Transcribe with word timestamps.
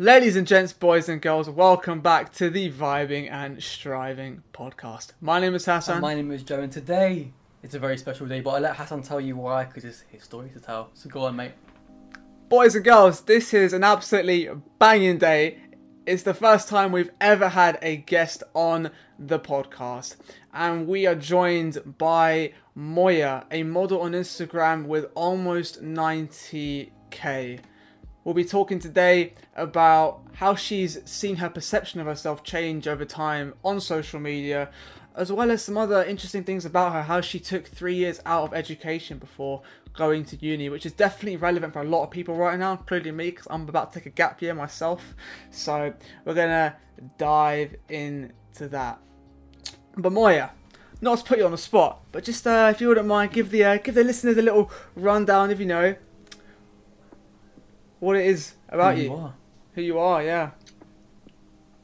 Ladies 0.00 0.36
and 0.36 0.46
gents, 0.46 0.72
boys 0.72 1.08
and 1.08 1.20
girls, 1.20 1.50
welcome 1.50 2.00
back 2.00 2.32
to 2.34 2.50
the 2.50 2.70
Vibing 2.70 3.28
and 3.28 3.60
Striving 3.60 4.44
podcast. 4.52 5.10
My 5.20 5.40
name 5.40 5.56
is 5.56 5.66
Hasan. 5.66 5.94
And 5.94 6.02
my 6.02 6.14
name 6.14 6.30
is 6.30 6.44
Joe, 6.44 6.60
and 6.60 6.70
today 6.70 7.32
it's 7.64 7.74
a 7.74 7.80
very 7.80 7.98
special 7.98 8.28
day, 8.28 8.40
but 8.40 8.50
I'll 8.50 8.60
let 8.60 8.76
Hasan 8.76 9.02
tell 9.02 9.20
you 9.20 9.34
why, 9.34 9.64
because 9.64 9.84
it's 9.84 10.04
his 10.08 10.22
story 10.22 10.50
to 10.50 10.60
tell. 10.60 10.90
So 10.94 11.08
go 11.10 11.24
on, 11.24 11.34
mate. 11.34 11.50
Boys 12.48 12.76
and 12.76 12.84
girls, 12.84 13.22
this 13.22 13.52
is 13.52 13.72
an 13.72 13.82
absolutely 13.82 14.48
banging 14.78 15.18
day. 15.18 15.58
It's 16.06 16.22
the 16.22 16.32
first 16.32 16.68
time 16.68 16.92
we've 16.92 17.10
ever 17.20 17.48
had 17.48 17.76
a 17.82 17.96
guest 17.96 18.44
on 18.54 18.92
the 19.18 19.40
podcast, 19.40 20.14
and 20.54 20.86
we 20.86 21.08
are 21.08 21.16
joined 21.16 21.96
by 21.98 22.52
Moya, 22.72 23.46
a 23.50 23.64
model 23.64 24.02
on 24.02 24.12
Instagram 24.12 24.86
with 24.86 25.06
almost 25.16 25.82
90k. 25.82 27.58
We'll 28.24 28.34
be 28.34 28.44
talking 28.44 28.78
today 28.78 29.34
about 29.54 30.20
how 30.34 30.54
she's 30.54 30.98
seen 31.04 31.36
her 31.36 31.48
perception 31.48 32.00
of 32.00 32.06
herself 32.06 32.42
change 32.42 32.86
over 32.86 33.04
time 33.04 33.54
on 33.64 33.80
social 33.80 34.20
media, 34.20 34.70
as 35.14 35.32
well 35.32 35.50
as 35.50 35.62
some 35.62 35.78
other 35.78 36.04
interesting 36.04 36.44
things 36.44 36.64
about 36.64 36.92
her, 36.92 37.02
how 37.02 37.20
she 37.20 37.40
took 37.40 37.66
three 37.66 37.94
years 37.94 38.20
out 38.26 38.44
of 38.44 38.54
education 38.54 39.18
before 39.18 39.62
going 39.94 40.24
to 40.24 40.36
uni, 40.36 40.68
which 40.68 40.84
is 40.84 40.92
definitely 40.92 41.36
relevant 41.36 41.72
for 41.72 41.80
a 41.80 41.84
lot 41.84 42.04
of 42.04 42.10
people 42.10 42.34
right 42.34 42.58
now, 42.58 42.72
including 42.72 43.16
me, 43.16 43.30
because 43.30 43.46
I'm 43.50 43.68
about 43.68 43.92
to 43.92 44.00
take 44.00 44.06
a 44.06 44.10
gap 44.10 44.42
year 44.42 44.54
myself. 44.54 45.14
So 45.50 45.94
we're 46.24 46.34
gonna 46.34 46.76
dive 47.16 47.76
into 47.88 48.68
that. 48.68 48.98
But 49.96 50.12
Moya, 50.12 50.52
not 51.00 51.18
to 51.18 51.24
put 51.24 51.38
you 51.38 51.44
on 51.44 51.52
the 51.52 51.58
spot, 51.58 52.00
but 52.12 52.24
just 52.24 52.46
uh, 52.46 52.70
if 52.72 52.80
you 52.80 52.88
wouldn't 52.88 53.06
mind, 53.06 53.32
give 53.32 53.50
the 53.50 53.64
uh, 53.64 53.76
give 53.78 53.94
the 53.94 54.04
listeners 54.04 54.36
a 54.36 54.42
little 54.42 54.70
rundown, 54.94 55.50
if 55.50 55.60
you 55.60 55.66
know, 55.66 55.96
what 58.00 58.16
it 58.16 58.26
is 58.26 58.54
about 58.68 58.94
Who 58.96 59.00
you, 59.02 59.08
you 59.08 59.14
are. 59.16 59.34
who 59.74 59.82
you 59.82 59.98
are. 59.98 60.22
Yeah. 60.22 60.50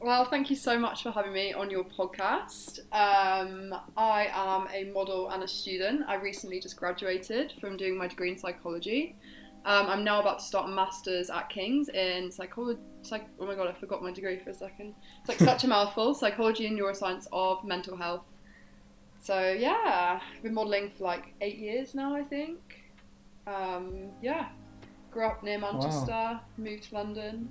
Well, 0.01 0.25
thank 0.25 0.49
you 0.51 0.55
so 0.55 0.77
much 0.77 1.01
for 1.01 1.11
having 1.11 1.33
me 1.33 1.53
on 1.53 1.71
your 1.71 1.83
podcast. 1.83 2.79
Um, 2.91 3.73
I 3.97 4.27
am 4.31 4.67
a 4.71 4.91
model 4.91 5.29
and 5.29 5.41
a 5.41 5.47
student. 5.47 6.03
I 6.07 6.15
recently 6.15 6.59
just 6.59 6.77
graduated 6.77 7.53
from 7.59 7.75
doing 7.75 7.97
my 7.97 8.07
degree 8.07 8.29
in 8.29 8.37
psychology. 8.37 9.15
Um, 9.65 9.87
I'm 9.87 10.03
now 10.03 10.21
about 10.21 10.39
to 10.39 10.45
start 10.45 10.69
a 10.69 10.71
master's 10.71 11.31
at 11.31 11.49
King's 11.49 11.89
in 11.89 12.31
psychology. 12.31 12.79
Psych- 13.01 13.27
oh 13.39 13.47
my 13.47 13.55
god, 13.55 13.67
I 13.67 13.73
forgot 13.73 14.03
my 14.03 14.11
degree 14.11 14.37
for 14.37 14.51
a 14.51 14.53
second. 14.53 14.93
It's 15.21 15.29
like 15.29 15.39
such 15.39 15.63
a 15.63 15.67
mouthful 15.75 16.13
psychology 16.13 16.67
and 16.67 16.79
neuroscience 16.79 17.25
of 17.33 17.63
mental 17.63 17.97
health. 17.97 18.25
So, 19.19 19.53
yeah, 19.57 20.19
I've 20.21 20.43
been 20.43 20.53
modelling 20.53 20.91
for 20.95 21.05
like 21.05 21.33
eight 21.41 21.57
years 21.57 21.95
now, 21.95 22.15
I 22.15 22.21
think. 22.21 22.83
Um, 23.47 24.11
yeah, 24.21 24.49
grew 25.15 25.25
up 25.25 25.41
near 25.41 25.57
Manchester, 25.57 26.39
moved 26.57 26.83
to 26.89 26.95
London 26.95 27.49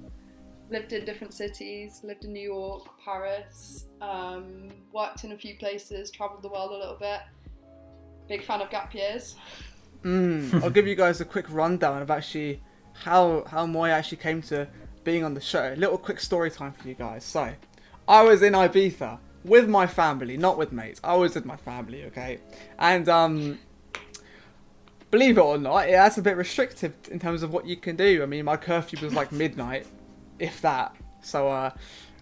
lived 0.71 0.93
in 0.93 1.05
different 1.05 1.33
cities, 1.33 2.01
lived 2.03 2.25
in 2.25 2.33
New 2.33 2.43
York, 2.43 2.87
Paris, 3.05 3.87
um, 4.01 4.69
worked 4.93 5.25
in 5.25 5.33
a 5.33 5.37
few 5.37 5.57
places, 5.57 6.11
travelled 6.11 6.43
the 6.43 6.49
world 6.49 6.71
a 6.73 6.77
little 6.77 6.97
bit. 6.99 7.21
Big 8.29 8.43
fan 8.43 8.63
of 8.63 8.71
gap 8.71 8.95
years. 8.95 9.37
Mm, 10.03 10.55
I'll 10.63 10.71
give 10.71 10.87
you 10.87 10.95
guys 10.95 11.21
a 11.21 11.25
quick 11.25 11.47
rundown 11.51 12.01
of 12.03 12.11
actually 12.11 12.63
how 12.95 13.45
how 13.47 13.67
Moya 13.67 13.93
actually 13.93 14.19
came 14.19 14.41
to 14.43 14.67
being 15.03 15.25
on 15.25 15.35
the 15.35 15.41
show. 15.41 15.75
A 15.75 15.77
little 15.77 15.99
quick 15.99 16.21
story 16.21 16.51
time 16.51 16.73
for 16.73 16.89
you 16.89 16.95
guys. 16.95 17.25
So, 17.25 17.53
I 18.09 18.23
was 18.23 18.43
in 18.43 18.55
Ibiza 18.55 19.19
with 19.45 19.69
my 19.69 19.87
family, 19.87 20.39
not 20.39 20.57
with 20.57 20.73
mates. 20.73 21.01
I 21.05 21.15
was 21.17 21.35
with 21.35 21.45
my 21.45 21.57
family, 21.57 22.05
okay? 22.05 22.39
And 22.79 23.09
um 23.09 23.59
believe 25.15 25.39
it 25.39 25.43
or 25.43 25.59
not, 25.59 25.89
yeah, 25.89 26.03
that's 26.03 26.19
a 26.19 26.23
bit 26.23 26.37
restrictive 26.37 26.93
in 27.09 27.21
terms 27.21 27.45
of 27.45 27.53
what 27.53 27.67
you 27.67 27.77
can 27.77 27.95
do. 27.95 28.23
I 28.23 28.27
mean, 28.27 28.45
my 28.45 28.57
curfew 28.57 28.99
was 29.01 29.15
like 29.15 29.31
midnight, 29.31 29.87
if 30.41 30.61
that. 30.63 30.95
So 31.23 31.49
uh 31.49 31.71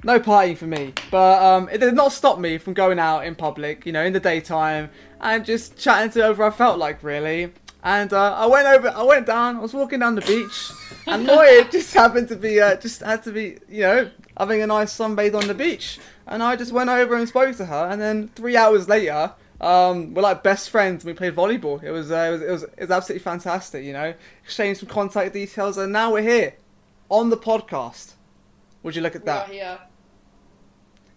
no 0.05 0.19
partying 0.19 0.59
for 0.59 0.67
me, 0.67 0.93
but 1.13 1.41
um, 1.41 1.69
it 1.71 1.79
did 1.79 1.95
not 1.95 2.11
stop 2.11 2.37
me 2.41 2.59
from 2.59 2.75
going 2.75 2.99
out 2.99 3.25
in 3.25 3.37
public, 3.37 3.87
you 3.87 3.93
know, 3.93 4.03
in 4.03 4.13
the 4.13 4.19
daytime, 4.19 4.91
and 5.21 5.45
just 5.45 5.79
chatting 5.79 6.11
to 6.11 6.19
whoever 6.19 6.43
I 6.43 6.51
felt 6.51 6.77
like, 6.77 7.05
really. 7.05 7.53
And 7.85 8.13
uh, 8.13 8.35
I 8.35 8.47
went 8.47 8.67
over, 8.67 8.89
I 8.89 9.03
went 9.05 9.27
down, 9.27 9.59
I 9.59 9.61
was 9.61 9.73
walking 9.73 10.01
down 10.01 10.17
the 10.17 10.23
beach, 10.23 10.73
and 11.07 11.25
Moya 11.29 11.69
just 11.71 11.95
happened 11.95 12.29
to 12.29 12.37
be, 12.37 12.61
uh, 12.61 12.75
just 12.77 13.01
had 13.01 13.23
to 13.23 13.31
be, 13.31 13.59
you 13.69 13.83
know, 13.83 14.11
having 14.37 14.61
a 14.61 14.67
nice 14.67 14.93
sunbathe 14.93 15.37
on 15.37 15.47
the 15.47 15.55
beach. 15.55 16.01
And 16.27 16.43
I 16.43 16.57
just 16.57 16.73
went 16.73 16.91
over 16.91 17.15
and 17.15 17.29
spoke 17.29 17.57
to 17.59 17.67
her, 17.67 17.89
and 17.89 18.03
then 18.03 18.27
three 18.35 18.57
hours 18.57 18.89
later, 18.89 19.33
um, 19.63 20.13
we're 20.13 20.23
like 20.23 20.43
best 20.43 20.71
friends. 20.71 21.05
and 21.05 21.13
We 21.13 21.17
played 21.17 21.35
volleyball. 21.35 21.83
It 21.83 21.91
was, 21.91 22.11
uh, 22.11 22.17
it 22.17 22.31
was, 22.31 22.43
it 22.43 22.51
was, 22.51 22.63
it 22.65 22.81
was 22.81 22.91
absolutely 22.91 23.23
fantastic. 23.23 23.85
You 23.85 23.93
know, 23.93 24.15
exchanged 24.45 24.81
some 24.81 24.89
contact 24.89 25.33
details, 25.33 25.79
and 25.79 25.93
now 25.93 26.13
we're 26.13 26.23
here 26.23 26.55
on 27.09 27.31
the 27.31 27.37
podcast. 27.37 28.15
Would 28.83 28.97
you 28.97 29.03
look 29.03 29.15
at 29.15 29.25
that? 29.25 29.49
here. 29.49 29.79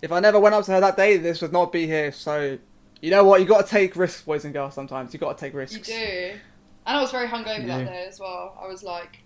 If 0.01 0.11
I 0.11 0.19
never 0.19 0.39
went 0.39 0.53
up 0.53 0.63
to 0.65 0.71
her 0.73 0.79
that 0.81 0.95
day, 0.97 1.17
this 1.17 1.41
would 1.41 1.51
not 1.51 1.71
be 1.71 1.87
here. 1.87 2.11
So, 2.11 2.59
you 3.01 3.09
know 3.09 3.23
what? 3.23 3.41
You 3.41 3.47
got 3.47 3.65
to 3.65 3.71
take 3.71 3.95
risks, 3.95 4.21
boys 4.21 4.45
and 4.45 4.53
girls. 4.53 4.75
Sometimes 4.75 5.13
you 5.13 5.19
got 5.19 5.37
to 5.37 5.43
take 5.43 5.55
risks. 5.55 5.75
You 5.75 5.83
do. 5.83 6.33
And 6.85 6.97
I 6.97 7.01
was 7.01 7.09
very 7.11 7.27
hungover 7.27 7.61
You 7.61 7.67
that 7.67 7.85
day 7.85 8.05
as 8.07 8.19
well. 8.19 8.55
I 8.61 8.67
was 8.67 8.83
like, 8.83 9.23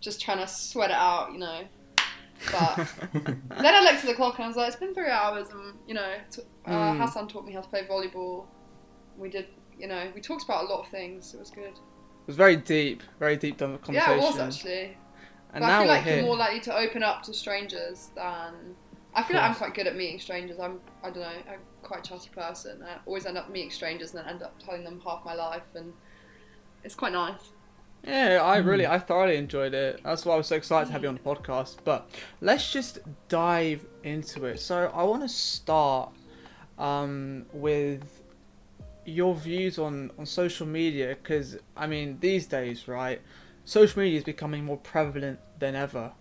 just 0.00 0.20
trying 0.20 0.38
to 0.38 0.46
sweat 0.46 0.90
it 0.90 0.96
out, 0.96 1.32
you 1.32 1.38
know. 1.38 1.62
But 2.52 2.88
then 3.12 3.74
I 3.74 3.80
looked 3.82 4.04
at 4.04 4.06
the 4.06 4.14
clock 4.14 4.36
and 4.38 4.44
I 4.44 4.48
was 4.48 4.56
like, 4.56 4.68
it's 4.68 4.76
been 4.76 4.94
three 4.94 5.08
hours, 5.10 5.48
and 5.50 5.74
you 5.86 5.94
know, 5.94 6.14
t- 6.30 6.42
uh, 6.66 6.70
Mm. 6.70 7.00
Hasan 7.00 7.28
taught 7.28 7.44
me 7.46 7.52
how 7.52 7.60
to 7.60 7.68
play 7.68 7.84
volleyball. 7.84 8.46
We 9.18 9.28
did, 9.28 9.46
you 9.78 9.86
know, 9.88 10.10
we 10.14 10.20
talked 10.20 10.44
about 10.44 10.64
a 10.64 10.68
lot 10.68 10.80
of 10.80 10.88
things. 10.88 11.34
It 11.34 11.38
was 11.40 11.50
good. 11.50 11.64
It 11.74 12.26
was 12.26 12.36
very 12.36 12.56
deep, 12.56 13.02
very 13.18 13.36
deep 13.36 13.58
conversation. 13.58 13.94
Yeah, 13.94 14.12
it 14.14 14.20
was 14.20 14.38
actually. 14.38 14.96
And 15.52 15.62
but 15.62 15.66
now 15.66 15.78
I 15.80 15.82
feel 15.82 15.88
like 15.88 16.04
here. 16.04 16.16
you're 16.16 16.24
more 16.26 16.36
likely 16.36 16.60
to 16.60 16.76
open 16.76 17.02
up 17.02 17.22
to 17.24 17.34
strangers 17.34 18.10
than. 18.14 18.76
I 19.12 19.24
feel 19.24 19.36
like 19.36 19.46
I'm 19.50 19.56
quite 19.56 19.74
good 19.74 19.88
at 19.88 19.96
meeting 19.96 20.20
strangers. 20.20 20.60
I'm, 20.60 20.78
I 21.02 21.10
don't 21.10 21.22
know, 21.22 21.28
I'm 21.50 21.58
quite 21.82 22.06
a 22.06 22.08
chatty 22.08 22.30
person. 22.30 22.80
I 22.84 22.98
always 23.06 23.26
end 23.26 23.36
up 23.36 23.50
meeting 23.50 23.72
strangers 23.72 24.14
and 24.14 24.20
then 24.24 24.34
end 24.34 24.42
up 24.44 24.56
telling 24.64 24.84
them 24.84 25.00
half 25.04 25.24
my 25.24 25.34
life, 25.34 25.64
and 25.74 25.92
it's 26.84 26.94
quite 26.94 27.12
nice. 27.12 27.50
Yeah, 28.06 28.40
I 28.42 28.56
really, 28.58 28.84
Hmm. 28.84 28.92
I 28.92 28.98
thoroughly 28.98 29.36
enjoyed 29.36 29.74
it. 29.74 30.00
That's 30.02 30.24
why 30.24 30.34
I 30.34 30.36
was 30.38 30.46
so 30.46 30.56
excited 30.56 30.86
to 30.86 30.92
have 30.92 31.02
you 31.02 31.08
on 31.08 31.16
the 31.16 31.20
podcast. 31.20 31.76
But 31.84 32.08
let's 32.40 32.72
just 32.72 32.98
dive 33.28 33.84
into 34.02 34.44
it. 34.46 34.60
So 34.60 34.90
I 34.94 35.02
want 35.04 35.22
to 35.22 35.28
start 35.28 36.12
um, 36.78 37.44
with 37.52 38.22
your 39.04 39.34
views 39.34 39.78
on 39.78 40.10
on 40.18 40.26
social 40.26 40.66
media, 40.66 41.16
because 41.22 41.58
I 41.76 41.86
mean 41.86 42.18
these 42.20 42.46
days, 42.46 42.88
right? 42.88 43.20
Social 43.64 44.02
media 44.02 44.18
is 44.18 44.24
becoming 44.24 44.64
more 44.64 44.78
prevalent 44.78 45.38
than 45.58 45.74
ever, 45.74 46.12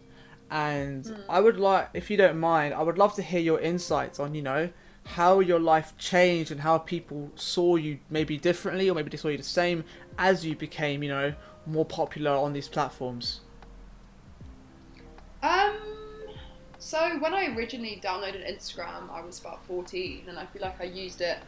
and 0.51 1.05
Mm. 1.05 1.23
I 1.29 1.39
would 1.39 1.57
like, 1.57 1.89
if 1.93 2.09
you 2.11 2.17
don't 2.17 2.39
mind, 2.39 2.73
I 2.73 2.83
would 2.83 2.97
love 2.97 3.15
to 3.15 3.21
hear 3.21 3.39
your 3.39 3.59
insights 3.59 4.19
on, 4.19 4.35
you 4.35 4.41
know. 4.41 4.69
How 5.05 5.39
your 5.39 5.59
life 5.59 5.97
changed 5.97 6.51
and 6.51 6.61
how 6.61 6.77
people 6.77 7.31
saw 7.35 7.77
you 7.77 7.99
maybe 8.11 8.37
differently 8.37 8.89
or 8.89 8.93
maybe 8.93 9.09
they 9.09 9.17
saw 9.17 9.29
you 9.29 9.37
the 9.37 9.43
same 9.43 9.83
as 10.19 10.45
you 10.45 10.55
became, 10.55 11.01
you 11.01 11.09
know, 11.09 11.33
more 11.65 11.85
popular 11.85 12.31
on 12.31 12.53
these 12.53 12.67
platforms? 12.67 13.41
Um, 15.41 15.77
so 16.79 17.17
when 17.19 17.33
I 17.33 17.55
originally 17.55 17.99
downloaded 18.03 18.47
Instagram, 18.49 19.09
I 19.11 19.21
was 19.21 19.39
about 19.39 19.65
14, 19.65 20.23
and 20.27 20.37
I 20.37 20.45
feel 20.45 20.61
like 20.61 20.79
I 20.81 20.85
used 20.85 21.21
it 21.21 21.39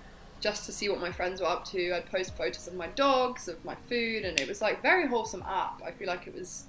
just 0.42 0.66
to 0.66 0.72
see 0.72 0.90
what 0.90 1.00
my 1.00 1.12
friends 1.12 1.40
were 1.40 1.48
up 1.48 1.64
to. 1.66 1.94
I'd 1.94 2.06
post 2.08 2.36
photos 2.36 2.68
of 2.68 2.74
my 2.74 2.88
dogs, 2.88 3.48
of 3.48 3.64
my 3.64 3.76
food, 3.88 4.26
and 4.26 4.40
it 4.40 4.48
was 4.48 4.62
like 4.62 4.82
very 4.82 5.08
wholesome 5.08 5.44
app. 5.48 5.82
I 5.86 5.92
feel 5.92 6.08
like 6.08 6.28
it 6.28 6.36
was. 6.36 6.66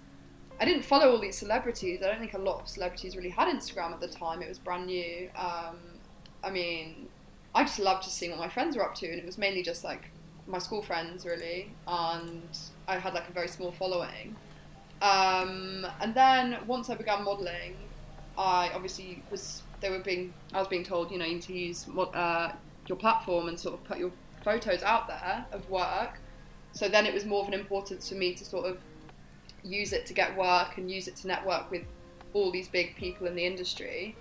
I 0.60 0.64
didn't 0.64 0.84
follow 0.84 1.10
all 1.10 1.19
these 1.19 1.38
celebrities. 1.38 2.02
I 2.02 2.06
don't 2.06 2.20
think 2.20 2.34
a 2.34 2.38
lot 2.38 2.60
of 2.60 2.69
celebrities 2.69 3.16
really 3.16 3.31
had 3.31 3.48
Instagram 3.48 3.92
at 3.92 4.00
the 4.00 4.08
time. 4.08 4.42
It 4.42 4.48
was 4.48 4.58
brand 4.58 4.86
new. 4.86 5.28
Um, 5.34 5.78
I 6.44 6.50
mean, 6.50 7.08
I 7.54 7.64
just 7.64 7.78
loved 7.78 8.04
just 8.04 8.16
seeing 8.16 8.31
what 8.31 8.38
my 8.38 8.48
friends 8.48 8.76
were 8.76 8.84
up 8.84 8.94
to, 8.97 9.08
and 9.08 9.19
it 9.19 9.26
was 9.26 9.38
mainly 9.38 9.62
just 9.62 9.82
like 9.82 10.10
my 10.47 10.58
school 10.58 10.82
friends, 10.82 11.25
really. 11.25 11.72
And 11.88 12.56
I 12.88 12.98
had 12.98 13.15
like 13.15 13.28
a 13.28 13.32
very 13.32 13.48
small 13.48 13.72
following. 13.72 14.37
Um, 15.00 15.87
and 16.00 16.15
then 16.15 16.59
once 16.66 16.91
I 16.91 16.94
began 16.94 17.25
modelling, 17.25 17.76
I 18.38 18.70
obviously 18.75 19.23
was. 19.31 19.62
They 19.81 19.90
were 19.90 19.99
being. 19.99 20.32
I 20.55 20.58
was 20.58 20.69
being 20.69 20.84
told, 20.84 21.11
you 21.11 21.19
know, 21.19 21.25
you 21.25 21.34
need 21.34 21.43
to 21.43 21.52
use 21.52 21.88
uh, 22.14 22.52
your 22.87 22.96
platform 22.96 23.49
and 23.49 23.58
sort 23.58 23.75
of 23.75 23.84
put 23.84 23.99
your 23.99 24.12
photos 24.44 24.82
out 24.82 25.08
there 25.08 25.44
of 25.52 25.69
work. 25.69 26.19
So 26.73 26.88
then 26.88 27.05
it 27.05 27.12
was 27.12 27.25
more 27.25 27.43
of 27.43 27.49
an 27.49 27.55
importance 27.55 28.08
for 28.08 28.14
me 28.14 28.34
to 28.34 28.44
sort 28.44 28.67
of 28.67 28.79
use 29.62 29.93
it 29.93 30.06
to 30.06 30.14
get 30.14 30.37
work 30.37 30.78
and 30.78 30.90
use 30.90 31.06
it 31.08 31.17
to 31.17 31.26
network 31.26 31.70
with 31.70 31.82
all 32.32 32.50
these 32.50 32.69
big 32.69 32.96
people 32.96 33.26
in 33.26 33.35
the 33.35 33.44
industry. 33.44 34.17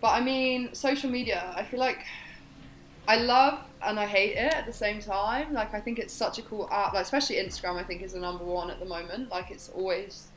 But 0.00 0.08
I 0.08 0.20
mean, 0.20 0.74
social 0.74 1.10
media, 1.10 1.52
I 1.56 1.64
feel 1.64 1.80
like 1.80 2.04
I 3.06 3.16
love 3.16 3.58
and 3.82 4.00
I 4.00 4.06
hate 4.06 4.32
it 4.32 4.54
at 4.54 4.66
the 4.66 4.72
same 4.72 5.00
time. 5.00 5.52
Like 5.52 5.74
I 5.74 5.80
think 5.80 5.98
it's 5.98 6.12
such 6.12 6.38
a 6.38 6.42
cool 6.42 6.68
app, 6.70 6.94
like 6.94 7.02
especially 7.02 7.36
Instagram. 7.36 7.76
I 7.76 7.84
think 7.84 8.02
is 8.02 8.12
the 8.12 8.20
number 8.20 8.44
one 8.44 8.70
at 8.70 8.78
the 8.80 8.86
moment. 8.86 9.30
Like 9.30 9.50
it's 9.50 9.68
always, 9.68 10.28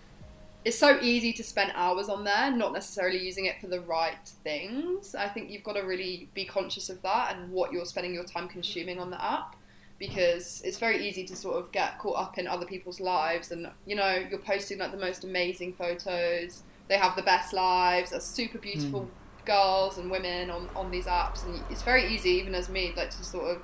it's 0.65 0.77
so 0.77 0.99
easy 1.01 1.31
to 1.33 1.43
spend 1.43 1.71
hours 1.75 2.09
on 2.09 2.23
there, 2.23 2.51
not 2.51 2.73
necessarily 2.73 3.23
using 3.23 3.45
it 3.45 3.55
for 3.61 3.67
the 3.67 3.79
right 3.81 4.27
things. 4.43 5.15
I 5.15 5.29
think 5.29 5.49
you've 5.49 5.63
got 5.63 5.73
to 5.73 5.81
really 5.81 6.29
be 6.33 6.43
conscious 6.43 6.89
of 6.89 7.01
that 7.03 7.35
and 7.35 7.51
what 7.51 7.71
you're 7.71 7.85
spending 7.85 8.13
your 8.13 8.25
time 8.25 8.49
consuming 8.49 8.99
on 8.99 9.09
the 9.11 9.23
app, 9.23 9.55
because 9.97 10.61
it's 10.65 10.77
very 10.77 11.07
easy 11.07 11.23
to 11.25 11.35
sort 11.35 11.55
of 11.55 11.71
get 11.71 11.99
caught 11.99 12.17
up 12.17 12.37
in 12.37 12.47
other 12.47 12.65
people's 12.65 12.99
lives 12.99 13.51
and 13.51 13.67
you 13.85 13.95
know 13.95 14.23
you're 14.29 14.39
posting 14.39 14.77
like 14.77 14.91
the 14.91 14.97
most 14.97 15.23
amazing 15.23 15.73
photos 15.73 16.63
they 16.87 16.97
have 16.97 17.15
the 17.15 17.21
best 17.21 17.53
lives, 17.53 18.13
are 18.13 18.19
super 18.19 18.57
beautiful 18.57 19.01
Hmm. 19.01 19.26
Girls 19.47 19.97
and 19.97 20.11
women 20.11 20.51
on, 20.51 20.69
on 20.75 20.91
these 20.91 21.05
apps, 21.05 21.45
and 21.45 21.59
it's 21.71 21.81
very 21.81 22.13
easy, 22.13 22.29
even 22.31 22.53
as 22.53 22.69
me, 22.69 22.94
like 22.95 23.09
to 23.09 23.23
sort 23.23 23.55
of 23.55 23.63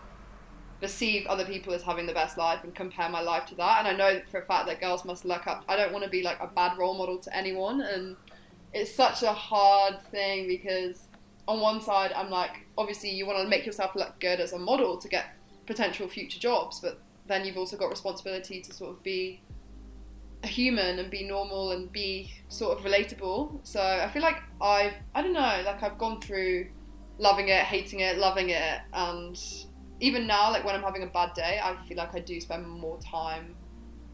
perceive 0.82 1.28
other 1.28 1.46
people 1.46 1.74
as 1.74 1.84
having 1.84 2.06
the 2.06 2.14
best 2.14 2.38
life 2.38 2.64
and 2.64 2.74
compare 2.74 3.10
my 3.10 3.22
life 3.22 3.46
to 3.46 3.56
that. 3.56 3.80
And 3.80 3.88
I 3.88 3.94
know 3.96 4.22
for 4.32 4.40
a 4.40 4.46
fact 4.46 4.66
that 4.68 4.82
girls 4.82 5.06
must 5.06 5.24
look 5.26 5.46
up. 5.46 5.64
I 5.68 5.76
don't 5.76 5.94
want 5.94 6.04
to 6.04 6.10
be 6.10 6.24
like 6.24 6.40
a 6.42 6.48
bad 6.48 6.78
role 6.78 6.98
model 6.98 7.20
to 7.20 7.36
anyone, 7.36 7.82
and 7.82 8.16
it's 8.74 8.94
such 8.94 9.22
a 9.22 9.32
hard 9.32 10.02
thing 10.12 10.48
because 10.48 11.08
on 11.48 11.60
one 11.60 11.82
side 11.82 12.12
I'm 12.14 12.30
like, 12.30 12.66
obviously 12.78 13.12
you 13.12 13.26
want 13.26 13.40
to 13.40 13.48
make 13.48 13.66
yourself 13.66 13.96
look 13.96 14.20
good 14.20 14.40
as 14.40 14.54
a 14.54 14.60
model 14.60 14.98
to 14.98 15.08
get 15.08 15.26
potential 15.66 16.08
future 16.08 16.40
jobs, 16.40 16.80
but 16.80 17.00
then 17.28 17.46
you've 17.46 17.58
also 17.58 17.78
got 17.78 17.90
responsibility 17.90 18.62
to 18.62 18.74
sort 18.74 18.92
of 18.92 19.04
be 19.04 19.42
a 20.44 20.48
human 20.48 21.00
and 21.00 21.10
be 21.10 21.24
normal 21.24 21.72
and 21.72 21.92
be 21.92 22.32
sort 22.50 22.78
of 22.78 22.84
relatable. 22.84 23.60
So 23.64 23.82
I 23.82 24.10
feel 24.10 24.22
like 24.22 24.38
I've 24.62 24.94
I 25.16 25.22
don't 25.22 25.34
know, 25.34 25.64
like 25.66 25.82
I've 25.82 25.98
gone 25.98 26.20
through 26.22 26.68
loving 27.18 27.50
it, 27.50 27.64
hating 27.64 28.02
it, 28.02 28.18
loving 28.18 28.50
it, 28.50 28.82
and 28.94 29.40
even 30.00 30.28
now, 30.28 30.52
like 30.52 30.66
when 30.66 30.76
I'm 30.76 30.84
having 30.84 31.04
a 31.04 31.08
bad 31.08 31.34
day, 31.34 31.60
I 31.64 31.76
feel 31.88 31.98
like 31.98 32.14
I 32.14 32.20
do 32.20 32.40
spend 32.42 32.68
more 32.68 33.00
time 33.00 33.56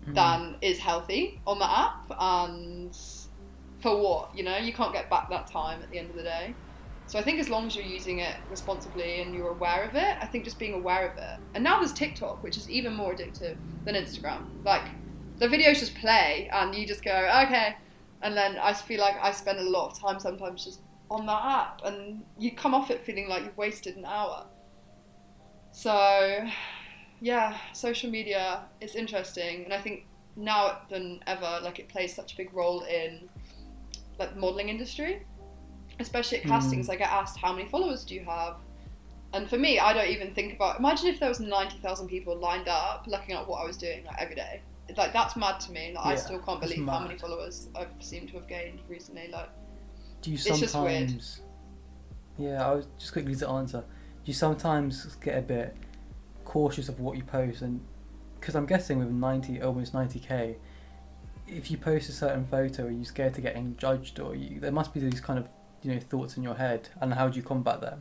Mm. 0.08 0.16
than 0.16 0.56
is 0.62 0.80
healthy 0.80 1.42
on 1.46 1.60
the 1.60 1.70
app, 1.70 2.06
and 2.18 2.98
for 3.82 3.98
what? 4.02 4.36
You 4.36 4.44
know, 4.44 4.58
you 4.58 4.72
can't 4.72 4.94
get 4.94 5.10
back 5.10 5.30
that 5.30 5.48
time 5.48 5.82
at 5.84 5.90
the 5.92 6.00
end 6.00 6.10
of 6.10 6.16
the 6.16 6.24
day. 6.24 6.56
So 7.06 7.20
I 7.20 7.22
think 7.22 7.40
as 7.40 7.50
long 7.50 7.68
as 7.68 7.75
you're 7.75 7.86
using 7.86 8.20
it 8.20 8.36
responsibly 8.50 9.22
and 9.22 9.34
you're 9.34 9.50
aware 9.50 9.84
of 9.84 9.96
it, 9.96 10.18
I 10.22 10.25
think 10.25 10.46
just 10.46 10.58
being 10.60 10.74
aware 10.74 11.06
of 11.10 11.18
it. 11.18 11.40
And 11.54 11.64
now 11.64 11.80
there's 11.80 11.92
TikTok, 11.92 12.44
which 12.44 12.56
is 12.56 12.70
even 12.70 12.94
more 12.94 13.14
addictive 13.14 13.58
than 13.84 13.96
Instagram. 13.96 14.46
Like 14.64 14.84
the 15.39 15.47
videos 15.47 15.80
just 15.80 15.95
play 15.95 16.50
and 16.51 16.75
you 16.75 16.86
just 16.86 17.03
go, 17.03 17.12
okay. 17.45 17.75
And 18.21 18.36
then 18.36 18.57
I 18.57 18.74
feel 18.74 19.00
like 19.00 19.15
I 19.21 19.31
spend 19.31 19.59
a 19.59 19.63
lot 19.63 19.91
of 19.91 20.00
time 20.00 20.19
sometimes 20.19 20.65
just 20.65 20.81
on 21.09 21.25
that 21.25 21.44
app 21.44 21.81
and 21.86 22.24
you 22.38 22.51
come 22.51 22.74
off 22.75 22.91
it 22.91 23.01
feeling 23.03 23.27
like 23.30 23.44
you've 23.44 23.57
wasted 23.57 23.95
an 23.95 24.06
hour. 24.06 24.45
So 25.71 26.45
yeah, 27.21 27.57
social 27.74 28.09
media 28.12 28.63
is 28.81 28.95
interesting 28.95 29.63
and 29.63 29.74
I 29.74 29.81
think 29.81 30.06
now 30.36 30.80
than 30.89 31.21
ever, 31.27 31.59
like 31.63 31.80
it 31.80 31.88
plays 31.89 32.13
such 32.15 32.33
a 32.33 32.38
big 32.38 32.53
role 32.53 32.81
in 32.83 33.30
like 34.19 34.33
the 34.33 34.39
modelling 34.39 34.69
industry. 34.69 35.25
Especially 36.00 36.38
at 36.39 36.45
Mm. 36.45 36.50
castings, 36.50 36.89
I 36.89 36.95
get 36.95 37.12
asked 37.12 37.38
how 37.38 37.51
many 37.53 37.68
followers 37.68 38.06
do 38.06 38.15
you 38.15 38.24
have? 38.24 38.56
And 39.33 39.50
for 39.50 39.57
me, 39.57 39.80
I 39.80 39.91
don't 39.94 40.07
even 40.07 40.33
think 40.33 40.53
about. 40.53 40.80
Imagine 40.80 41.07
if 41.07 41.19
there 41.19 41.30
was 41.30 41.39
ninety 41.39 41.77
thousand 41.80 42.07
people 42.07 42.38
lined 42.38 42.68
up 42.68 43.06
looking 43.06 43.36
at 43.36 43.45
what 43.47 43.62
I 43.62 43.65
was 43.65 43.77
doing 43.77 44.06
like 44.06 44.15
every 44.18 44.36
day. 44.36 44.62
Like 44.97 45.13
that's 45.13 45.36
mad 45.36 45.59
to 45.62 45.71
me. 45.71 45.94
Like, 45.95 46.06
I 46.06 46.15
still 46.15 46.39
can't 46.39 46.59
believe 46.62 46.86
how 46.88 47.00
many 47.01 47.18
followers 47.18 47.69
I've 47.75 47.94
seemed 48.00 48.30
to 48.30 48.36
have 48.36 48.47
gained 48.47 48.80
recently. 48.88 49.27
Like 49.31 49.50
Do 50.21 50.31
you 50.31 50.36
It's 50.36 50.45
just 50.45 50.75
weird. 50.75 51.09
sometimes? 51.09 51.41
Yeah, 52.38 52.65
I 52.68 52.74
was 52.74 52.88
just 52.97 53.12
quickly 53.12 53.36
to 53.36 53.50
answer. 53.50 53.80
Do 53.80 53.86
you 54.25 54.33
sometimes 54.33 55.15
get 55.15 55.38
a 55.38 55.41
bit 55.41 55.75
cautious 56.45 56.89
of 56.89 57.00
what 57.00 57.18
you 57.18 57.24
post, 57.24 57.62
and 57.62 57.81
because 58.39 58.56
I'm 58.56 58.65
guessing 58.65 59.00
with 59.00 59.09
ninety, 59.09 59.62
almost 59.62 59.94
ninety 59.94 60.19
k, 60.19 60.57
if 61.47 61.69
you 61.69 61.77
post 61.77 62.09
a 62.09 62.13
certain 62.13 62.45
photo, 62.45 62.86
are 62.88 62.91
you 62.91 63.06
scared 63.06 63.33
to 63.36 63.41
getting 63.41 63.75
judged, 63.77 64.19
or 64.19 64.36
you, 64.36 64.59
there 64.59 64.71
must 64.71 64.94
be 64.94 65.00
these 65.00 65.21
kind 65.21 65.38
of 65.38 65.47
you 65.83 65.94
know 65.94 66.00
thoughts 66.00 66.38
in 66.38 66.44
your 66.44 66.56
head, 66.56 66.89
and 67.01 67.13
how 67.13 67.27
do 67.27 67.38
you 67.38 67.44
combat 67.44 67.81
them? 67.81 68.00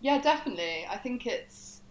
Yeah, 0.00 0.20
definitely. 0.20 0.86
I 0.88 0.96
think 0.96 1.26
it's. 1.26 1.82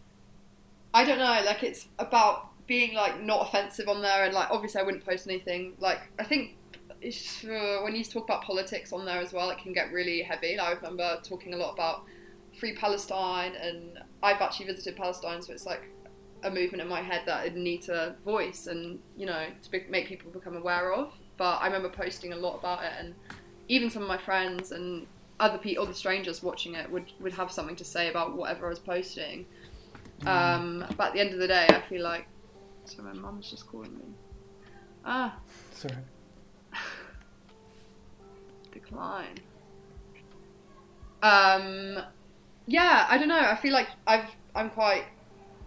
I 0.94 1.04
don't 1.04 1.20
know. 1.20 1.42
Like 1.46 1.64
it's 1.64 1.88
about 2.00 2.50
being 2.70 2.94
like 2.94 3.22
not 3.22 3.48
offensive 3.48 3.90
on 3.90 4.02
there, 4.02 4.24
and 4.24 4.34
like 4.34 4.50
obviously 4.52 4.80
I 4.80 4.84
wouldn't 4.84 5.04
post 5.04 5.28
anything. 5.28 5.74
Like 5.80 6.00
I 6.20 6.24
think 6.24 6.56
it's, 7.02 7.44
uh, 7.44 7.80
when 7.84 7.96
you 7.96 8.04
talk 8.04 8.26
about 8.26 8.44
politics 8.44 8.94
on 8.94 9.06
there 9.06 9.20
as 9.20 9.34
well, 9.34 9.50
it 9.50 9.58
can 9.58 9.74
get 9.74 9.92
really 9.92 10.22
heavy. 10.22 10.56
Like, 10.58 10.68
I 10.68 10.74
remember 10.74 11.20
talking 11.24 11.54
a 11.54 11.58
lot 11.58 11.74
about 11.74 12.04
free 12.58 12.76
Palestine, 12.76 13.54
and 13.56 14.00
I've 14.22 14.40
actually 14.40 14.68
visited 14.68 14.96
Palestine, 14.96 15.42
so 15.42 15.52
it's 15.52 15.66
like 15.66 15.82
a 16.44 16.52
movement 16.52 16.82
in 16.82 16.88
my 16.88 17.02
head 17.02 17.24
that 17.26 17.40
I 17.40 17.50
need 17.50 17.82
to 17.84 18.16
voice 18.24 18.68
and 18.68 19.00
you 19.18 19.26
know 19.26 19.48
to 19.62 19.72
be, 19.72 19.84
make 19.90 20.08
people 20.08 20.32
become 20.32 20.56
aware 20.56 20.94
of. 20.94 21.12
But 21.38 21.58
I 21.62 21.66
remember 21.66 21.90
posting 21.90 22.34
a 22.34 22.38
lot 22.38 22.60
about 22.60 22.84
it, 22.84 22.94
and 23.00 23.16
even 23.68 23.90
some 23.90 24.04
of 24.04 24.08
my 24.08 24.18
friends 24.18 24.72
and 24.72 25.08
other 25.40 25.58
people, 25.58 25.86
other 25.86 25.94
strangers 25.94 26.44
watching 26.44 26.76
it 26.76 26.92
would 26.92 27.12
would 27.20 27.34
have 27.34 27.52
something 27.52 27.78
to 27.78 27.86
say 27.86 28.10
about 28.10 28.36
whatever 28.38 28.68
I 28.68 28.70
was 28.70 28.80
posting. 28.80 29.48
Um, 30.26 30.86
but 30.98 31.08
at 31.08 31.14
the 31.14 31.22
end 31.22 31.34
of 31.34 31.40
the 31.40 31.48
day, 31.48 31.66
I 31.68 31.82
feel 31.90 32.04
like. 32.04 32.28
So 32.96 33.04
my 33.04 33.14
mum's 33.14 33.50
just 33.50 33.68
calling 33.68 33.94
me. 33.98 34.06
Ah, 35.06 35.36
Sorry. 35.74 35.96
decline. 38.74 39.38
Um, 41.22 42.00
yeah, 42.66 43.06
I 43.10 43.18
don't 43.18 43.28
know. 43.28 43.40
I 43.40 43.56
feel 43.56 43.74
like 43.74 43.88
I've 44.08 44.30
I'm 44.56 44.70
quite. 44.70 45.04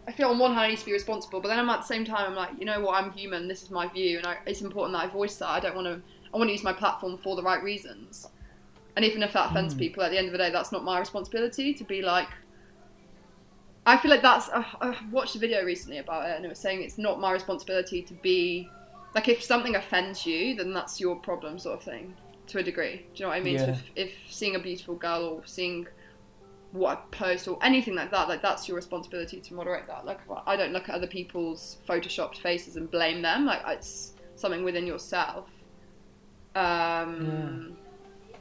I 0.08 0.12
feel 0.12 0.28
on 0.30 0.38
one 0.38 0.50
hand 0.52 0.64
I 0.64 0.68
need 0.70 0.78
to 0.78 0.84
be 0.84 0.92
responsible, 0.92 1.40
but 1.40 1.48
then 1.48 1.58
I'm 1.60 1.70
at 1.70 1.80
the 1.82 1.86
same 1.86 2.04
time 2.04 2.26
I'm 2.26 2.34
like, 2.34 2.50
you 2.58 2.64
know 2.64 2.80
what? 2.80 2.96
I'm 3.02 3.12
human. 3.12 3.46
This 3.46 3.62
is 3.62 3.70
my 3.70 3.86
view, 3.86 4.18
and 4.18 4.26
I, 4.26 4.38
it's 4.46 4.60
important 4.62 4.94
that 4.98 5.04
I 5.04 5.06
voice 5.08 5.36
that. 5.36 5.48
I 5.48 5.60
don't 5.60 5.74
want 5.76 5.86
to. 5.86 6.00
I 6.34 6.36
want 6.38 6.48
to 6.48 6.52
use 6.52 6.64
my 6.64 6.72
platform 6.72 7.18
for 7.18 7.36
the 7.36 7.42
right 7.42 7.62
reasons. 7.62 8.26
And 8.96 9.04
even 9.04 9.22
if 9.22 9.32
that 9.32 9.50
offends 9.50 9.74
Mm. 9.74 9.78
people, 9.78 10.02
at 10.02 10.10
the 10.10 10.18
end 10.18 10.26
of 10.26 10.32
the 10.32 10.38
day, 10.38 10.50
that's 10.50 10.72
not 10.72 10.84
my 10.84 10.98
responsibility 10.98 11.72
to 11.74 11.84
be 11.84 12.02
like. 12.02 12.28
I 13.84 13.96
feel 13.96 14.10
like 14.10 14.22
that's. 14.22 14.48
Uh, 14.48 14.64
I 14.80 14.96
watched 15.10 15.34
a 15.34 15.38
video 15.38 15.64
recently 15.64 15.98
about 15.98 16.28
it, 16.28 16.36
and 16.36 16.44
it 16.44 16.48
was 16.48 16.58
saying 16.58 16.82
it's 16.82 16.98
not 16.98 17.20
my 17.20 17.32
responsibility 17.32 18.02
to 18.02 18.14
be. 18.14 18.68
Like, 19.14 19.28
if 19.28 19.42
something 19.42 19.74
offends 19.76 20.24
you, 20.24 20.54
then 20.54 20.72
that's 20.72 21.00
your 21.00 21.16
problem, 21.16 21.58
sort 21.58 21.78
of 21.78 21.82
thing, 21.84 22.14
to 22.46 22.58
a 22.58 22.62
degree. 22.62 22.96
Do 22.96 23.02
you 23.14 23.24
know 23.24 23.28
what 23.28 23.38
I 23.38 23.40
mean? 23.40 23.58
So 23.58 23.66
if, 23.66 23.90
if 23.94 24.12
seeing 24.30 24.54
a 24.56 24.58
beautiful 24.58 24.94
girl 24.94 25.24
or 25.24 25.46
seeing 25.46 25.86
what 26.70 26.96
I 26.96 27.16
post 27.16 27.46
or 27.48 27.58
anything 27.62 27.94
like 27.94 28.10
that, 28.12 28.28
like 28.28 28.40
that's 28.40 28.66
your 28.68 28.76
responsibility 28.76 29.40
to 29.40 29.54
moderate 29.54 29.86
that. 29.88 30.06
Like 30.06 30.20
I 30.46 30.56
don't 30.56 30.72
look 30.72 30.88
at 30.88 30.94
other 30.94 31.06
people's 31.06 31.76
photoshopped 31.86 32.38
faces 32.38 32.76
and 32.76 32.90
blame 32.90 33.20
them. 33.20 33.44
Like 33.44 33.60
it's 33.66 34.12
something 34.36 34.64
within 34.64 34.86
yourself. 34.86 35.50
Um, 36.54 37.76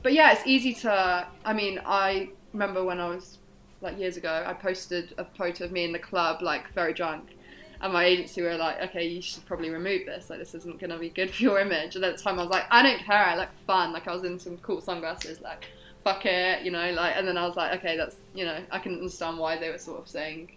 But 0.03 0.13
yeah, 0.13 0.31
it's 0.31 0.47
easy 0.47 0.73
to. 0.75 1.27
I 1.44 1.53
mean, 1.53 1.81
I 1.85 2.29
remember 2.53 2.83
when 2.83 2.99
I 2.99 3.09
was 3.09 3.39
like 3.81 3.98
years 4.00 4.18
ago, 4.18 4.44
I 4.45 4.54
posted 4.54 5.13
a 5.18 5.25
photo 5.25 5.66
of 5.66 5.72
me 5.72 5.83
in 5.83 5.92
the 5.92 6.00
club, 6.00 6.42
like 6.42 6.72
very 6.74 6.94
drunk. 6.94 7.36
And 7.83 7.92
my 7.94 8.06
agency 8.06 8.44
were 8.44 8.56
like, 8.57 8.80
okay, 8.89 9.07
you 9.07 9.24
should 9.24 9.44
probably 9.45 9.72
remove 9.72 10.06
this. 10.06 10.30
Like, 10.30 10.38
this 10.38 10.54
isn't 10.54 10.80
going 10.80 10.92
to 10.92 11.00
be 11.00 11.10
good 11.10 11.31
for 11.31 11.42
your 11.42 11.60
image. 11.60 11.95
And 11.95 12.06
at 12.06 12.16
the 12.16 12.22
time, 12.22 12.38
I 12.38 12.44
was 12.44 12.51
like, 12.51 12.66
I 12.69 12.83
don't 12.83 13.00
care. 13.00 13.25
I 13.25 13.36
look 13.36 13.50
fun. 13.66 13.92
Like, 13.92 14.07
I 14.07 14.13
was 14.13 14.24
in 14.24 14.38
some 14.38 14.57
cool 14.60 14.81
sunglasses. 14.81 15.42
Like, 15.42 15.66
fuck 16.04 16.23
it, 16.28 16.64
you 16.64 16.69
know. 16.69 16.92
Like, 16.92 17.16
and 17.18 17.28
then 17.28 17.38
I 17.38 17.47
was 17.47 17.56
like, 17.56 17.80
okay, 17.80 17.97
that's 17.97 18.18
you 18.35 18.45
know, 18.45 18.59
I 18.69 18.78
can 18.78 18.94
understand 18.94 19.40
why 19.40 19.57
they 19.57 19.71
were 19.71 19.80
sort 19.80 20.00
of 20.00 20.07
saying 20.07 20.52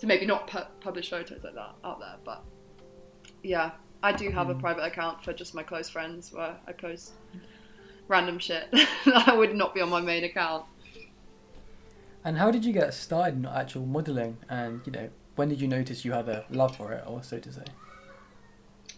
to 0.00 0.06
maybe 0.06 0.26
not 0.26 0.48
pu- 0.48 0.68
publish 0.80 1.08
photos 1.08 1.42
like 1.42 1.54
that 1.54 1.70
out 1.82 1.98
there. 1.98 2.16
But 2.26 2.42
yeah, 3.42 3.70
I 4.02 4.12
do 4.12 4.28
have 4.30 4.50
a 4.50 4.54
Mm. 4.54 4.60
private 4.60 4.84
account 4.84 5.24
for 5.24 5.32
just 5.32 5.54
my 5.54 5.62
close 5.62 5.88
friends 5.88 6.30
where 6.30 6.56
I 6.66 6.72
post 6.72 7.12
random 8.08 8.38
shit 8.38 8.68
that 9.06 9.36
would 9.36 9.54
not 9.54 9.72
be 9.74 9.80
on 9.80 9.88
my 9.88 10.00
main 10.00 10.24
account. 10.24 10.66
And 12.24 12.36
how 12.36 12.50
did 12.50 12.64
you 12.64 12.72
get 12.72 12.92
started 12.92 13.36
in 13.36 13.46
actual 13.46 13.86
modelling? 13.86 14.36
And 14.48 14.82
you 14.84 14.92
know, 14.92 15.08
when 15.36 15.48
did 15.48 15.60
you 15.60 15.68
notice 15.68 16.04
you 16.04 16.12
had 16.12 16.28
a 16.28 16.44
love 16.50 16.76
for 16.76 16.92
it, 16.92 17.04
or 17.06 17.22
so 17.22 17.38
to 17.38 17.52
say? 17.52 17.64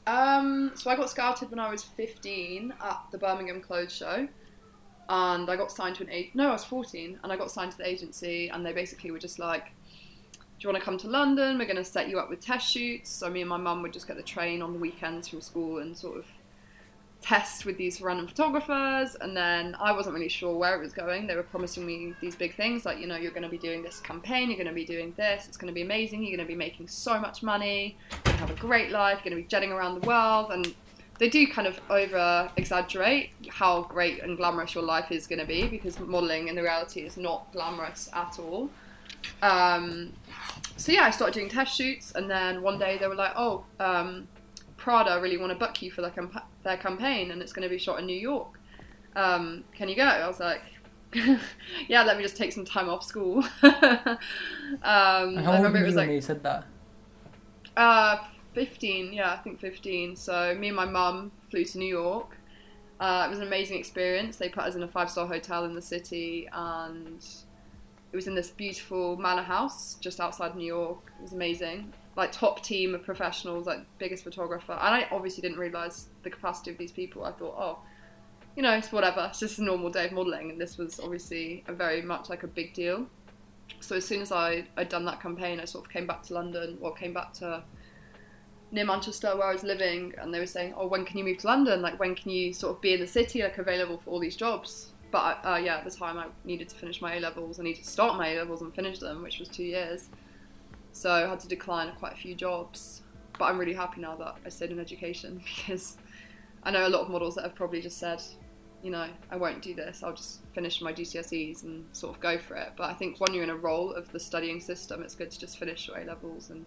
Um, 0.06 0.72
so 0.74 0.90
I 0.90 0.96
got 0.96 1.10
scouted 1.10 1.50
when 1.50 1.60
I 1.60 1.70
was 1.70 1.84
15 1.84 2.74
at 2.82 2.98
the 3.12 3.18
Birmingham 3.18 3.60
Clothes 3.60 3.92
Show, 3.92 4.26
and 5.08 5.48
I 5.48 5.56
got 5.56 5.70
signed 5.70 5.96
to 5.96 6.02
an 6.02 6.10
ag- 6.10 6.34
no, 6.34 6.48
I 6.48 6.52
was 6.52 6.64
14, 6.64 7.20
and 7.22 7.32
I 7.32 7.36
got 7.36 7.50
signed 7.50 7.70
to 7.72 7.78
the 7.78 7.86
agency, 7.86 8.48
and 8.48 8.66
they 8.66 8.72
basically 8.72 9.12
were 9.12 9.20
just 9.20 9.38
like, 9.38 9.66
"Do 10.32 10.38
you 10.60 10.68
want 10.70 10.78
to 10.80 10.84
come 10.84 10.98
to 10.98 11.08
London? 11.08 11.58
We're 11.58 11.66
going 11.66 11.76
to 11.76 11.84
set 11.84 12.08
you 12.08 12.18
up 12.18 12.28
with 12.28 12.40
test 12.40 12.68
shoots." 12.68 13.10
So 13.10 13.30
me 13.30 13.42
and 13.42 13.48
my 13.48 13.56
mum 13.56 13.82
would 13.82 13.92
just 13.92 14.08
get 14.08 14.16
the 14.16 14.22
train 14.24 14.62
on 14.62 14.72
the 14.72 14.78
weekends 14.80 15.28
from 15.28 15.40
school 15.40 15.78
and 15.78 15.96
sort 15.96 16.18
of 16.18 16.26
test 17.22 17.64
with 17.64 17.78
these 17.78 18.00
random 18.00 18.26
photographers, 18.26 19.16
and 19.20 19.36
then 19.36 19.76
I 19.80 19.92
wasn't 19.92 20.14
really 20.14 20.28
sure 20.28 20.56
where 20.56 20.74
it 20.74 20.80
was 20.80 20.92
going. 20.92 21.26
They 21.26 21.36
were 21.36 21.44
promising 21.44 21.86
me 21.86 22.14
these 22.20 22.36
big 22.36 22.56
things, 22.56 22.84
like 22.84 22.98
you 22.98 23.06
know, 23.06 23.16
you're 23.16 23.30
going 23.30 23.44
to 23.44 23.48
be 23.48 23.58
doing 23.58 23.82
this 23.82 24.00
campaign, 24.00 24.48
you're 24.48 24.58
going 24.58 24.68
to 24.68 24.74
be 24.74 24.84
doing 24.84 25.14
this, 25.16 25.46
it's 25.46 25.56
going 25.56 25.68
to 25.68 25.74
be 25.74 25.82
amazing, 25.82 26.22
you're 26.22 26.36
going 26.36 26.46
to 26.46 26.52
be 26.52 26.58
making 26.58 26.88
so 26.88 27.18
much 27.18 27.42
money, 27.42 27.96
you're 28.10 28.20
going 28.24 28.36
to 28.36 28.40
have 28.40 28.50
a 28.50 28.60
great 28.60 28.90
life, 28.90 29.20
you're 29.24 29.30
going 29.30 29.42
to 29.42 29.46
be 29.46 29.48
jetting 29.48 29.72
around 29.72 30.00
the 30.00 30.06
world, 30.06 30.50
and 30.50 30.74
they 31.18 31.28
do 31.28 31.46
kind 31.46 31.68
of 31.68 31.80
over 31.88 32.50
exaggerate 32.56 33.30
how 33.48 33.82
great 33.82 34.22
and 34.22 34.36
glamorous 34.36 34.74
your 34.74 34.82
life 34.82 35.12
is 35.12 35.26
going 35.26 35.38
to 35.38 35.46
be 35.46 35.68
because 35.68 36.00
modeling 36.00 36.48
in 36.48 36.56
the 36.56 36.62
reality 36.62 37.02
is 37.02 37.16
not 37.16 37.50
glamorous 37.52 38.10
at 38.12 38.38
all. 38.40 38.68
Um, 39.40 40.12
so 40.76 40.90
yeah, 40.90 41.04
I 41.04 41.10
started 41.10 41.34
doing 41.34 41.48
test 41.48 41.76
shoots, 41.76 42.12
and 42.12 42.28
then 42.28 42.60
one 42.62 42.78
day 42.78 42.98
they 42.98 43.06
were 43.06 43.14
like, 43.14 43.32
"Oh, 43.36 43.64
um, 43.78 44.26
Prada 44.82 45.20
really 45.20 45.36
want 45.36 45.52
to 45.52 45.58
book 45.58 45.80
you 45.80 45.92
for 45.92 46.00
their, 46.02 46.10
camp- 46.10 46.44
their 46.64 46.76
campaign, 46.76 47.30
and 47.30 47.40
it's 47.40 47.52
going 47.52 47.62
to 47.62 47.68
be 47.68 47.78
shot 47.78 48.00
in 48.00 48.06
New 48.06 48.18
York. 48.18 48.58
Um, 49.14 49.62
can 49.74 49.88
you 49.88 49.94
go?" 49.94 50.02
I 50.02 50.26
was 50.26 50.40
like, 50.40 50.62
"Yeah, 51.88 52.02
let 52.02 52.16
me 52.16 52.22
just 52.22 52.36
take 52.36 52.52
some 52.52 52.64
time 52.64 52.88
off 52.88 53.04
school." 53.04 53.44
um, 53.62 54.26
how 54.82 55.52
I 55.52 55.56
old 55.56 55.62
remember 55.62 55.78
were 55.78 55.78
it 55.78 55.80
you 55.80 55.84
was 55.86 55.94
when 55.94 56.08
like 56.08 56.08
they 56.08 56.20
said 56.20 56.42
that? 56.42 56.64
uh, 57.76 58.18
15, 58.54 59.12
yeah, 59.12 59.32
I 59.32 59.36
think 59.36 59.60
15. 59.60 60.16
So 60.16 60.54
me 60.58 60.68
and 60.68 60.76
my 60.76 60.84
mum 60.84 61.30
flew 61.50 61.64
to 61.64 61.78
New 61.78 61.86
York. 61.86 62.36
Uh, 63.00 63.24
it 63.26 63.30
was 63.30 63.38
an 63.38 63.46
amazing 63.46 63.78
experience. 63.78 64.36
They 64.36 64.48
put 64.48 64.64
us 64.64 64.74
in 64.74 64.82
a 64.82 64.88
five 64.88 65.10
star 65.10 65.26
hotel 65.26 65.64
in 65.64 65.74
the 65.74 65.82
city, 65.82 66.48
and 66.52 67.24
it 68.12 68.16
was 68.16 68.26
in 68.26 68.34
this 68.34 68.50
beautiful 68.50 69.16
manor 69.16 69.42
house 69.42 69.94
just 69.94 70.20
outside 70.20 70.54
New 70.54 70.66
York. 70.66 71.10
It 71.18 71.22
was 71.22 71.32
amazing. 71.32 71.92
Like 72.14 72.30
top 72.30 72.62
team 72.62 72.94
of 72.94 73.02
professionals, 73.04 73.66
like 73.66 73.80
biggest 73.98 74.22
photographer. 74.22 74.72
And 74.72 74.94
I 74.94 75.08
obviously 75.10 75.40
didn't 75.40 75.58
realize 75.58 76.08
the 76.22 76.28
capacity 76.28 76.70
of 76.70 76.76
these 76.76 76.92
people. 76.92 77.24
I 77.24 77.32
thought, 77.32 77.54
oh, 77.56 77.78
you 78.54 78.62
know, 78.62 78.72
it's 78.72 78.92
whatever. 78.92 79.26
It's 79.30 79.40
just 79.40 79.58
a 79.58 79.64
normal 79.64 79.90
day 79.90 80.06
of 80.06 80.12
modeling, 80.12 80.50
and 80.50 80.60
this 80.60 80.76
was 80.76 81.00
obviously 81.00 81.64
a 81.68 81.72
very 81.72 82.02
much 82.02 82.28
like 82.28 82.42
a 82.42 82.46
big 82.46 82.74
deal. 82.74 83.06
So 83.80 83.96
as 83.96 84.04
soon 84.04 84.20
as 84.20 84.30
I 84.30 84.66
I'd 84.76 84.90
done 84.90 85.06
that 85.06 85.22
campaign, 85.22 85.58
I 85.58 85.64
sort 85.64 85.86
of 85.86 85.90
came 85.90 86.06
back 86.06 86.22
to 86.24 86.34
London, 86.34 86.76
or 86.82 86.92
came 86.92 87.14
back 87.14 87.32
to 87.34 87.64
near 88.70 88.84
Manchester 88.84 89.34
where 89.36 89.46
I 89.46 89.52
was 89.54 89.62
living, 89.62 90.12
and 90.18 90.34
they 90.34 90.38
were 90.38 90.46
saying, 90.46 90.74
"Oh, 90.76 90.86
when 90.86 91.06
can 91.06 91.16
you 91.16 91.24
move 91.24 91.38
to 91.38 91.46
London? 91.46 91.80
Like, 91.80 91.98
when 91.98 92.14
can 92.14 92.30
you 92.30 92.52
sort 92.52 92.76
of 92.76 92.82
be 92.82 92.92
in 92.92 93.00
the 93.00 93.06
city, 93.06 93.42
like 93.42 93.56
available 93.56 93.96
for 93.96 94.10
all 94.10 94.20
these 94.20 94.36
jobs?" 94.36 94.91
But 95.12 95.38
uh, 95.44 95.60
yeah, 95.62 95.76
at 95.76 95.84
the 95.84 95.90
time 95.90 96.18
I 96.18 96.26
needed 96.44 96.68
to 96.70 96.74
finish 96.76 97.00
my 97.00 97.16
A 97.16 97.20
levels. 97.20 97.60
I 97.60 97.62
needed 97.62 97.84
to 97.84 97.88
start 97.90 98.16
my 98.18 98.28
A 98.30 98.38
levels 98.38 98.62
and 98.62 98.74
finish 98.74 98.98
them, 98.98 99.22
which 99.22 99.38
was 99.38 99.48
two 99.48 99.62
years. 99.62 100.08
So 100.92 101.10
I 101.12 101.20
had 101.28 101.38
to 101.40 101.48
decline 101.48 101.92
quite 101.98 102.14
a 102.14 102.16
few 102.16 102.34
jobs. 102.34 103.02
But 103.38 103.44
I'm 103.46 103.58
really 103.58 103.74
happy 103.74 104.00
now 104.00 104.16
that 104.16 104.36
I 104.44 104.48
stayed 104.48 104.70
in 104.72 104.80
education 104.80 105.40
because 105.56 105.96
I 106.64 106.70
know 106.72 106.86
a 106.86 106.88
lot 106.88 107.02
of 107.02 107.10
models 107.10 107.34
that 107.36 107.44
have 107.44 107.54
probably 107.54 107.80
just 107.80 107.98
said, 107.98 108.22
you 108.82 108.90
know, 108.90 109.06
I 109.30 109.36
won't 109.36 109.62
do 109.62 109.74
this. 109.74 110.02
I'll 110.02 110.14
just 110.14 110.44
finish 110.54 110.80
my 110.80 110.92
GCSEs 110.92 111.62
and 111.62 111.84
sort 111.92 112.14
of 112.14 112.20
go 112.20 112.36
for 112.38 112.56
it. 112.56 112.72
But 112.76 112.90
I 112.90 112.94
think 112.94 113.20
when 113.20 113.32
you're 113.34 113.44
in 113.44 113.50
a 113.50 113.56
role 113.56 113.92
of 113.92 114.10
the 114.12 114.18
studying 114.20 114.60
system, 114.60 115.02
it's 115.02 115.14
good 115.14 115.30
to 115.30 115.38
just 115.38 115.58
finish 115.58 115.88
your 115.88 115.98
A 115.98 116.04
levels 116.04 116.50
and 116.50 116.64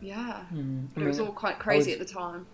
yeah, 0.00 0.44
Mm, 0.52 0.88
it 0.96 1.04
was 1.04 1.18
all 1.20 1.32
quite 1.32 1.58
crazy 1.58 1.92
was- 1.92 2.00
at 2.00 2.06
the 2.06 2.12
time. 2.12 2.46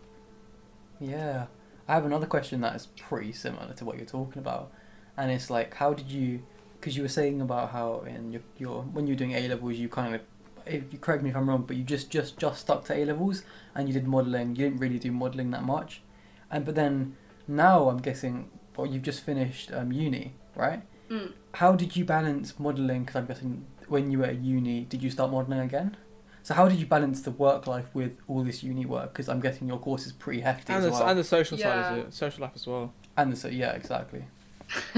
Yeah. 1.00 1.46
I 1.90 1.94
have 1.94 2.06
another 2.06 2.26
question 2.26 2.60
that 2.60 2.76
is 2.76 2.86
pretty 2.86 3.32
similar 3.32 3.74
to 3.74 3.84
what 3.84 3.96
you're 3.96 4.06
talking 4.06 4.38
about. 4.38 4.70
And 5.16 5.28
it's 5.32 5.50
like, 5.50 5.74
how 5.74 5.92
did 5.92 6.08
you, 6.08 6.44
because 6.78 6.96
you 6.96 7.02
were 7.02 7.08
saying 7.08 7.40
about 7.40 7.72
how 7.72 8.02
in 8.06 8.30
your, 8.30 8.42
your 8.58 8.82
when 8.82 9.08
you 9.08 9.14
were 9.14 9.18
doing 9.18 9.32
A 9.32 9.48
levels, 9.48 9.74
you 9.74 9.88
kind 9.88 10.14
of, 10.14 10.20
if 10.66 10.84
you 10.92 11.00
correct 11.00 11.24
me 11.24 11.30
if 11.30 11.36
I'm 11.36 11.48
wrong, 11.48 11.64
but 11.66 11.74
you 11.74 11.82
just, 11.82 12.08
just, 12.08 12.38
just 12.38 12.60
stuck 12.60 12.84
to 12.84 12.94
A 12.94 13.04
levels 13.06 13.42
and 13.74 13.88
you 13.88 13.92
did 13.92 14.06
modelling. 14.06 14.50
You 14.50 14.66
didn't 14.66 14.78
really 14.78 15.00
do 15.00 15.10
modelling 15.10 15.50
that 15.50 15.64
much. 15.64 16.02
And 16.48 16.64
but 16.64 16.76
then 16.76 17.16
now 17.48 17.88
I'm 17.88 17.98
guessing, 17.98 18.50
well, 18.76 18.86
you've 18.86 19.02
just 19.02 19.24
finished 19.24 19.72
um, 19.72 19.90
uni, 19.90 20.34
right? 20.54 20.82
Mm. 21.10 21.32
How 21.54 21.72
did 21.72 21.96
you 21.96 22.04
balance 22.04 22.56
modelling? 22.60 23.00
Because 23.02 23.16
I'm 23.16 23.26
guessing 23.26 23.66
when 23.88 24.12
you 24.12 24.20
were 24.20 24.26
at 24.26 24.38
uni, 24.38 24.82
did 24.82 25.02
you 25.02 25.10
start 25.10 25.32
modelling 25.32 25.58
again? 25.58 25.96
So 26.42 26.54
how 26.54 26.68
did 26.68 26.78
you 26.78 26.86
balance 26.86 27.22
the 27.22 27.30
work 27.30 27.66
life 27.66 27.86
with 27.94 28.12
all 28.28 28.42
this 28.42 28.62
uni 28.62 28.86
work? 28.86 29.12
Because 29.12 29.28
I'm 29.28 29.40
guessing 29.40 29.68
your 29.68 29.78
course 29.78 30.06
is 30.06 30.12
pretty 30.12 30.40
hefty 30.40 30.72
And 30.72 30.84
as 30.84 30.90
the, 30.92 30.98
well. 30.98 31.08
and 31.08 31.18
the 31.18 31.24
social 31.24 31.58
side 31.58 31.64
Yeah. 31.66 31.92
of 31.92 31.98
it, 32.08 32.14
social 32.14 32.42
life 32.42 32.52
as 32.54 32.66
well. 32.66 32.92
And 33.16 33.32
the 33.32 33.36
so 33.36 33.48
yeah, 33.48 33.72
exactly. 33.72 34.24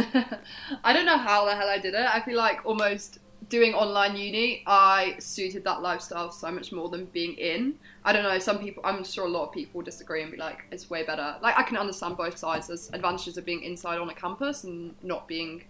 I 0.85 0.93
don't 0.93 1.07
know 1.07 1.19
how 1.19 1.45
the 1.47 1.55
hell 1.55 1.69
I 1.69 1.79
did 1.79 1.95
it. 1.95 2.07
I 2.15 2.21
feel 2.21 2.37
like 2.37 2.65
almost 2.65 3.19
doing 3.49 3.75
online 3.75 4.17
uni, 4.17 4.63
I 4.67 5.17
suited 5.19 5.65
that 5.65 5.83
lifestyle 5.83 6.31
so 6.31 6.51
much 6.51 6.73
more 6.73 6.89
than 6.89 7.07
being 7.07 7.35
in. 7.35 7.75
I 8.05 8.13
don't 8.13 8.23
know, 8.23 8.39
some 8.39 8.59
people, 8.59 8.83
I'm 8.87 9.03
sure 9.05 9.27
a 9.27 9.29
lot 9.29 9.47
of 9.49 9.53
people 9.53 9.83
disagree 9.83 10.23
and 10.23 10.31
be 10.31 10.37
like, 10.39 10.65
it's 10.71 10.89
way 10.89 11.03
better. 11.05 11.37
Like, 11.43 11.59
I 11.59 11.63
can 11.63 11.77
understand 11.77 12.17
both 12.17 12.37
sides. 12.39 12.69
There's 12.69 12.91
advantages 12.93 13.37
of 13.37 13.45
being 13.45 13.63
inside 13.63 13.99
on 13.99 14.09
a 14.11 14.15
campus 14.15 14.65
and 14.65 14.95
not 15.03 15.27
being, 15.27 15.65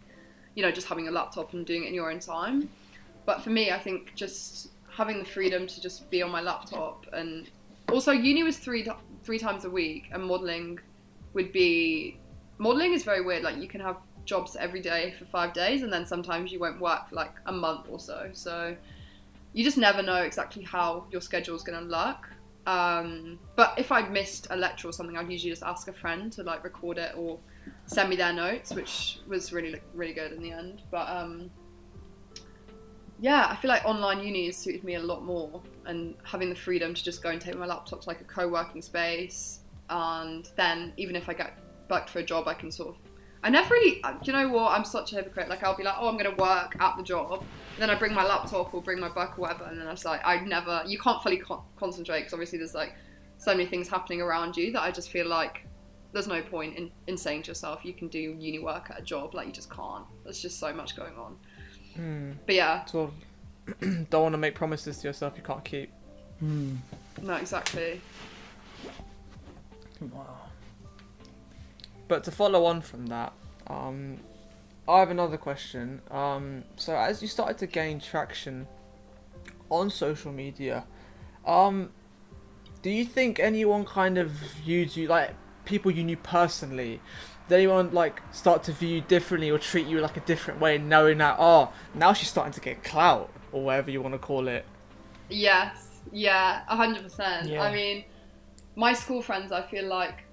you 0.55 0.63
know, 0.63 0.71
just 0.71 0.87
having 0.87 1.09
a 1.09 1.11
laptop 1.11 1.55
and 1.55 1.65
doing 1.65 1.85
it 1.85 1.89
in 1.89 1.95
your 1.95 2.11
own 2.11 2.19
time. 2.21 2.69
But 3.25 3.43
for 3.43 3.51
me, 3.51 3.71
I 3.71 3.79
think 3.79 4.15
just 4.15 4.69
having 4.95 5.19
the 5.19 5.25
freedom 5.25 5.67
to 5.67 5.81
just 5.81 6.11
be 6.11 6.23
on 6.23 6.31
my 6.31 6.41
laptop 6.41 7.07
and 7.13 7.51
also 7.91 8.13
uni 8.13 8.43
was 8.43 8.59
three 8.59 8.87
three 9.25 9.39
times 9.39 9.65
a 9.65 9.71
week 9.71 10.11
and 10.13 10.23
modeling 10.23 10.79
would 11.33 11.51
be 11.53 12.19
modeling 12.59 12.93
is 12.93 13.03
very 13.03 13.23
weird 13.23 13.43
like 13.43 13.57
you 13.57 13.69
can 13.69 13.81
have 13.81 13.97
jobs 14.25 14.57
every 14.57 14.81
day 14.81 15.15
for 15.19 15.25
five 15.25 15.53
days 15.53 15.83
and 15.83 15.93
then 15.93 16.07
sometimes 16.07 16.53
you 16.53 16.59
won't 16.59 16.81
work 16.81 17.09
for 17.09 17.17
like 17.17 17.35
a 17.47 17.53
month 17.53 17.87
or 17.91 17.99
so. 17.99 18.31
So 18.33 18.77
you 19.53 19.65
just 19.65 19.79
never 19.79 20.03
know 20.03 20.23
exactly 20.23 20.63
how 20.63 21.07
your 21.11 21.21
schedule 21.21 21.57
is 21.57 21.63
going 21.63 21.79
to 21.79 21.85
look. 21.85 22.29
Um, 22.65 23.41
but 23.57 23.75
if 23.77 23.91
i 23.91 24.03
missed 24.03 24.47
a 24.51 24.57
lecture 24.57 24.87
or 24.87 24.93
something 24.93 25.17
i'd 25.17 25.29
usually 25.29 25.51
just 25.51 25.65
ask 25.65 25.89
a 25.89 25.93
friend 25.93 26.31
to 26.35 26.45
like 26.45 26.63
record 26.63 26.97
it 26.97 27.13
or 27.17 27.41
send 27.87 28.09
me 28.09 28.15
their 28.15 28.33
notes 28.33 28.73
which 28.73 29.19
was 29.27 29.53
really 29.53 29.81
really 29.95 30.13
good 30.13 30.31
in 30.31 30.41
the 30.41 30.53
end. 30.53 30.83
But 30.93 31.09
um, 31.09 31.51
yeah, 33.23 33.47
I 33.49 33.55
feel 33.55 33.69
like 33.69 33.85
online 33.85 34.19
uni 34.21 34.47
has 34.47 34.57
suited 34.57 34.83
me 34.83 34.97
a 34.97 35.01
lot 35.01 35.23
more, 35.25 35.63
and 35.87 36.17
having 36.25 36.49
the 36.49 36.57
freedom 36.57 36.93
to 36.93 37.05
just 37.05 37.23
go 37.23 37.31
and 37.31 37.41
take 37.41 37.57
my 37.57 37.67
laptop 37.67 38.01
to 38.03 38.09
like 38.09 38.21
a 38.21 38.25
co-working 38.25 38.83
space, 38.83 39.61
and 39.91 40.51
then 40.57 40.93
even 40.97 41.15
if 41.15 41.29
I 41.29 41.35
get 41.35 41.57
booked 41.89 42.11
for 42.11 42.19
a 42.19 42.25
job, 42.25 42.49
I 42.49 42.55
can 42.55 42.71
sort 42.73 42.89
of. 42.91 42.97
I 43.45 43.51
never 43.51 43.75
really. 43.75 44.03
uh, 44.03 44.13
Do 44.15 44.19
you 44.25 44.33
know 44.33 44.49
what? 44.49 44.73
I'm 44.73 44.85
such 44.85 45.13
a 45.13 45.17
hypocrite. 45.17 45.49
Like 45.49 45.63
I'll 45.63 45.77
be 45.77 45.85
like, 45.85 45.95
oh, 45.99 46.09
I'm 46.09 46.17
gonna 46.17 46.35
work 46.35 46.77
at 46.81 46.97
the 46.97 47.05
job, 47.05 47.45
then 47.79 47.91
I 47.91 47.95
bring 47.95 48.13
my 48.13 48.25
laptop 48.25 48.75
or 48.75 48.83
bring 48.83 48.99
my 48.99 49.09
book 49.09 49.39
or 49.39 49.43
whatever, 49.43 49.65
and 49.65 49.79
then 49.81 49.87
I 49.87 49.93
was 49.93 50.05
like, 50.05 50.21
I 50.25 50.41
never. 50.41 50.83
You 50.85 50.99
can't 50.99 51.23
fully 51.23 51.39
con- 51.39 51.63
concentrate 51.77 52.21
because 52.23 52.33
obviously 52.33 52.59
there's 52.59 52.75
like 52.75 52.95
so 53.39 53.53
many 53.53 53.67
things 53.67 53.89
happening 53.89 54.21
around 54.21 54.57
you 54.57 54.73
that 54.73 54.83
I 54.83 54.91
just 54.91 55.11
feel 55.11 55.29
like 55.29 55.65
there's 56.13 56.29
no 56.29 56.43
point 56.43 56.77
in, 56.77 56.91
in 57.07 57.17
saying 57.17 57.43
to 57.45 57.49
yourself 57.49 57.85
you 57.85 57.95
can 57.95 58.09
do 58.09 58.19
uni 58.19 58.59
work 58.59 58.91
at 58.91 59.01
a 59.01 59.03
job. 59.03 59.33
Like 59.35 59.47
you 59.47 59.53
just 59.53 59.71
can't. 59.71 60.05
There's 60.25 60.43
just 60.43 60.59
so 60.59 60.73
much 60.73 60.97
going 60.97 61.15
on. 61.15 61.37
Hmm. 61.95 62.33
But 62.47 62.55
yeah, 62.55 62.85
So 62.87 63.13
don't 63.81 64.23
want 64.23 64.33
to 64.33 64.39
make 64.39 64.55
promises 64.55 64.99
to 64.99 65.09
yourself 65.09 65.35
you 65.37 65.43
can't 65.43 65.65
keep. 65.65 65.93
Hmm. 66.41 66.77
no, 67.23 67.35
exactly. 67.37 68.01
Wow. 70.01 70.39
But 72.09 72.25
to 72.25 72.31
follow 72.31 72.65
on 72.65 72.81
from 72.81 73.07
that, 73.07 73.33
um, 73.69 74.19
I 74.89 74.99
have 74.99 75.11
another 75.11 75.37
question. 75.37 76.03
Um, 76.11 76.65
so 76.77 76.97
as 76.97 77.23
you 77.23 77.29
started 77.29 77.59
to 77.59 77.67
gain 77.67 78.01
traction 78.01 78.67
on 79.71 79.91
social 79.91 80.33
media, 80.33 80.85
um, 81.47 81.91
do 82.83 82.91
you 82.91 83.05
think 83.05 83.39
anyone 83.39 83.85
kind 83.85 84.19
of 84.19 84.31
viewed 84.31 84.97
you 84.97 85.07
like 85.07 85.35
people 85.65 85.91
you 85.91 86.03
knew 86.03 86.17
personally? 86.17 87.01
Did 87.49 87.57
anyone 87.57 87.93
like 87.93 88.23
start 88.33 88.63
to 88.65 88.73
view 88.73 88.97
you 88.97 89.01
differently 89.03 89.51
or 89.51 89.59
treat 89.59 89.87
you 89.87 90.01
like 90.01 90.17
a 90.17 90.21
different 90.21 90.61
way, 90.61 90.79
knowing 90.79 91.19
that 91.19 91.37
oh 91.39 91.73
now 91.95 92.13
she's 92.13 92.29
starting 92.29 92.53
to 92.53 92.61
get 92.61 92.83
clout 92.85 93.31
or 93.53 93.63
whatever 93.63 93.91
you 93.91 94.01
want 94.01 94.15
to 94.15 94.19
call 94.19 94.49
it? 94.49 94.65
Yes, 95.29 96.01
yeah, 96.11 96.63
a 96.69 96.77
hundred 96.77 97.03
percent. 97.03 97.49
Yeah. 97.49 97.63
I 97.63 97.73
mean, 97.73 98.05
my 98.77 98.93
school 98.93 99.23
friends, 99.23 99.53
I 99.53 99.63
feel 99.63 99.87
like, 99.87 100.25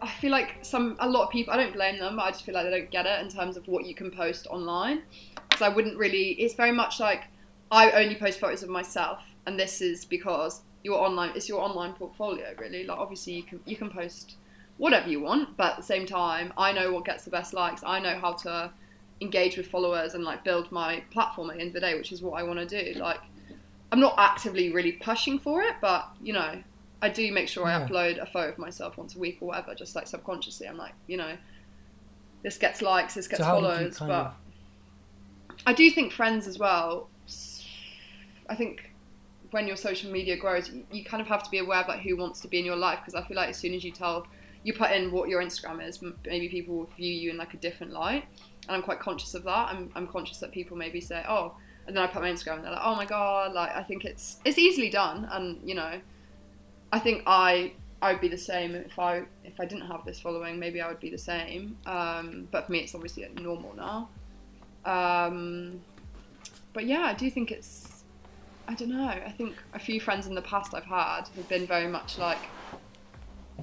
I 0.00 0.08
feel 0.08 0.30
like 0.30 0.58
some 0.62 0.96
a 1.00 1.08
lot 1.08 1.24
of 1.24 1.30
people. 1.30 1.52
I 1.52 1.56
don't 1.56 1.72
blame 1.72 1.98
them, 1.98 2.16
but 2.16 2.22
I 2.22 2.30
just 2.30 2.44
feel 2.44 2.54
like 2.54 2.64
they 2.64 2.78
don't 2.78 2.90
get 2.90 3.06
it 3.06 3.20
in 3.20 3.28
terms 3.28 3.56
of 3.56 3.66
what 3.68 3.86
you 3.86 3.94
can 3.94 4.10
post 4.10 4.46
online. 4.48 5.02
Because 5.48 5.62
I 5.62 5.68
wouldn't 5.68 5.96
really. 5.96 6.30
It's 6.32 6.54
very 6.54 6.72
much 6.72 7.00
like 7.00 7.24
I 7.70 7.90
only 7.92 8.14
post 8.14 8.40
photos 8.40 8.62
of 8.62 8.68
myself, 8.68 9.22
and 9.46 9.58
this 9.58 9.80
is 9.80 10.04
because 10.04 10.62
your 10.82 10.98
online. 10.98 11.32
It's 11.34 11.48
your 11.48 11.60
online 11.60 11.94
portfolio, 11.94 12.54
really. 12.58 12.84
Like 12.84 12.98
obviously 12.98 13.34
you 13.34 13.42
can 13.42 13.60
you 13.64 13.76
can 13.76 13.90
post 13.90 14.36
whatever 14.78 15.08
you 15.08 15.20
want, 15.20 15.56
but 15.56 15.72
at 15.72 15.76
the 15.76 15.82
same 15.82 16.06
time, 16.06 16.52
I 16.56 16.72
know 16.72 16.92
what 16.92 17.04
gets 17.04 17.24
the 17.24 17.30
best 17.30 17.54
likes. 17.54 17.82
I 17.84 18.00
know 18.00 18.18
how 18.18 18.34
to 18.34 18.70
engage 19.20 19.56
with 19.56 19.66
followers 19.66 20.14
and 20.14 20.24
like 20.24 20.44
build 20.44 20.70
my 20.70 21.02
platform 21.10 21.50
at 21.50 21.56
the 21.56 21.62
end 21.62 21.68
of 21.68 21.74
the 21.74 21.80
day, 21.80 21.94
which 21.94 22.12
is 22.12 22.20
what 22.22 22.38
I 22.38 22.42
want 22.42 22.68
to 22.68 22.84
do. 22.84 22.98
Like, 22.98 23.20
I'm 23.90 24.00
not 24.00 24.14
actively 24.18 24.70
really 24.70 24.92
pushing 24.92 25.38
for 25.38 25.62
it, 25.62 25.76
but 25.80 26.08
you 26.22 26.32
know, 26.32 26.62
I 27.00 27.08
do 27.08 27.30
make 27.32 27.48
sure 27.48 27.66
I 27.66 27.78
upload 27.80 28.20
a 28.20 28.26
photo 28.26 28.50
of 28.50 28.58
myself 28.58 28.96
once 28.96 29.14
a 29.14 29.18
week 29.18 29.38
or 29.40 29.48
whatever, 29.48 29.74
just 29.74 29.94
like 29.94 30.06
subconsciously. 30.06 30.66
I'm 30.66 30.76
like, 30.76 30.94
you 31.06 31.16
know, 31.16 31.36
this 32.42 32.58
gets 32.58 32.82
likes, 32.82 33.14
this 33.14 33.28
gets 33.28 33.40
So 33.40 33.44
how 33.44 33.60
did 33.60 33.62
you 33.62 33.90
follows, 33.90 33.98
but 33.98 34.10
of- 34.10 34.34
I 35.66 35.72
do 35.72 35.90
think 35.90 36.12
friends 36.12 36.46
as 36.46 36.58
well. 36.58 37.08
I 38.48 38.54
think 38.54 38.92
when 39.50 39.66
your 39.66 39.76
social 39.76 40.10
media 40.10 40.36
grows, 40.36 40.70
you, 40.70 40.84
you 40.90 41.04
kind 41.04 41.20
of 41.20 41.26
have 41.28 41.42
to 41.42 41.50
be 41.50 41.58
aware 41.58 41.78
of 41.78 41.88
like 41.88 42.00
who 42.00 42.16
wants 42.16 42.40
to 42.40 42.48
be 42.48 42.58
in 42.58 42.64
your 42.64 42.76
life 42.76 42.98
because 43.00 43.14
I 43.14 43.26
feel 43.26 43.36
like 43.36 43.48
as 43.48 43.56
soon 43.56 43.74
as 43.74 43.84
you 43.84 43.90
tell, 43.90 44.26
you 44.66 44.72
put 44.72 44.90
in 44.90 45.12
what 45.12 45.28
your 45.28 45.40
Instagram 45.40 45.86
is, 45.86 46.02
maybe 46.26 46.48
people 46.48 46.74
will 46.74 46.90
view 46.96 47.12
you 47.12 47.30
in 47.30 47.36
like 47.36 47.54
a 47.54 47.56
different 47.56 47.92
light, 47.92 48.24
and 48.66 48.74
I'm 48.74 48.82
quite 48.82 48.98
conscious 48.98 49.32
of 49.34 49.44
that. 49.44 49.68
I'm, 49.68 49.92
I'm 49.94 50.08
conscious 50.08 50.38
that 50.38 50.50
people 50.50 50.76
maybe 50.76 51.00
say, 51.00 51.24
oh, 51.28 51.54
and 51.86 51.96
then 51.96 52.02
I 52.02 52.08
put 52.08 52.20
my 52.20 52.28
Instagram 52.28 52.56
and 52.56 52.64
they're 52.64 52.72
like, 52.72 52.82
oh 52.82 52.96
my 52.96 53.06
god, 53.06 53.52
like 53.52 53.70
I 53.70 53.84
think 53.84 54.04
it's 54.04 54.38
it's 54.44 54.58
easily 54.58 54.90
done, 54.90 55.28
and 55.30 55.60
you 55.62 55.76
know, 55.76 56.00
I 56.92 56.98
think 56.98 57.22
I 57.28 57.74
I 58.02 58.10
would 58.10 58.20
be 58.20 58.26
the 58.26 58.36
same 58.36 58.74
if 58.74 58.98
I 58.98 59.22
if 59.44 59.60
I 59.60 59.66
didn't 59.66 59.86
have 59.86 60.04
this 60.04 60.18
following. 60.18 60.58
Maybe 60.58 60.80
I 60.80 60.88
would 60.88 60.98
be 60.98 61.10
the 61.10 61.18
same. 61.32 61.78
Um, 61.86 62.48
but 62.50 62.66
for 62.66 62.72
me, 62.72 62.80
it's 62.80 62.94
obviously 62.96 63.24
normal 63.40 63.72
now. 63.76 64.08
Um, 64.84 65.80
but 66.72 66.86
yeah, 66.86 67.02
I 67.02 67.14
do 67.14 67.30
think 67.30 67.52
it's. 67.52 68.02
I 68.66 68.74
don't 68.74 68.90
know. 68.90 69.06
I 69.06 69.30
think 69.30 69.54
a 69.74 69.78
few 69.78 70.00
friends 70.00 70.26
in 70.26 70.34
the 70.34 70.42
past 70.42 70.74
I've 70.74 70.86
had 70.86 71.28
have 71.36 71.48
been 71.48 71.68
very 71.68 71.86
much 71.86 72.18
like 72.18 72.40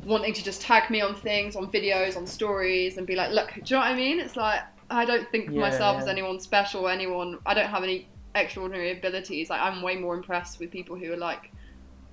wanting 0.03 0.33
to 0.33 0.43
just 0.43 0.61
tag 0.61 0.89
me 0.89 1.01
on 1.01 1.15
things, 1.15 1.55
on 1.55 1.71
videos, 1.71 2.17
on 2.17 2.25
stories, 2.27 2.97
and 2.97 3.05
be 3.07 3.15
like, 3.15 3.31
"Look, 3.31 3.53
do 3.53 3.61
you 3.65 3.75
know 3.75 3.79
what 3.79 3.91
I 3.91 3.95
mean?" 3.95 4.19
It's 4.19 4.35
like 4.35 4.61
I 4.89 5.05
don't 5.05 5.27
think 5.29 5.47
of 5.49 5.53
Yeah, 5.53 5.61
myself 5.61 5.95
yeah. 5.97 6.03
as 6.03 6.07
anyone 6.07 6.39
special, 6.39 6.87
anyone. 6.87 7.39
I 7.45 7.53
don't 7.53 7.69
have 7.69 7.83
any 7.83 8.07
extraordinary 8.35 8.91
abilities. 8.91 9.49
Like 9.49 9.61
I'm 9.61 9.81
way 9.81 9.95
more 9.95 10.15
impressed 10.15 10.59
with 10.59 10.71
people 10.71 10.95
who 10.95 11.13
are 11.13 11.17
like 11.17 11.51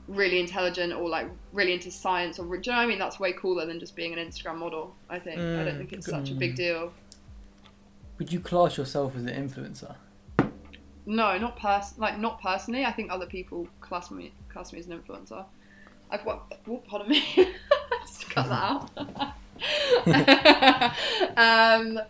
really 0.09 0.41
intelligent 0.41 0.93
or 0.93 1.09
like 1.09 1.29
really 1.53 1.73
into 1.73 1.91
science 1.91 2.39
or 2.39 2.45
do 2.45 2.51
you 2.55 2.73
know 2.73 2.79
what 2.79 2.85
I 2.85 2.87
mean? 2.87 2.99
That's 2.99 3.21
way 3.21 3.33
cooler 3.33 3.65
than 3.67 3.79
just 3.79 3.95
being 3.97 4.13
an 4.13 4.19
Instagram 4.19 4.57
model. 4.59 4.95
I 5.09 5.19
think. 5.19 5.39
I 5.39 5.65
don't 5.65 5.75
Mm, 5.75 5.79
think 5.79 5.93
it's 5.93 6.07
good. 6.07 6.13
such 6.15 6.31
a 6.31 6.35
big 6.35 6.55
deal. 6.57 6.93
Would 8.19 8.33
you 8.33 8.41
class 8.41 8.77
yourself 8.77 9.17
as 9.17 9.23
an 9.25 9.29
influencer? 9.49 9.95
No, 11.07 11.39
not 11.39 11.57
pers- 11.57 11.97
like 11.99 12.19
not 12.19 12.41
personally. 12.41 12.85
I 12.85 12.93
think 12.93 13.11
other 13.11 13.27
people 13.27 13.67
class 13.81 14.11
me 14.11 14.33
class 14.49 14.73
me 14.73 14.79
as 14.79 14.87
an 14.87 15.01
influencer. 15.01 15.45
I've 16.11 16.25
what? 16.25 16.43
Oh, 16.69 16.79
pardon 16.87 17.09
me. 17.09 17.25
Cut 18.31 18.49
that 18.49 18.63
out. 18.63 18.91
um, 21.37 22.01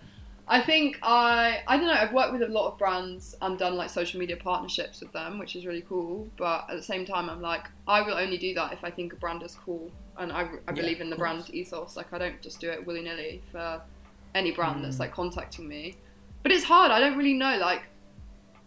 I 0.49 0.61
think 0.61 0.99
I 1.03 1.61
I 1.67 1.77
don't 1.77 1.87
know. 1.87 1.93
I've 1.93 2.13
worked 2.13 2.33
with 2.33 2.43
a 2.43 2.49
lot 2.49 2.73
of 2.73 2.79
brands 2.79 3.37
and 3.41 3.59
done 3.59 3.77
like 3.77 3.91
social 3.91 4.19
media 4.21 4.37
partnerships 4.37 5.01
with 5.01 5.13
them, 5.13 5.39
which 5.39 5.55
is 5.57 5.65
really 5.65 5.83
cool. 5.89 6.29
But 6.37 6.67
at 6.69 6.77
the 6.77 6.83
same 6.83 7.05
time, 7.07 7.31
I'm 7.31 7.41
like 7.41 7.69
I 7.87 8.03
will 8.03 8.15
only 8.15 8.37
do 8.39 8.53
that 8.55 8.73
if 8.73 8.85
I 8.85 8.91
think 8.91 9.13
a 9.13 9.17
brand 9.17 9.43
is 9.43 9.55
cool 9.65 9.91
and 10.19 10.33
I, 10.33 10.43
I 10.43 10.49
Yeah, 10.69 10.73
believe 10.73 11.01
in 11.01 11.09
the 11.11 11.17
brand 11.17 11.51
ethos. 11.51 11.97
Like 11.97 12.13
I 12.13 12.19
don't 12.19 12.41
just 12.43 12.61
do 12.61 12.69
it 12.71 12.85
willy 12.87 13.03
nilly 13.03 13.43
for 13.53 13.81
any 14.35 14.51
brand 14.53 14.85
that's 14.85 14.97
Mm. 14.97 15.01
like 15.01 15.13
contacting 15.13 15.67
me. 15.69 15.97
But 16.43 16.53
it's 16.53 16.65
hard. 16.65 16.91
I 16.91 17.01
don't 17.01 17.17
really 17.17 17.35
know 17.35 17.57
like 17.59 17.83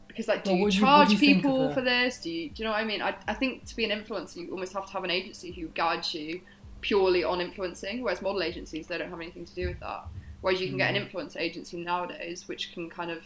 because 0.08 0.28
like 0.28 0.44
do 0.44 0.52
Well, 0.52 0.60
you 0.62 0.70
do 0.72 0.76
you- 0.78 0.82
charge 0.84 1.12
you 1.12 1.18
people 1.18 1.74
for 1.74 1.82
this? 1.82 2.18
Do 2.20 2.30
you 2.30 2.50
do 2.50 2.64
you 2.64 2.66
know 2.66 2.72
what 2.72 2.80
I 2.82 2.86
mean? 2.86 3.02
I 3.02 3.16
I 3.28 3.34
think 3.34 3.66
to 3.66 3.76
be 3.76 3.84
an 3.90 3.92
influencer, 4.00 4.38
you 4.38 4.52
almost 4.52 4.72
have 4.74 4.86
to 4.88 4.94
have 4.94 5.04
an 5.04 5.12
agency 5.12 5.52
who 5.52 5.68
guides 5.70 6.14
you 6.14 6.42
purely 6.84 7.24
on 7.24 7.42
influencing, 7.42 8.04
whereas 8.04 8.22
model 8.22 8.44
agencies 8.44 8.86
they 8.88 8.98
don't 8.98 9.10
have 9.10 9.20
anything 9.20 9.46
to 9.46 9.56
do 9.56 9.68
with 9.68 9.80
that. 9.80 10.06
Whereas 10.42 10.62
you 10.62 10.68
can 10.68 10.78
get 10.78 10.90
an 10.90 10.98
hmm. 10.98 11.04
influence 11.04 11.36
agency 11.36 11.78
nowadays, 11.78 12.48
which 12.48 12.74
can 12.74 12.90
kind 12.90 13.10
of 13.10 13.24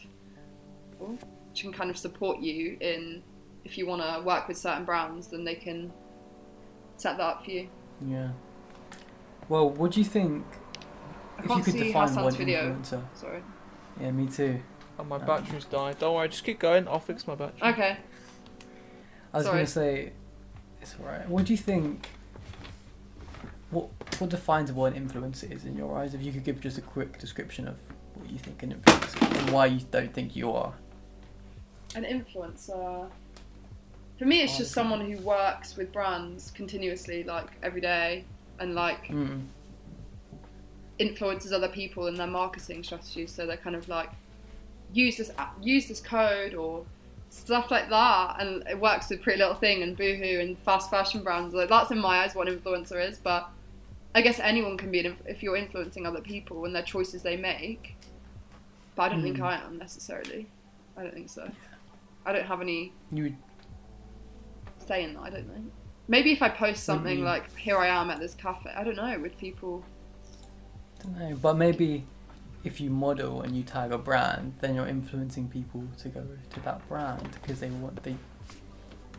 which 0.99 1.61
can 1.61 1.73
kind 1.73 1.89
of 1.89 1.97
support 1.97 2.39
you 2.39 2.77
in 2.79 3.21
if 3.65 3.77
you 3.77 3.85
want 3.85 4.01
to 4.01 4.25
work 4.25 4.47
with 4.47 4.57
certain 4.57 4.85
brands, 4.85 5.27
then 5.27 5.43
they 5.43 5.55
can 5.55 5.91
set 6.95 7.17
that 7.17 7.23
up 7.23 7.43
for 7.43 7.51
you. 7.51 7.67
Yeah. 8.07 8.29
Well, 9.49 9.69
what 9.69 9.91
do 9.91 9.99
you 9.99 10.05
think? 10.05 10.45
I 11.37 11.41
if 11.41 11.47
can't 11.47 11.57
you 11.57 11.63
could 11.63 11.73
see 11.73 11.87
define 11.87 12.07
Hasan's 12.07 12.23
one 12.23 12.35
video. 12.35 12.75
influencer. 12.75 13.03
Sorry. 13.13 13.43
Yeah, 13.99 14.11
me 14.11 14.27
too. 14.27 14.61
Oh, 14.99 15.03
my 15.03 15.17
No. 15.17 15.25
battery's 15.25 15.65
died. 15.65 15.99
Don't 15.99 16.15
worry, 16.15 16.29
just 16.29 16.43
keep 16.43 16.59
going. 16.59 16.87
I'll 16.87 16.99
fix 16.99 17.27
my 17.27 17.35
battery. 17.35 17.69
Okay. 17.71 17.97
I 19.33 19.37
was 19.37 19.45
Sorry. 19.45 19.57
gonna 19.57 19.67
say, 19.67 20.13
it's 20.81 20.95
alright. 20.99 21.27
What 21.27 21.45
do 21.45 21.53
you 21.53 21.57
think? 21.57 22.07
What 24.19 24.29
defines 24.31 24.71
what 24.71 24.93
an 24.93 25.07
influencer 25.07 25.51
is 25.51 25.65
in 25.65 25.77
your 25.77 25.97
eyes? 25.97 26.13
If 26.13 26.24
you 26.24 26.31
could 26.31 26.43
give 26.43 26.59
just 26.59 26.77
a 26.77 26.81
quick 26.81 27.19
description 27.19 27.67
of 27.67 27.77
what 28.15 28.29
you 28.29 28.39
think 28.39 28.63
an 28.63 28.74
influencer 28.74 29.31
is 29.31 29.41
and 29.41 29.51
why 29.51 29.67
you 29.67 29.81
don't 29.91 30.13
think 30.13 30.36
you 30.36 30.51
are. 30.51 30.74
An 31.95 32.03
influencer. 32.03 33.07
For 34.17 34.25
me, 34.25 34.41
it's 34.41 34.57
just 34.57 34.71
someone 34.71 35.01
who 35.01 35.17
works 35.19 35.75
with 35.77 35.91
brands 35.93 36.51
continuously, 36.51 37.24
like 37.24 37.45
every 37.62 37.81
day, 37.81 38.24
and 38.59 38.74
like 38.74 39.07
Mm. 39.07 39.45
influences 40.97 41.53
other 41.53 41.67
people 41.69 42.07
in 42.07 42.15
their 42.15 42.25
marketing 42.27 42.83
strategies. 42.83 43.31
So 43.31 43.45
they're 43.45 43.57
kind 43.57 43.75
of 43.75 43.88
like 43.88 44.09
use 44.93 45.17
this 45.17 45.31
app- 45.38 45.55
use 45.62 45.88
this 45.88 46.00
code 46.01 46.55
or 46.55 46.83
stuff 47.29 47.69
like 47.69 47.89
that, 47.89 48.38
and 48.39 48.67
it 48.67 48.79
works 48.79 49.09
with 49.09 49.21
Pretty 49.21 49.38
Little 49.38 49.53
Thing 49.55 49.83
and 49.83 49.95
Boohoo 49.95 50.39
and 50.39 50.57
fast 50.59 50.89
fashion 50.89 51.21
brands. 51.24 51.53
Like 51.53 51.69
that's 51.69 51.91
in 51.91 52.00
my 52.00 52.24
eyes 52.24 52.33
what 52.33 52.47
an 52.47 52.57
influencer 52.57 53.00
is. 53.07 53.19
But 53.19 53.47
I 54.15 54.21
guess 54.21 54.39
anyone 54.39 54.77
can 54.77 54.89
be 54.91 54.99
an 55.05 55.15
if 55.25 55.43
you're 55.43 55.55
influencing 55.55 56.05
other 56.05 56.21
people 56.21 56.65
and 56.65 56.75
their 56.75 56.83
choices 56.83 57.21
they 57.23 57.37
make. 57.37 57.95
But 58.95 59.03
I 59.03 59.09
don't 59.09 59.21
think 59.21 59.37
Mm. 59.37 59.43
I 59.43 59.55
am 59.63 59.77
necessarily. 59.77 60.47
I 60.95 61.03
don't 61.03 61.13
think 61.13 61.29
so. 61.29 61.49
I 62.25 62.33
don't 62.33 62.45
have 62.45 62.61
any 62.61 62.93
You 63.11 63.23
would, 63.23 63.37
say 64.79 65.03
in 65.03 65.13
that. 65.13 65.19
I 65.21 65.29
don't 65.29 65.47
know. 65.47 65.63
Maybe 66.07 66.31
if 66.31 66.41
I 66.41 66.49
post 66.49 66.83
something 66.83 67.15
Maybe- 67.17 67.21
like 67.21 67.55
"Here 67.57 67.77
I 67.77 67.87
am 67.87 68.09
at 68.09 68.19
this 68.19 68.33
cafe," 68.33 68.71
I 68.75 68.83
don't 68.83 68.95
know. 68.95 69.19
Would 69.19 69.37
people? 69.37 69.83
I 70.99 71.03
don't 71.03 71.19
know, 71.19 71.35
but 71.35 71.57
maybe 71.57 72.05
if 72.63 72.81
you 72.81 72.89
model 72.89 73.41
and 73.41 73.55
you 73.55 73.61
tag 73.63 73.91
a 73.91 73.97
brand, 73.97 74.55
then 74.62 74.73
you're 74.75 74.88
influencing 74.88 75.47
people 75.49 75.84
to 75.99 76.10
go 76.10 76.25
to 76.49 76.60
that 76.62 76.88
brand 76.89 77.29
because 77.41 77.60
they 77.60 77.69
want 77.69 78.01
they 78.03 78.15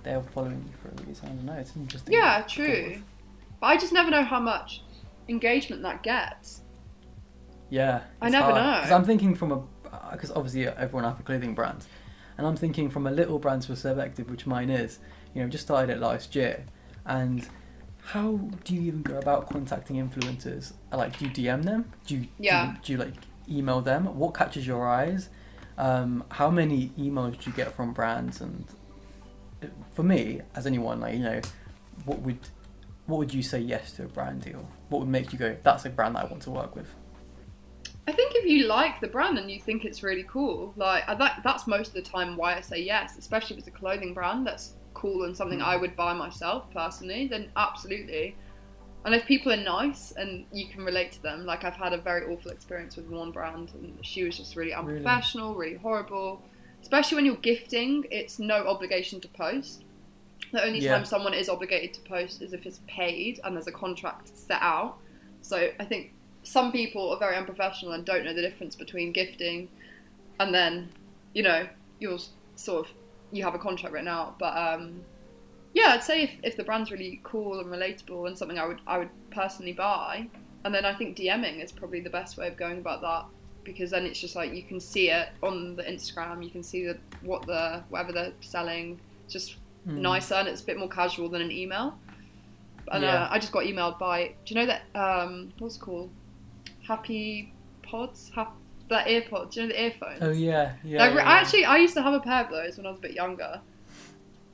they're 0.02 0.22
following 0.22 0.64
you 0.66 0.72
for 0.82 0.88
a 0.88 1.06
reason. 1.06 1.26
I 1.28 1.32
don't 1.32 1.44
know. 1.44 1.52
It's 1.52 1.76
interesting. 1.76 2.14
Yeah, 2.14 2.42
true. 2.48 3.02
But 3.60 3.66
I 3.68 3.76
just 3.76 3.92
never 3.92 4.10
know 4.10 4.22
how 4.22 4.40
much 4.40 4.82
engagement 5.28 5.82
that 5.82 6.02
gets. 6.02 6.62
Yeah, 7.70 8.02
I 8.22 8.30
never 8.30 8.52
hard. 8.52 8.56
know. 8.56 8.80
'Cause 8.82 8.92
I'm 8.92 9.04
thinking 9.04 9.34
from 9.34 9.52
a 9.52 9.62
because 10.12 10.30
obviously 10.30 10.66
everyone 10.66 11.04
has 11.04 11.18
a 11.18 11.22
clothing 11.22 11.54
brand, 11.54 11.86
and 12.38 12.46
I'm 12.46 12.56
thinking 12.56 12.88
from 12.90 13.06
a 13.06 13.10
little 13.10 13.38
brand's 13.38 13.66
perspective, 13.66 14.30
which 14.30 14.46
mine 14.46 14.70
is. 14.70 14.98
You 15.34 15.42
know, 15.42 15.48
just 15.48 15.64
started 15.64 15.92
it 15.92 16.00
last 16.00 16.34
year, 16.34 16.64
and 17.04 17.46
how 18.06 18.36
do 18.64 18.74
you 18.74 18.80
even 18.82 19.02
go 19.02 19.18
about 19.18 19.50
contacting 19.50 19.96
influencers? 19.96 20.72
Like, 20.90 21.18
do 21.18 21.26
you 21.26 21.30
DM 21.30 21.62
them? 21.64 21.92
Do 22.06 22.16
you 22.16 22.28
Yeah. 22.38 22.64
Do 22.66 22.70
you, 22.72 22.78
do 22.82 22.92
you 22.92 22.98
like 22.98 23.14
email 23.50 23.80
them? 23.82 24.16
What 24.18 24.34
catches 24.34 24.66
your 24.66 24.86
eyes? 24.88 25.28
Um, 25.76 26.24
how 26.30 26.50
many 26.50 26.88
emails 26.98 27.38
do 27.38 27.50
you 27.50 27.56
get 27.56 27.72
from 27.72 27.92
brands? 27.92 28.40
And 28.40 28.64
uh, 29.62 29.66
for 29.92 30.02
me, 30.02 30.40
as 30.54 30.66
anyone, 30.66 31.00
like 31.00 31.14
you 31.14 31.20
know, 31.22 31.40
what 32.06 32.20
would 32.22 32.38
what 33.08 33.18
would 33.18 33.34
you 33.34 33.42
say 33.42 33.58
yes 33.58 33.92
to 33.92 34.04
a 34.04 34.06
brand 34.06 34.42
deal? 34.42 34.68
What 34.90 35.00
would 35.00 35.08
make 35.08 35.32
you 35.32 35.38
go, 35.38 35.56
that's 35.62 35.86
a 35.86 35.90
brand 35.90 36.14
that 36.14 36.26
I 36.26 36.28
want 36.28 36.42
to 36.42 36.50
work 36.50 36.76
with? 36.76 36.94
I 38.06 38.12
think 38.12 38.34
if 38.34 38.44
you 38.44 38.66
like 38.66 39.00
the 39.00 39.08
brand 39.08 39.38
and 39.38 39.50
you 39.50 39.58
think 39.60 39.84
it's 39.84 40.02
really 40.02 40.24
cool, 40.28 40.74
like 40.76 41.06
that, 41.06 41.40
that's 41.42 41.66
most 41.66 41.88
of 41.88 41.94
the 41.94 42.02
time 42.02 42.36
why 42.36 42.54
I 42.54 42.60
say 42.60 42.82
yes. 42.82 43.16
Especially 43.18 43.56
if 43.56 43.60
it's 43.60 43.68
a 43.68 43.78
clothing 43.78 44.12
brand 44.12 44.46
that's 44.46 44.74
cool 44.92 45.24
and 45.24 45.34
something 45.34 45.62
I 45.62 45.74
hmm. 45.74 45.80
would 45.80 45.96
buy 45.96 46.12
myself 46.12 46.70
personally, 46.70 47.26
then 47.28 47.50
absolutely. 47.56 48.36
And 49.06 49.14
if 49.14 49.24
people 49.24 49.52
are 49.52 49.56
nice 49.56 50.12
and 50.12 50.44
you 50.52 50.68
can 50.68 50.84
relate 50.84 51.12
to 51.12 51.22
them, 51.22 51.46
like 51.46 51.64
I've 51.64 51.76
had 51.76 51.94
a 51.94 51.98
very 51.98 52.26
awful 52.26 52.50
experience 52.50 52.96
with 52.96 53.06
one 53.06 53.30
brand, 53.30 53.72
and 53.74 54.04
she 54.04 54.22
was 54.22 54.36
just 54.36 54.54
really 54.54 54.72
Really? 54.72 54.98
unprofessional, 54.98 55.54
really 55.54 55.76
horrible. 55.76 56.42
Especially 56.82 57.16
when 57.16 57.24
you're 57.24 57.36
gifting, 57.36 58.04
it's 58.10 58.38
no 58.38 58.66
obligation 58.66 59.18
to 59.22 59.28
post. 59.28 59.84
The 60.52 60.64
only 60.64 60.80
Yeah. 60.80 60.94
time 60.94 61.04
someone 61.04 61.34
is 61.34 61.48
obligated 61.48 61.92
to 61.94 62.00
post 62.02 62.42
is 62.42 62.52
if 62.52 62.66
it's 62.66 62.80
paid 62.87 63.40
and 63.44 63.54
there's 63.54 63.66
a 63.66 63.72
contract 63.72 64.37
set 64.37 64.62
out. 64.62 64.98
So 65.42 65.70
I 65.78 65.84
think 65.84 66.12
some 66.42 66.72
people 66.72 67.11
are 67.11 67.18
very 67.18 67.37
unprofessional 67.37 67.92
and 67.92 68.04
don't 68.04 68.24
know 68.24 68.32
the 68.32 68.42
difference 68.42 68.74
between 68.76 69.12
gifting 69.12 69.68
and 70.40 70.54
then, 70.54 70.90
you 71.34 71.42
know, 71.42 71.68
you're 72.00 72.18
sort 72.54 72.87
of 72.87 72.92
you 73.30 73.44
have 73.44 73.54
a 73.54 73.58
contract 73.58 73.92
written 73.92 74.08
out. 74.08 74.38
But 74.38 74.56
um, 74.56 75.02
yeah, 75.74 75.88
I'd 75.88 76.02
say 76.02 76.22
if, 76.22 76.30
if 76.42 76.56
the 76.56 76.64
brand's 76.64 76.90
really 76.90 77.20
cool 77.24 77.61
and 77.61 77.68
relatable 77.68 78.26
and 78.26 78.38
something 78.38 78.58
I 78.58 78.66
would 78.66 78.80
I 78.87 78.98
would 78.98 79.11
personally 79.30 79.72
buy, 79.72 80.28
and 80.64 80.74
then 80.74 80.84
I 80.84 80.94
think 80.94 81.16
DMing 81.16 81.62
is 81.62 81.72
probably 81.72 82.00
the 82.00 82.11
best 82.11 82.37
way 82.38 82.48
of 82.48 82.56
going 82.56 82.78
about 82.78 83.02
that 83.02 83.26
because 83.64 83.90
then 83.90 84.06
it's 84.06 84.18
just 84.18 84.34
like 84.34 84.54
you 84.54 84.62
can 84.62 84.80
see 84.80 85.11
it 85.11 85.28
on 85.42 85.76
the 85.76 85.82
Instagram, 85.82 86.42
you 86.42 86.50
can 86.50 86.62
see 86.62 86.87
the 86.87 86.96
what 87.22 87.46
the 87.46 87.82
whatever 87.90 88.12
they're 88.12 88.32
selling, 88.40 88.98
just 89.28 89.56
Mm. 89.86 89.98
nicer 89.98 90.34
and 90.34 90.48
it's 90.48 90.60
a 90.62 90.66
bit 90.66 90.78
more 90.78 90.88
casual 90.88 91.28
than 91.28 91.40
an 91.40 91.50
email. 91.52 91.98
And 92.90 93.04
Yeah. 93.04 93.24
uh, 93.24 93.28
I 93.30 93.38
just 93.38 93.52
got 93.52 93.64
emailed 93.64 93.98
by. 93.98 94.34
Do 94.44 94.54
you 94.54 94.60
know 94.60 94.66
that? 94.66 94.82
Um, 94.94 95.52
what's 95.58 95.76
it 95.76 95.80
called? 95.80 96.10
Happy 96.86 97.52
Pods. 97.82 98.30
Hap- 98.34 98.54
that 98.88 99.06
earpod. 99.06 99.50
Do 99.52 99.60
you 99.60 99.66
know 99.66 99.72
the 99.74 99.82
earphones? 99.82 100.18
Oh 100.22 100.30
yeah, 100.30 100.72
yeah. 100.82 101.06
Re- 101.08 101.14
yeah. 101.16 101.20
Actually, 101.28 101.64
I 101.66 101.76
used 101.76 101.92
to 101.94 102.02
have 102.02 102.14
a 102.14 102.20
pair 102.20 102.44
of 102.44 102.50
those 102.50 102.78
when 102.78 102.86
I 102.86 102.90
was 102.90 102.98
a 102.98 103.02
bit 103.02 103.12
younger. 103.12 103.60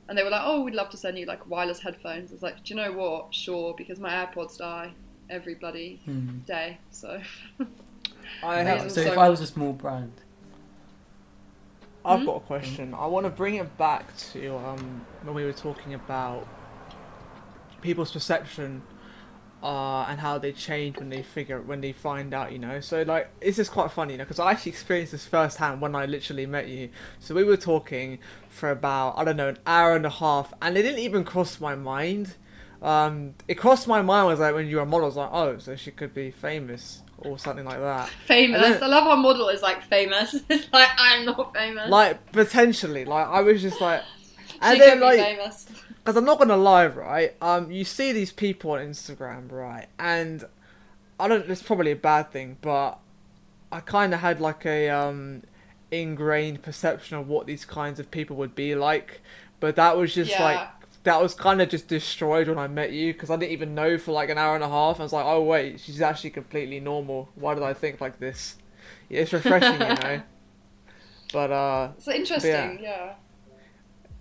And 0.07 0.17
they 0.17 0.23
were 0.23 0.29
like, 0.29 0.41
"Oh, 0.43 0.61
we'd 0.61 0.75
love 0.75 0.89
to 0.89 0.97
send 0.97 1.17
you 1.17 1.25
like 1.25 1.49
wireless 1.49 1.79
headphones." 1.79 2.31
It's 2.33 2.43
like, 2.43 2.63
do 2.63 2.73
you 2.73 2.75
know 2.75 2.91
what? 2.91 3.33
Sure, 3.33 3.73
because 3.77 3.99
my 3.99 4.09
AirPods 4.11 4.57
die 4.57 4.91
every 5.29 5.55
bloody 5.55 6.01
Hmm. 6.05 6.39
day. 6.45 6.77
So 6.91 7.21
I 8.43 8.57
have, 8.63 8.91
So 8.91 9.03
so 9.03 9.11
if 9.13 9.17
I 9.17 9.29
was 9.29 9.39
a 9.41 9.47
small 9.47 9.71
brand, 9.73 10.11
I've 12.05 12.19
Hmm? 12.19 12.25
got 12.25 12.37
a 12.37 12.39
question. 12.41 12.93
I 12.93 13.07
want 13.07 13.25
to 13.25 13.31
bring 13.31 13.55
it 13.55 13.77
back 13.77 14.15
to 14.33 14.57
um, 14.57 15.05
when 15.23 15.35
we 15.35 15.43
were 15.43 15.53
talking 15.53 15.93
about 15.93 16.47
people's 17.81 18.11
perception 18.11 18.83
uh, 19.63 20.03
and 20.03 20.19
how 20.19 20.37
they 20.37 20.51
change 20.51 20.99
when 20.99 21.09
they 21.09 21.23
figure 21.23 21.61
when 21.61 21.81
they 21.81 21.91
find 21.93 22.33
out. 22.33 22.51
You 22.51 22.59
know, 22.59 22.79
so 22.79 23.01
like 23.03 23.29
it's 23.41 23.57
just 23.57 23.71
quite 23.71 23.91
funny, 23.91 24.13
you 24.13 24.17
know, 24.19 24.23
because 24.25 24.39
I 24.39 24.51
actually 24.51 24.71
experienced 24.71 25.13
this 25.13 25.25
firsthand 25.25 25.81
when 25.81 25.95
I 25.95 26.05
literally 26.05 26.45
met 26.45 26.67
you. 26.67 26.89
So 27.19 27.35
we 27.35 27.43
were 27.43 27.57
talking 27.57 28.19
for 28.49 28.71
about 28.71 29.17
I 29.17 29.23
don't 29.23 29.37
know 29.37 29.49
an 29.49 29.57
hour 29.65 29.95
and 29.95 30.05
a 30.05 30.09
half, 30.11 30.53
and 30.61 30.77
it 30.77 30.83
didn't 30.83 30.99
even 30.99 31.23
cross 31.23 31.59
my 31.59 31.75
mind. 31.75 32.35
Um, 32.81 33.33
it 33.47 33.55
crossed 33.55 33.87
my 33.87 34.01
mind 34.03 34.27
was 34.27 34.39
like 34.39 34.53
when 34.53 34.67
you 34.67 34.75
were 34.77 34.83
a 34.83 34.85
model, 34.85 35.05
I 35.05 35.07
was 35.07 35.15
like, 35.15 35.29
oh, 35.33 35.57
so 35.57 35.75
she 35.75 35.91
could 35.91 36.13
be 36.13 36.29
famous 36.31 37.01
or 37.17 37.37
something 37.39 37.65
like 37.65 37.79
that. 37.79 38.09
famous. 38.25 38.61
Then- 38.61 38.83
I 38.83 38.87
love 38.87 39.03
how 39.05 39.15
model 39.15 39.49
is 39.49 39.61
like 39.61 39.83
famous. 39.83 40.33
it's 40.49 40.71
like 40.73 40.89
I'm 40.97 41.25
not 41.25 41.53
famous. 41.53 41.89
Like 41.89 42.31
potentially, 42.31 43.05
like 43.05 43.27
I 43.27 43.41
was 43.41 43.61
just 43.61 43.79
like, 43.81 44.03
and 44.61 44.79
then 44.79 44.99
like, 44.99 45.19
famous. 45.19 45.67
because 46.03 46.15
I'm 46.17 46.25
not 46.25 46.37
gonna 46.39 46.57
lie, 46.57 46.87
right? 46.87 47.35
Um, 47.41 47.71
you 47.71 47.83
see 47.85 48.11
these 48.11 48.31
people 48.31 48.71
on 48.71 48.79
Instagram, 48.79 49.51
right? 49.51 49.87
And 49.99 50.43
I 51.19 51.27
don't. 51.27 51.49
It's 51.49 51.63
probably 51.63 51.91
a 51.91 51.95
bad 51.95 52.31
thing, 52.31 52.57
but 52.61 52.99
I 53.71 53.79
kind 53.79 54.13
of 54.13 54.19
had 54.19 54.39
like 54.41 54.65
a 54.65 54.89
um 54.89 55.43
ingrained 55.91 56.61
perception 56.61 57.17
of 57.17 57.27
what 57.27 57.47
these 57.47 57.63
kinds 57.65 57.99
of 57.99 58.11
people 58.11 58.35
would 58.37 58.55
be 58.55 58.75
like. 58.75 59.21
But 59.61 59.77
that 59.77 59.97
was 59.97 60.13
just 60.13 60.31
Yeah. 60.31 60.43
like 60.43 60.67
that 61.05 61.21
was 61.21 61.33
kind 61.33 61.61
of 61.61 61.69
just 61.69 61.87
destroyed 61.87 62.47
when 62.49 62.57
I 62.59 62.67
met 62.67 62.91
you 62.91 63.13
because 63.13 63.29
I 63.29 63.37
didn't 63.37 63.53
even 63.53 63.75
know 63.75 63.97
for 63.97 64.11
like 64.11 64.29
an 64.29 64.37
hour 64.37 64.55
and 64.55 64.63
a 64.63 64.69
half. 64.69 64.99
I 64.99 65.03
was 65.03 65.13
like, 65.13 65.25
oh 65.25 65.41
wait, 65.43 65.79
she's 65.79 66.01
actually 66.01 66.31
completely 66.31 66.79
normal. 66.79 67.29
Why 67.35 67.53
did 67.55 67.63
I 67.63 67.73
think 67.73 68.01
like 68.01 68.19
this? 68.19 68.57
Yeah, 69.09 69.21
it's 69.21 69.33
refreshing, 69.33 69.85
you 69.87 69.95
know. 69.95 70.21
But 71.33 71.51
uh, 71.51 71.91
It's 71.97 72.07
interesting, 72.07 72.79
yeah. 72.81 73.15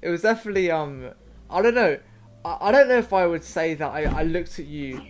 it 0.03 0.09
was 0.09 0.23
definitely 0.23 0.71
um, 0.71 1.11
I 1.51 1.63
don't 1.63 1.75
know. 1.75 1.99
I, 2.45 2.57
I 2.69 2.73
don't 2.73 2.89
know 2.89 2.99
if 2.99 3.13
I 3.13 3.27
would 3.27 3.45
say 3.45 3.75
that 3.75 3.91
I, 3.91 4.05
I 4.05 4.23
looked 4.25 4.59
at 4.59 4.67
you 4.67 5.03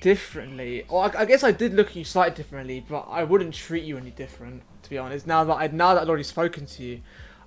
differently, 0.00 0.84
or 0.88 1.04
I, 1.04 1.22
I 1.22 1.24
guess 1.24 1.42
I 1.44 1.52
did 1.52 1.74
look 1.74 1.88
at 1.88 1.96
you 1.96 2.04
slightly 2.04 2.36
differently, 2.36 2.84
but 2.88 3.06
I 3.10 3.24
wouldn't 3.24 3.54
treat 3.54 3.84
you 3.84 3.96
any 3.98 4.10
different, 4.10 4.62
to 4.84 4.90
be 4.90 4.98
honest. 4.98 5.26
Now 5.26 5.44
that 5.44 5.54
I 5.54 5.66
now 5.68 5.94
that 5.94 6.02
I'd 6.02 6.08
already 6.08 6.24
spoken 6.24 6.66
to 6.66 6.84
you, 6.84 7.00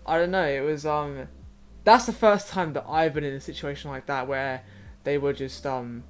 I 0.05 0.17
don't 0.17 0.31
know. 0.31 0.45
It 0.45 0.61
was 0.61 0.85
um, 0.85 1.27
that's 1.83 2.05
the 2.05 2.13
first 2.13 2.49
time 2.49 2.73
that 2.73 2.85
I've 2.87 3.13
been 3.13 3.23
in 3.23 3.33
a 3.33 3.39
situation 3.41 3.89
like 3.91 4.05
that 4.07 4.27
where 4.27 4.63
they 5.03 5.17
were 5.17 5.33
just 5.33 5.65
um. 5.65 6.03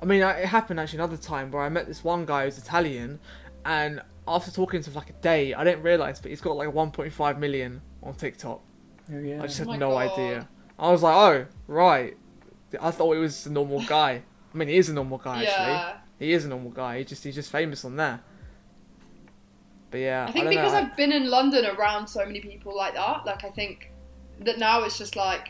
I 0.00 0.04
mean, 0.04 0.22
it 0.22 0.44
happened 0.44 0.78
actually 0.78 0.98
another 0.98 1.16
time 1.16 1.50
where 1.50 1.62
I 1.62 1.68
met 1.68 1.86
this 1.88 2.04
one 2.04 2.24
guy 2.24 2.44
who's 2.44 2.56
Italian, 2.58 3.18
and 3.64 4.00
after 4.28 4.50
talking 4.52 4.80
to 4.80 4.88
him 4.90 4.94
for 4.94 5.00
like 5.00 5.10
a 5.10 5.14
day, 5.14 5.54
I 5.54 5.64
didn't 5.64 5.82
realize, 5.82 6.20
but 6.20 6.30
he's 6.30 6.40
got 6.40 6.56
like 6.56 6.68
1.5 6.68 7.38
million 7.38 7.82
on 8.02 8.14
TikTok. 8.14 8.60
Oh, 9.12 9.18
yeah. 9.18 9.42
I 9.42 9.46
just 9.46 9.58
Oh 9.60 9.64
had 9.64 9.68
my 9.68 9.76
no 9.76 9.90
God. 9.90 10.12
idea. 10.12 10.48
I 10.78 10.92
was 10.92 11.02
like, 11.02 11.14
oh, 11.16 11.46
right. 11.66 12.16
I 12.80 12.90
thought 12.92 13.12
he 13.14 13.18
was 13.18 13.46
a 13.46 13.50
normal 13.50 13.82
guy. 13.86 14.22
I 14.54 14.56
mean, 14.56 14.68
he 14.68 14.76
is 14.76 14.88
a 14.88 14.94
normal 14.94 15.18
guy, 15.18 15.42
actually. 15.42 15.46
yeah. 15.48 15.96
He 16.20 16.32
is 16.32 16.44
a 16.44 16.48
normal 16.48 16.70
guy. 16.70 16.98
He 16.98 17.04
just 17.04 17.24
he's 17.24 17.34
just 17.34 17.50
famous 17.50 17.84
on 17.84 17.96
there. 17.96 18.20
But 19.90 19.98
yeah, 19.98 20.26
I 20.28 20.32
think 20.32 20.44
don't 20.44 20.54
because 20.54 20.72
know. 20.72 20.78
I've 20.78 20.96
been 20.96 21.12
in 21.12 21.28
London 21.30 21.64
around 21.66 22.06
so 22.06 22.24
many 22.24 22.40
people 22.40 22.76
like 22.76 22.94
that, 22.94 23.24
like 23.24 23.44
I 23.44 23.48
think 23.50 23.90
that 24.40 24.58
now 24.58 24.82
it's 24.84 24.98
just 24.98 25.16
like 25.16 25.48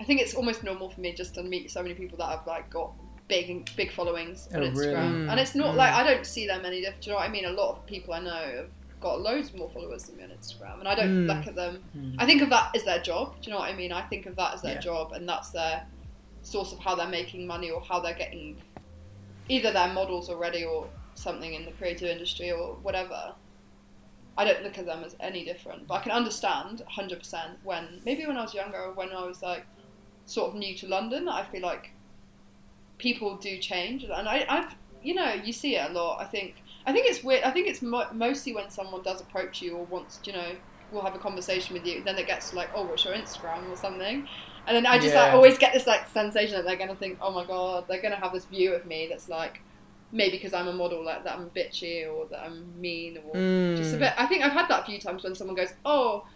I 0.00 0.04
think 0.04 0.20
it's 0.20 0.34
almost 0.34 0.62
normal 0.64 0.88
for 0.90 1.00
me 1.00 1.12
just 1.12 1.34
to 1.34 1.42
meet 1.42 1.70
so 1.70 1.82
many 1.82 1.94
people 1.94 2.16
that 2.18 2.28
have 2.30 2.46
like 2.46 2.70
got 2.70 2.92
big 3.28 3.68
big 3.76 3.92
followings 3.92 4.48
on 4.54 4.62
Oh, 4.62 4.66
Instagram, 4.70 4.76
really? 4.76 4.94
Mm, 5.26 5.30
and 5.30 5.40
it's 5.40 5.54
not 5.54 5.74
mm. 5.74 5.76
like 5.76 5.92
I 5.92 6.02
don't 6.02 6.26
see 6.26 6.46
them 6.46 6.64
any 6.64 6.80
different. 6.80 7.02
Do 7.02 7.10
you 7.10 7.12
know 7.14 7.20
what 7.20 7.28
I 7.28 7.32
mean? 7.32 7.44
A 7.44 7.50
lot 7.50 7.70
of 7.76 7.86
people 7.86 8.14
I 8.14 8.20
know 8.20 8.30
have 8.56 8.70
got 9.00 9.20
loads 9.20 9.54
more 9.54 9.68
followers 9.70 10.04
than 10.04 10.16
me 10.16 10.24
on 10.24 10.30
Instagram, 10.30 10.78
and 10.80 10.88
I 10.88 10.94
don't 10.94 11.26
Mm. 11.26 11.36
look 11.36 11.46
at 11.46 11.54
them. 11.54 11.82
Mm. 11.96 12.16
I 12.18 12.26
think 12.26 12.42
of 12.42 12.50
that 12.50 12.74
as 12.74 12.84
their 12.84 13.00
job. 13.00 13.34
Do 13.40 13.46
you 13.48 13.52
know 13.52 13.60
what 13.60 13.70
I 13.70 13.76
mean? 13.76 13.92
I 13.92 14.02
think 14.02 14.26
of 14.26 14.36
that 14.36 14.54
as 14.54 14.62
their 14.62 14.74
Yeah. 14.74 14.80
job, 14.80 15.12
and 15.12 15.28
that's 15.28 15.50
their 15.50 15.86
source 16.42 16.72
of 16.72 16.78
how 16.80 16.94
they're 16.94 17.08
making 17.08 17.46
money 17.46 17.70
or 17.70 17.80
how 17.82 18.00
they're 18.00 18.14
getting 18.14 18.56
either 19.48 19.72
their 19.72 19.92
models 19.92 20.28
already 20.30 20.64
or 20.64 20.86
something 21.14 21.52
in 21.54 21.64
the 21.66 21.72
creative 21.72 22.08
industry 22.08 22.50
or 22.52 22.74
whatever. 22.82 23.34
I 24.40 24.44
don't 24.44 24.62
look 24.62 24.78
at 24.78 24.86
them 24.86 25.04
as 25.04 25.14
any 25.20 25.44
different, 25.44 25.86
but 25.86 25.94
I 25.96 26.00
can 26.00 26.12
understand 26.12 26.82
100% 26.90 27.56
when 27.62 28.00
maybe 28.06 28.24
when 28.26 28.38
I 28.38 28.42
was 28.42 28.54
younger, 28.54 28.78
or 28.78 28.92
when 28.94 29.12
I 29.12 29.26
was 29.26 29.42
like 29.42 29.66
sort 30.24 30.48
of 30.48 30.54
new 30.54 30.74
to 30.76 30.88
London, 30.88 31.28
I 31.28 31.44
feel 31.44 31.60
like 31.60 31.90
people 32.96 33.36
do 33.36 33.58
change, 33.58 34.04
and 34.04 34.26
I, 34.26 34.46
I've 34.48 34.74
you 35.02 35.14
know 35.14 35.34
you 35.34 35.52
see 35.52 35.76
it 35.76 35.90
a 35.90 35.92
lot. 35.92 36.22
I 36.22 36.24
think 36.24 36.54
I 36.86 36.92
think 36.94 37.04
it's 37.06 37.22
weird. 37.22 37.42
I 37.44 37.50
think 37.50 37.68
it's 37.68 37.82
mo- 37.82 38.10
mostly 38.14 38.54
when 38.54 38.70
someone 38.70 39.02
does 39.02 39.20
approach 39.20 39.60
you 39.60 39.76
or 39.76 39.84
wants 39.84 40.20
you 40.24 40.32
know 40.32 40.52
will 40.90 41.02
have 41.02 41.14
a 41.14 41.18
conversation 41.18 41.74
with 41.74 41.86
you, 41.86 42.02
then 42.02 42.16
it 42.16 42.26
gets 42.26 42.48
to 42.50 42.56
like 42.56 42.70
oh 42.74 42.84
what's 42.84 43.04
your 43.04 43.12
Instagram 43.12 43.70
or 43.70 43.76
something, 43.76 44.26
and 44.66 44.74
then 44.74 44.86
I 44.86 44.98
just 44.98 45.14
like 45.14 45.34
always 45.34 45.58
get 45.58 45.74
this 45.74 45.86
like 45.86 46.08
sensation 46.08 46.56
that 46.56 46.64
they're 46.64 46.78
gonna 46.78 46.96
think 46.96 47.18
oh 47.20 47.30
my 47.30 47.44
god 47.44 47.84
they're 47.88 48.00
gonna 48.00 48.16
have 48.16 48.32
this 48.32 48.46
view 48.46 48.72
of 48.72 48.86
me 48.86 49.06
that's 49.10 49.28
like 49.28 49.60
maybe 50.12 50.36
because 50.36 50.52
I'm 50.54 50.68
a 50.68 50.72
model 50.72 51.04
like 51.04 51.24
that 51.24 51.36
I'm 51.38 51.50
bitchy 51.50 52.10
or 52.10 52.26
that 52.26 52.40
I'm 52.40 52.80
mean 52.80 53.18
or 53.28 53.36
Mm. 53.36 53.76
just 53.76 53.94
a 53.94 53.96
bit. 53.98 54.12
I 54.16 54.26
think 54.26 54.44
I've 54.44 54.52
had 54.52 54.68
that 54.68 54.82
a 54.82 54.84
few 54.84 54.98
times 54.98 55.22
when 55.22 55.34
someone 55.34 55.56
goes, 55.56 55.72
"Oh, 55.84 56.26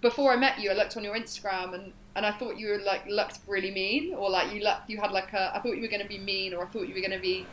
before 0.00 0.32
I 0.32 0.36
met 0.36 0.58
you, 0.58 0.70
I 0.70 0.74
looked 0.74 0.96
on 0.96 1.04
your 1.04 1.14
Instagram 1.14 1.74
and 1.74 1.92
and 2.16 2.26
I 2.26 2.32
thought 2.32 2.56
you 2.58 2.68
were 2.70 2.78
like 2.78 3.06
looked 3.06 3.38
really 3.46 3.70
mean, 3.70 4.14
or 4.14 4.28
like 4.30 4.52
you 4.52 4.62
looked 4.64 4.88
you 4.90 5.00
had 5.00 5.12
like 5.12 5.32
a 5.32 5.52
I 5.56 5.60
thought 5.60 5.76
you 5.76 5.82
were 5.82 5.88
going 5.88 6.02
to 6.02 6.08
be 6.08 6.18
mean, 6.18 6.54
or 6.54 6.64
I 6.64 6.68
thought 6.68 6.88
you 6.88 6.94
were 6.94 7.00
going 7.00 7.12
to 7.12 7.18
be 7.20 7.46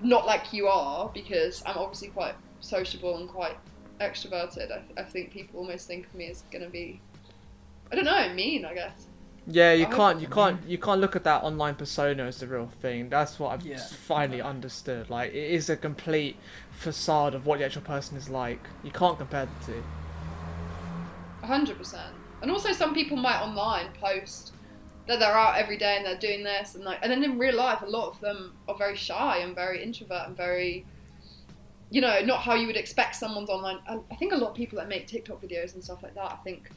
not 0.00 0.26
like 0.26 0.52
you 0.52 0.66
are 0.68 1.08
because 1.14 1.62
I'm 1.66 1.76
obviously 1.78 2.08
quite 2.08 2.34
sociable 2.60 3.16
and 3.18 3.28
quite 3.28 3.56
extroverted. 4.00 4.70
I, 4.72 5.00
I 5.00 5.04
think 5.04 5.32
people 5.32 5.60
almost 5.60 5.86
think 5.86 6.06
of 6.06 6.14
me 6.14 6.28
as 6.30 6.42
going 6.50 6.64
to 6.64 6.70
be 6.70 7.00
I 7.90 7.96
don't 7.96 8.04
know 8.04 8.32
mean. 8.34 8.64
I 8.64 8.74
guess. 8.74 9.06
Yeah, 9.50 9.72
you 9.72 9.86
I- 9.86 9.90
can't, 9.90 10.20
you 10.20 10.26
can't, 10.28 10.60
you 10.66 10.76
can't 10.76 11.00
look 11.00 11.16
at 11.16 11.24
that 11.24 11.42
online 11.42 11.74
persona 11.74 12.24
as 12.24 12.38
the 12.40 12.46
real 12.46 12.66
thing. 12.82 13.08
That's 13.08 13.38
what 13.38 13.52
I've 13.52 13.62
Yeah. 13.64 13.76
just 13.76 13.94
finally 13.94 14.42
understood. 14.42 15.08
Like, 15.08 15.30
it 15.32 15.50
is 15.52 15.70
a 15.70 15.76
complete 15.76 16.36
facade 16.70 17.34
of 17.34 17.46
what 17.46 17.58
the 17.58 17.64
actual 17.64 17.80
person 17.82 18.18
is 18.18 18.28
like. 18.28 18.60
You 18.84 18.90
can't 18.90 19.16
compare 19.18 19.46
the 19.46 19.72
two. 19.72 19.82
hundred 21.46 21.78
percent. 21.78 22.14
And 22.42 22.50
also, 22.50 22.72
some 22.72 22.94
people 22.94 23.16
might 23.16 23.40
online 23.40 23.86
post 24.00 24.52
that 25.06 25.18
they're 25.18 25.32
out 25.32 25.56
every 25.56 25.78
day 25.78 25.96
and 25.96 26.04
they're 26.04 26.18
doing 26.18 26.44
this 26.44 26.74
and 26.74 26.84
like, 26.84 26.98
and 27.00 27.10
then 27.10 27.24
in 27.24 27.38
real 27.38 27.54
life, 27.56 27.80
a 27.80 27.86
lot 27.86 28.08
of 28.08 28.20
them 28.20 28.52
are 28.68 28.76
very 28.76 28.94
shy 28.96 29.38
and 29.38 29.54
very 29.54 29.82
introvert 29.82 30.26
and 30.26 30.36
very, 30.36 30.84
you 31.90 32.02
know, 32.02 32.20
not 32.20 32.40
how 32.42 32.54
you 32.54 32.66
would 32.66 32.76
expect 32.76 33.16
someone's 33.16 33.48
online. 33.48 33.78
I, 33.88 33.98
I 34.10 34.14
think 34.16 34.34
a 34.34 34.36
lot 34.36 34.50
of 34.50 34.54
people 34.56 34.76
that 34.78 34.88
make 34.88 35.06
TikTok 35.06 35.40
videos 35.40 35.72
and 35.72 35.82
stuff 35.82 36.02
like 36.02 36.14
that, 36.16 36.30
I 36.32 36.36
think, 36.44 36.70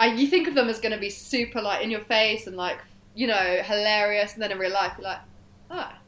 I 0.00 0.06
you 0.06 0.26
think 0.26 0.48
of 0.48 0.54
them 0.54 0.68
as 0.68 0.80
going 0.80 0.92
to 0.92 0.98
be 0.98 1.10
super 1.10 1.60
like 1.60 1.82
in 1.82 1.90
your 1.90 2.00
face 2.04 2.46
and 2.46 2.56
like 2.56 2.78
you 3.14 3.26
know 3.26 3.62
hilarious, 3.62 4.34
and 4.34 4.42
then 4.42 4.52
in 4.52 4.58
real 4.58 4.72
life 4.72 4.92
you're 4.98 5.04
like, 5.04 5.20
ah, 5.70 5.98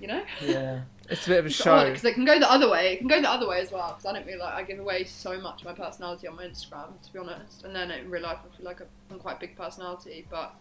you 0.00 0.08
know. 0.08 0.22
Yeah. 0.44 0.80
It's 1.10 1.26
a 1.26 1.30
bit 1.30 1.38
of 1.38 1.46
a 1.46 1.48
It's 1.48 1.56
show. 1.56 1.86
because 1.86 2.04
it 2.04 2.12
can 2.12 2.26
go 2.26 2.38
the 2.38 2.52
other 2.52 2.68
way. 2.68 2.92
It 2.92 2.98
can 2.98 3.08
go 3.08 3.18
the 3.18 3.30
other 3.30 3.48
way 3.48 3.62
as 3.62 3.72
well. 3.72 3.94
Because 3.96 4.04
I 4.04 4.12
don't 4.12 4.26
feel 4.26 4.38
like 4.38 4.52
I 4.52 4.62
give 4.62 4.78
away 4.78 5.04
so 5.04 5.40
much 5.40 5.62
of 5.62 5.66
my 5.66 5.72
personality 5.72 6.28
on 6.28 6.36
my 6.36 6.44
Instagram, 6.44 7.00
to 7.02 7.10
be 7.14 7.18
honest. 7.18 7.64
And 7.64 7.74
then 7.74 7.90
in 7.90 8.10
real 8.10 8.24
life, 8.24 8.36
I 8.44 8.54
feel 8.54 8.66
like 8.66 8.82
I'm 9.10 9.18
quite 9.18 9.36
a 9.36 9.40
big 9.40 9.56
personality, 9.56 10.26
but 10.28 10.54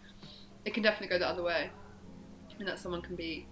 it 0.63 0.74
can 0.74 0.84
definitely 0.84 1.10
go 1.10 1.20
the 1.20 1.28
other 1.28 1.44
way. 1.44 1.70
And 2.60 2.66
that 2.66 2.80
someone 2.80 3.02
can 3.02 3.18
be 3.18 3.46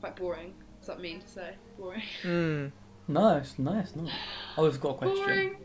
quite 0.00 0.16
boring. 0.16 0.54
Does 0.78 0.86
that 0.86 0.98
mean 0.98 1.20
to 1.20 1.28
say 1.28 1.50
boring? 1.76 2.02
Mm. 2.22 2.72
Nice, 3.06 3.58
nice, 3.58 3.94
nice. 3.94 4.10
I've 4.56 4.80
got 4.80 4.88
a 4.92 4.94
question. 4.94 5.24
Boring. 5.26 5.56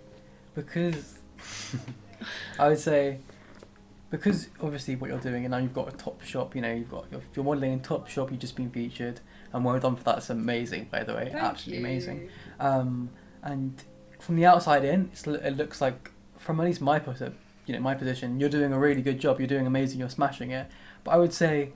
Because 0.55 1.19
I 2.59 2.69
would 2.69 2.79
say 2.79 3.19
because 4.09 4.49
obviously 4.61 4.95
what 4.95 5.09
you're 5.09 5.19
doing 5.19 5.43
and 5.45 5.51
now 5.51 5.57
you've 5.57 5.73
got 5.73 5.91
a 5.91 5.97
Topshop, 5.97 6.53
you 6.53 6.61
know, 6.61 6.71
you've 6.71 6.91
got 6.91 7.05
you're, 7.11 7.21
you're 7.35 7.43
modelling 7.43 7.73
in 7.73 7.79
Topshop, 7.79 8.29
you've 8.29 8.39
just 8.39 8.55
been 8.55 8.69
featured 8.69 9.19
and 9.51 9.65
well 9.65 9.79
done 9.79 9.95
for 9.95 10.03
that. 10.03 10.19
It's 10.19 10.29
amazing 10.29 10.87
by 10.91 11.03
the 11.03 11.13
way. 11.13 11.29
Thank 11.31 11.43
Absolutely 11.43 11.81
you. 11.81 11.87
amazing. 11.87 12.29
Um, 12.59 13.09
and 13.41 13.83
from 14.19 14.35
the 14.35 14.45
outside 14.45 14.85
in, 14.85 15.09
it's, 15.11 15.25
it 15.27 15.57
looks 15.57 15.81
like 15.81 16.11
from 16.37 16.59
at 16.59 16.65
least 16.65 16.81
my 16.81 16.99
position, 16.99 17.37
you 17.65 17.73
know, 17.73 17.79
my 17.79 17.95
position, 17.95 18.39
you're 18.39 18.49
doing 18.49 18.73
a 18.73 18.79
really 18.79 19.01
good 19.01 19.19
job. 19.19 19.39
You're 19.39 19.47
doing 19.47 19.65
amazing. 19.65 19.99
You're 19.99 20.09
smashing 20.09 20.51
it. 20.51 20.67
But 21.03 21.11
I 21.11 21.17
would 21.17 21.33
say, 21.33 21.73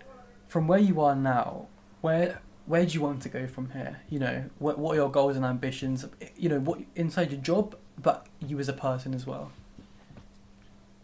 from 0.48 0.68
where 0.68 0.80
you 0.80 1.02
are 1.02 1.16
now, 1.16 1.68
where 2.02 2.42
where 2.66 2.86
do 2.86 2.94
you 2.94 3.02
want 3.02 3.22
to 3.22 3.30
go 3.30 3.48
from 3.48 3.72
here? 3.72 4.02
You 4.10 4.20
know, 4.20 4.46
what 4.60 4.78
what 4.78 4.94
are 4.94 4.96
your 4.96 5.12
goals 5.12 5.36
and 5.36 5.46
ambitions? 5.46 6.06
You 6.36 6.50
know, 6.50 6.60
what 6.60 6.80
inside 6.96 7.32
your 7.32 7.42
job, 7.42 7.76
but 8.02 8.28
you 8.40 8.60
as 8.60 8.70
a 8.70 8.74
person 8.74 9.14
as 9.14 9.26
well. 9.26 9.52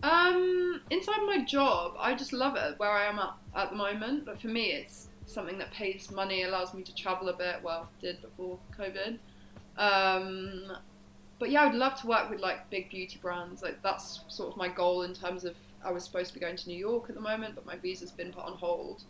Um, 0.04 0.82
inside 0.90 1.26
my 1.26 1.44
job, 1.44 1.96
I 1.98 2.14
just 2.14 2.34
love 2.34 2.56
it 2.58 2.78
where 2.78 2.92
I 2.92 3.06
am 3.06 3.20
at, 3.20 3.34
at 3.56 3.70
the 3.72 3.76
moment. 3.76 4.26
But 4.26 4.40
for 4.40 4.48
me, 4.50 4.72
it's 4.74 5.08
something 5.26 5.58
that 5.58 5.72
pays 5.72 6.12
money, 6.12 6.44
allows 6.44 6.74
me 6.74 6.84
to 6.84 6.94
travel 6.94 7.30
a 7.30 7.34
bit. 7.34 7.64
Well, 7.64 7.90
did 8.02 8.22
before 8.22 8.60
COVID. 8.78 9.18
Um, 9.78 10.72
but 11.40 11.50
yeah, 11.50 11.64
I 11.64 11.68
would 11.68 11.76
love 11.76 12.00
to 12.02 12.08
work 12.08 12.30
with 12.30 12.42
like 12.42 12.70
big 12.70 12.90
beauty 12.90 13.18
brands. 13.22 13.64
Like 13.64 13.82
that's 13.82 14.22
sort 14.28 14.52
of 14.52 14.58
my 14.58 14.68
goal 14.68 15.04
in 15.04 15.14
terms 15.14 15.46
of 15.46 15.56
I 15.84 15.92
was 15.92 16.04
supposed 16.04 16.30
to 16.30 16.34
be 16.34 16.40
going 16.40 16.58
to 16.58 16.70
New 16.70 16.78
York 16.78 17.06
at 17.10 17.16
the 17.16 17.22
moment, 17.22 17.56
but 17.56 17.66
my 17.66 17.78
visa's 17.78 18.12
been 18.12 18.32
put 18.32 18.44
on 18.44 18.54
hold. 18.54 19.04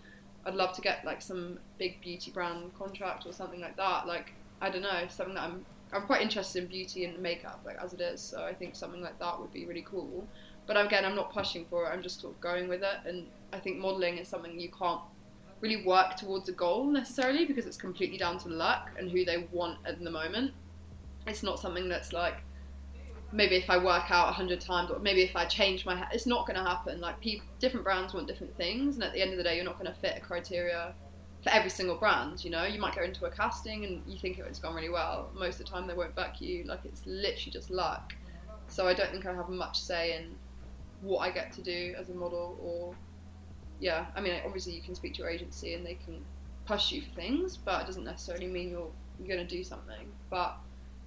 I'd 0.45 0.55
love 0.55 0.73
to 0.75 0.81
get 0.81 1.05
like 1.05 1.21
some 1.21 1.59
big 1.77 2.01
beauty 2.01 2.31
brand 2.31 2.73
contract 2.77 3.25
or 3.25 3.33
something 3.33 3.61
like 3.61 3.77
that. 3.77 4.07
Like 4.07 4.33
I 4.61 4.69
don't 4.69 4.81
know, 4.83 5.05
something 5.09 5.35
that 5.35 5.43
I'm 5.43 5.65
I'm 5.91 6.03
quite 6.03 6.21
interested 6.21 6.63
in 6.63 6.69
beauty 6.69 7.05
and 7.05 7.19
makeup, 7.19 7.61
like 7.65 7.77
as 7.83 7.93
it 7.93 8.01
is. 8.01 8.21
So 8.21 8.43
I 8.43 8.53
think 8.53 8.75
something 8.75 9.01
like 9.01 9.19
that 9.19 9.39
would 9.39 9.53
be 9.53 9.65
really 9.65 9.85
cool. 9.87 10.27
But 10.65 10.77
again, 10.77 11.05
I'm 11.05 11.15
not 11.15 11.33
pushing 11.33 11.65
for 11.69 11.85
it. 11.85 11.89
I'm 11.89 12.01
just 12.01 12.21
sort 12.21 12.35
of 12.35 12.41
going 12.41 12.67
with 12.67 12.83
it. 12.83 13.07
And 13.07 13.27
I 13.51 13.59
think 13.59 13.77
modeling 13.77 14.17
is 14.17 14.27
something 14.27 14.59
you 14.59 14.69
can't 14.69 15.01
really 15.61 15.85
work 15.85 16.15
towards 16.15 16.49
a 16.49 16.51
goal 16.51 16.85
necessarily 16.85 17.45
because 17.45 17.65
it's 17.65 17.77
completely 17.77 18.17
down 18.17 18.37
to 18.37 18.49
luck 18.49 18.91
and 18.97 19.09
who 19.09 19.23
they 19.25 19.47
want 19.51 19.77
at 19.85 20.03
the 20.03 20.11
moment. 20.11 20.51
It's 21.25 21.43
not 21.43 21.59
something 21.59 21.87
that's 21.87 22.11
like 22.11 22.43
maybe 23.31 23.55
if 23.55 23.69
I 23.69 23.77
work 23.77 24.11
out 24.11 24.29
a 24.29 24.31
hundred 24.31 24.61
times 24.61 24.91
or 24.91 24.99
maybe 24.99 25.23
if 25.23 25.35
I 25.35 25.45
change 25.45 25.85
my 25.85 25.95
hair, 25.95 26.07
it's 26.13 26.25
not 26.25 26.45
going 26.45 26.57
to 26.57 26.63
happen. 26.63 27.01
Like 27.01 27.15
different 27.59 27.83
brands 27.83 28.13
want 28.13 28.27
different 28.27 28.55
things, 28.55 28.95
and 28.95 29.03
at 29.03 29.13
the 29.13 29.21
end 29.21 29.31
of 29.31 29.37
the 29.37 29.43
day, 29.43 29.55
you're 29.55 29.65
not 29.65 29.79
going 29.79 29.91
to 29.91 29.99
fit 29.99 30.13
a 30.17 30.21
criteria 30.21 30.93
for 31.41 31.49
every 31.49 31.69
single 31.69 31.95
brand. 31.95 32.45
You 32.45 32.51
know, 32.51 32.63
you 32.63 32.79
might 32.79 32.95
go 32.95 33.03
into 33.03 33.25
a 33.25 33.31
casting 33.31 33.85
and 33.85 34.03
you 34.07 34.19
think 34.19 34.37
it's 34.39 34.59
gone 34.59 34.75
really 34.75 34.89
well. 34.89 35.29
Most 35.33 35.59
of 35.59 35.65
the 35.65 35.71
time, 35.71 35.87
they 35.87 35.93
won't 35.93 36.15
back 36.15 36.39
you. 36.39 36.63
Like 36.65 36.81
it's 36.85 37.05
literally 37.05 37.51
just 37.51 37.69
luck. 37.69 38.13
So 38.67 38.87
I 38.87 38.93
don't 38.93 39.11
think 39.11 39.25
I 39.25 39.33
have 39.33 39.49
much 39.49 39.79
say 39.79 40.15
in 40.17 40.35
what 41.03 41.19
I 41.19 41.29
get 41.29 41.51
to 41.53 41.61
do 41.61 41.93
as 41.99 42.09
a 42.09 42.13
model 42.13 42.57
or 42.61 42.95
yeah, 43.79 44.05
I 44.15 44.21
mean 44.21 44.33
obviously 44.45 44.73
you 44.73 44.81
can 44.81 44.95
speak 44.95 45.13
to 45.15 45.19
your 45.19 45.29
agency 45.29 45.73
and 45.73 45.85
they 45.85 45.95
can 45.95 46.23
push 46.65 46.91
you 46.91 47.01
for 47.01 47.09
things, 47.11 47.57
but 47.57 47.81
it 47.81 47.85
doesn't 47.87 48.05
necessarily 48.05 48.47
mean 48.47 48.69
you're 48.69 48.89
you're 49.19 49.27
gonna 49.27 49.47
do 49.47 49.63
something. 49.63 50.07
But 50.29 50.57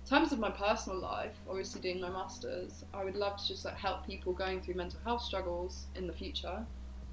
in 0.04 0.10
terms 0.10 0.32
of 0.32 0.38
my 0.38 0.50
personal 0.50 1.00
life, 1.00 1.34
obviously 1.48 1.80
doing 1.80 2.00
my 2.00 2.10
masters, 2.10 2.84
I 2.94 3.04
would 3.04 3.16
love 3.16 3.36
to 3.38 3.48
just 3.48 3.64
like 3.64 3.76
help 3.76 4.06
people 4.06 4.32
going 4.32 4.60
through 4.60 4.74
mental 4.74 5.00
health 5.04 5.22
struggles 5.22 5.86
in 5.94 6.06
the 6.06 6.12
future. 6.12 6.64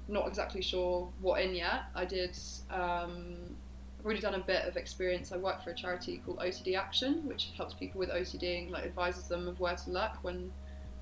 Not 0.06 0.28
exactly 0.28 0.62
sure 0.62 1.08
what 1.20 1.40
in 1.40 1.54
yet. 1.54 1.84
I 1.94 2.04
did. 2.04 2.38
Um, 2.70 3.56
I've 3.98 4.04
already 4.04 4.20
done 4.20 4.34
a 4.34 4.40
bit 4.40 4.66
of 4.66 4.76
experience. 4.76 5.32
I 5.32 5.38
work 5.38 5.64
for 5.64 5.70
a 5.70 5.74
charity 5.74 6.20
called 6.24 6.38
OCD 6.38 6.76
Action, 6.76 7.26
which 7.26 7.52
helps 7.56 7.72
people 7.72 7.98
with 7.98 8.10
OCD 8.10 8.64
and 8.64 8.70
like 8.70 8.84
advises 8.84 9.28
them 9.28 9.48
of 9.48 9.58
where 9.60 9.74
to 9.74 9.90
look 9.90 10.12
when 10.22 10.52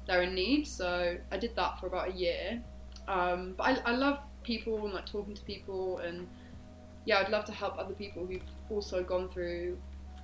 they're 0.06 0.22
in 0.22 0.34
need. 0.34 0.66
So 0.66 1.16
I 1.30 1.36
did 1.36 1.54
that 1.56 1.78
for 1.80 1.86
about 1.86 2.08
a 2.10 2.12
year. 2.12 2.60
Um, 3.08 3.54
but 3.56 3.64
I, 3.86 3.92
I 3.92 3.94
love 3.96 4.18
people 4.42 4.84
and 4.84 4.94
like 4.94 5.06
talking 5.06 5.34
to 5.34 5.42
people 5.42 5.98
and 5.98 6.26
yeah, 7.04 7.18
I'd 7.18 7.30
love 7.30 7.44
to 7.46 7.52
help 7.52 7.78
other 7.78 7.94
people 7.94 8.26
who've 8.26 8.42
also 8.70 9.02
gone 9.02 9.28
through 9.28 9.78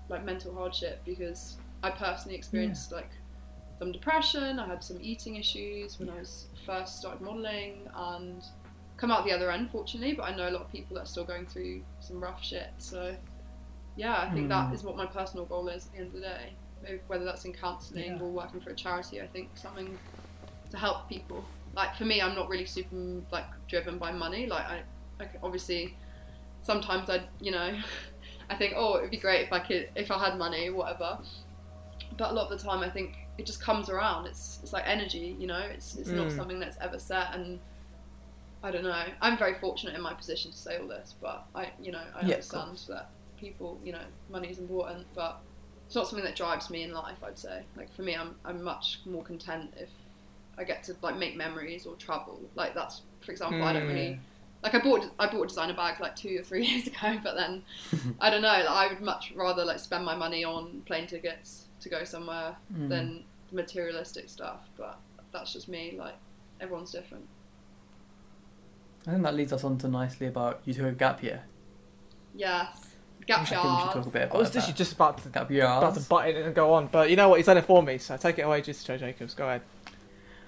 like 0.08 0.24
mental 0.24 0.54
hardship 0.54 1.00
because 1.04 1.56
I 1.82 1.90
personally 1.90 2.36
experienced 2.36 2.92
like 2.92 3.10
some 3.78 3.92
depression. 3.92 4.58
I 4.58 4.66
had 4.66 4.82
some 4.82 4.98
eating 5.00 5.36
issues 5.36 5.98
when 5.98 6.08
I 6.08 6.18
was 6.18 6.46
first 6.66 6.98
started 6.98 7.20
modelling 7.20 7.88
and 7.94 8.42
come 8.96 9.10
out 9.10 9.24
the 9.24 9.32
other 9.32 9.50
end, 9.50 9.70
fortunately. 9.70 10.14
But 10.14 10.24
I 10.24 10.34
know 10.36 10.48
a 10.48 10.50
lot 10.50 10.62
of 10.62 10.72
people 10.72 10.94
that 10.96 11.02
are 11.02 11.06
still 11.06 11.24
going 11.24 11.46
through 11.46 11.82
some 12.00 12.20
rough 12.20 12.42
shit. 12.44 12.70
So 12.78 13.16
yeah, 13.96 14.18
I 14.20 14.30
think 14.30 14.48
that 14.48 14.70
Mm. 14.70 14.74
is 14.74 14.82
what 14.84 14.96
my 14.96 15.06
personal 15.06 15.44
goal 15.46 15.68
is 15.68 15.86
at 15.86 15.92
the 15.92 15.98
end 15.98 16.06
of 16.08 16.12
the 16.14 16.20
day. 16.20 16.52
Whether 17.06 17.24
that's 17.24 17.44
in 17.44 17.52
counselling 17.52 18.04
Yeah. 18.04 18.18
or 18.20 18.30
working 18.30 18.60
for 18.60 18.70
a 18.70 18.74
charity, 18.74 19.20
I 19.20 19.26
think 19.26 19.56
something 19.56 19.98
to 20.70 20.76
help 20.76 21.08
people. 21.08 21.44
Like 21.74 21.94
for 21.96 22.04
me, 22.04 22.20
I'm 22.20 22.34
not 22.34 22.48
really 22.48 22.66
super 22.66 22.96
like 23.30 23.46
driven 23.68 23.98
by 23.98 24.12
money. 24.12 24.46
Like 24.46 24.64
I, 24.64 24.82
obviously, 25.42 25.96
sometimes 26.62 27.10
I, 27.10 27.28
you 27.40 27.50
know, 27.50 27.76
I 28.50 28.56
think 28.56 28.74
oh 28.76 28.98
it'd 28.98 29.10
be 29.10 29.18
great 29.18 29.42
if 29.46 29.52
I 29.52 29.60
could 29.60 29.90
if 29.94 30.10
I 30.10 30.18
had 30.18 30.38
money, 30.38 30.70
whatever. 30.70 31.18
But 32.16 32.30
a 32.30 32.34
lot 32.34 32.50
of 32.50 32.58
the 32.58 32.64
time, 32.64 32.80
I 32.82 32.90
think 32.90 33.16
it 33.36 33.46
just 33.46 33.60
comes 33.60 33.88
around. 33.90 34.26
It's 34.26 34.60
it's 34.62 34.72
like 34.72 34.84
energy, 34.86 35.36
you 35.38 35.46
know. 35.46 35.58
It's 35.60 35.96
it's 35.96 36.10
not 36.10 36.28
Mm. 36.28 36.36
something 36.36 36.58
that's 36.60 36.78
ever 36.80 36.98
set. 36.98 37.34
And 37.34 37.60
I 38.62 38.70
don't 38.70 38.82
know. 38.82 39.04
I'm 39.20 39.36
very 39.38 39.54
fortunate 39.54 39.94
in 39.94 40.00
my 40.02 40.14
position 40.14 40.50
to 40.50 40.56
say 40.56 40.78
all 40.78 40.88
this, 40.88 41.14
but 41.20 41.46
I, 41.54 41.70
you 41.80 41.92
know, 41.92 42.02
I 42.14 42.20
Yeah, 42.26 42.34
understand 42.34 42.78
that 42.88 43.10
people, 43.36 43.78
you 43.84 43.92
know, 43.92 44.02
money 44.28 44.48
is 44.48 44.58
important, 44.58 45.06
but 45.14 45.40
it's 45.88 45.94
not 45.96 46.06
something 46.06 46.24
that 46.24 46.36
drives 46.36 46.70
me 46.70 46.84
in 46.84 46.92
life. 46.92 47.16
I'd 47.26 47.38
say. 47.38 47.64
Like 47.76 47.92
for 47.92 48.02
me, 48.02 48.14
I'm 48.14 48.36
I'm 48.44 48.62
much 48.62 49.00
more 49.04 49.24
content 49.24 49.74
if 49.76 49.90
I 50.56 50.62
get 50.64 50.84
to 50.84 50.94
like 51.02 51.16
make 51.16 51.34
memories 51.36 51.86
or 51.86 51.96
travel. 51.96 52.40
Like 52.54 52.74
that's, 52.74 53.00
for 53.20 53.32
example, 53.32 53.64
I 53.64 53.72
don't 53.72 53.84
Mm. 53.84 53.88
really 53.88 54.20
like 54.62 54.74
I 54.74 54.80
bought 54.80 55.04
I 55.18 55.26
bought 55.26 55.44
a 55.44 55.46
designer 55.48 55.74
bag 55.74 55.98
like 56.00 56.14
two 56.14 56.38
or 56.38 56.42
three 56.42 56.66
years 56.70 56.86
ago, 56.86 57.18
but 57.24 57.34
then 57.36 57.62
I 58.20 58.28
don't 58.30 58.42
know. 58.42 58.48
Like, 58.48 58.68
I 58.68 58.86
would 58.88 59.00
much 59.00 59.32
rather 59.34 59.64
like 59.64 59.78
spend 59.80 60.04
my 60.04 60.14
money 60.14 60.44
on 60.44 60.82
plane 60.84 61.06
tickets 61.06 61.64
to 61.80 61.88
go 61.88 62.04
somewhere 62.04 62.56
Mm. 62.72 62.88
than 62.90 63.24
materialistic 63.50 64.28
stuff. 64.28 64.68
But 64.76 64.98
that's 65.32 65.52
just 65.54 65.68
me. 65.68 65.96
Like 65.98 66.16
everyone's 66.60 66.92
different. 66.92 67.26
I 69.06 69.12
think 69.12 69.22
that 69.22 69.34
leads 69.34 69.54
us 69.54 69.64
on 69.64 69.78
to 69.78 69.88
nicely 69.88 70.26
about 70.26 70.60
you 70.66 70.74
took 70.74 70.84
a 70.86 70.92
gap 70.92 71.22
year. 71.22 71.44
Yes, 72.34 72.87
gap 73.28 73.46
think 73.46 73.62
we 73.62 73.68
should 73.68 73.78
talk 73.78 73.94
a 73.94 73.98
years. 73.98 74.06
bit 74.06 74.22
about 74.24 74.34
I 74.34 74.38
was 74.38 74.50
that. 74.50 74.58
literally 74.58 74.76
just 74.76 74.92
about 74.94 75.22
to 75.22 75.28
gap 75.28 75.50
year. 75.50 75.64
about 75.64 75.94
to 75.94 76.00
butt 76.00 76.28
in 76.28 76.36
and 76.36 76.54
go 76.54 76.72
on, 76.74 76.88
but 76.88 77.10
you 77.10 77.16
know 77.16 77.28
what? 77.28 77.36
He's 77.38 77.46
done 77.46 77.58
it 77.58 77.64
for 77.64 77.82
me, 77.82 77.98
so 77.98 78.16
take 78.16 78.38
it 78.38 78.42
away, 78.42 78.60
just 78.62 78.86
Joe 78.86 78.96
Jacobs. 78.96 79.34
Go 79.34 79.46
ahead. 79.46 79.62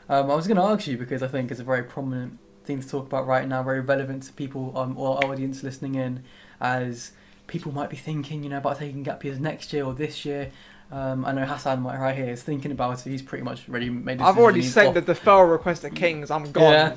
Um, 0.08 0.30
I 0.30 0.34
was 0.34 0.46
going 0.48 0.56
to 0.56 0.62
ask 0.64 0.86
you 0.88 0.96
because 0.98 1.22
I 1.22 1.28
think 1.28 1.50
it's 1.52 1.60
a 1.60 1.64
very 1.64 1.84
prominent 1.84 2.38
thing 2.64 2.80
to 2.80 2.88
talk 2.88 3.06
about 3.06 3.26
right 3.28 3.46
now, 3.46 3.62
very 3.62 3.80
relevant 3.80 4.24
to 4.24 4.32
people 4.32 4.76
um, 4.76 4.98
or 4.98 5.22
our 5.24 5.30
audience 5.32 5.62
listening 5.62 5.94
in, 5.94 6.24
as 6.60 7.12
people 7.46 7.70
might 7.72 7.90
be 7.90 7.96
thinking, 7.96 8.42
you 8.42 8.50
know, 8.50 8.58
about 8.58 8.78
taking 8.78 9.02
gap 9.04 9.24
years 9.24 9.38
next 9.38 9.72
year 9.72 9.84
or 9.84 9.94
this 9.94 10.24
year. 10.24 10.50
Um, 10.92 11.24
I 11.24 11.30
know 11.32 11.44
Hasan 11.46 11.82
might 11.82 11.98
right 12.00 12.16
here 12.16 12.30
is 12.30 12.42
thinking 12.42 12.72
about 12.72 13.06
it. 13.06 13.08
He's 13.10 13.22
pretty 13.22 13.44
much 13.44 13.68
already 13.68 13.90
made. 13.90 14.20
I've 14.20 14.36
already 14.38 14.62
decision. 14.62 14.94
sent 14.94 14.96
He's 14.96 15.04
the 15.06 15.12
off. 15.12 15.22
deferral 15.22 15.52
request 15.52 15.82
to 15.82 15.90
Kings. 15.90 16.32
I'm 16.32 16.50
gone. 16.50 16.72
Yeah. 16.72 16.96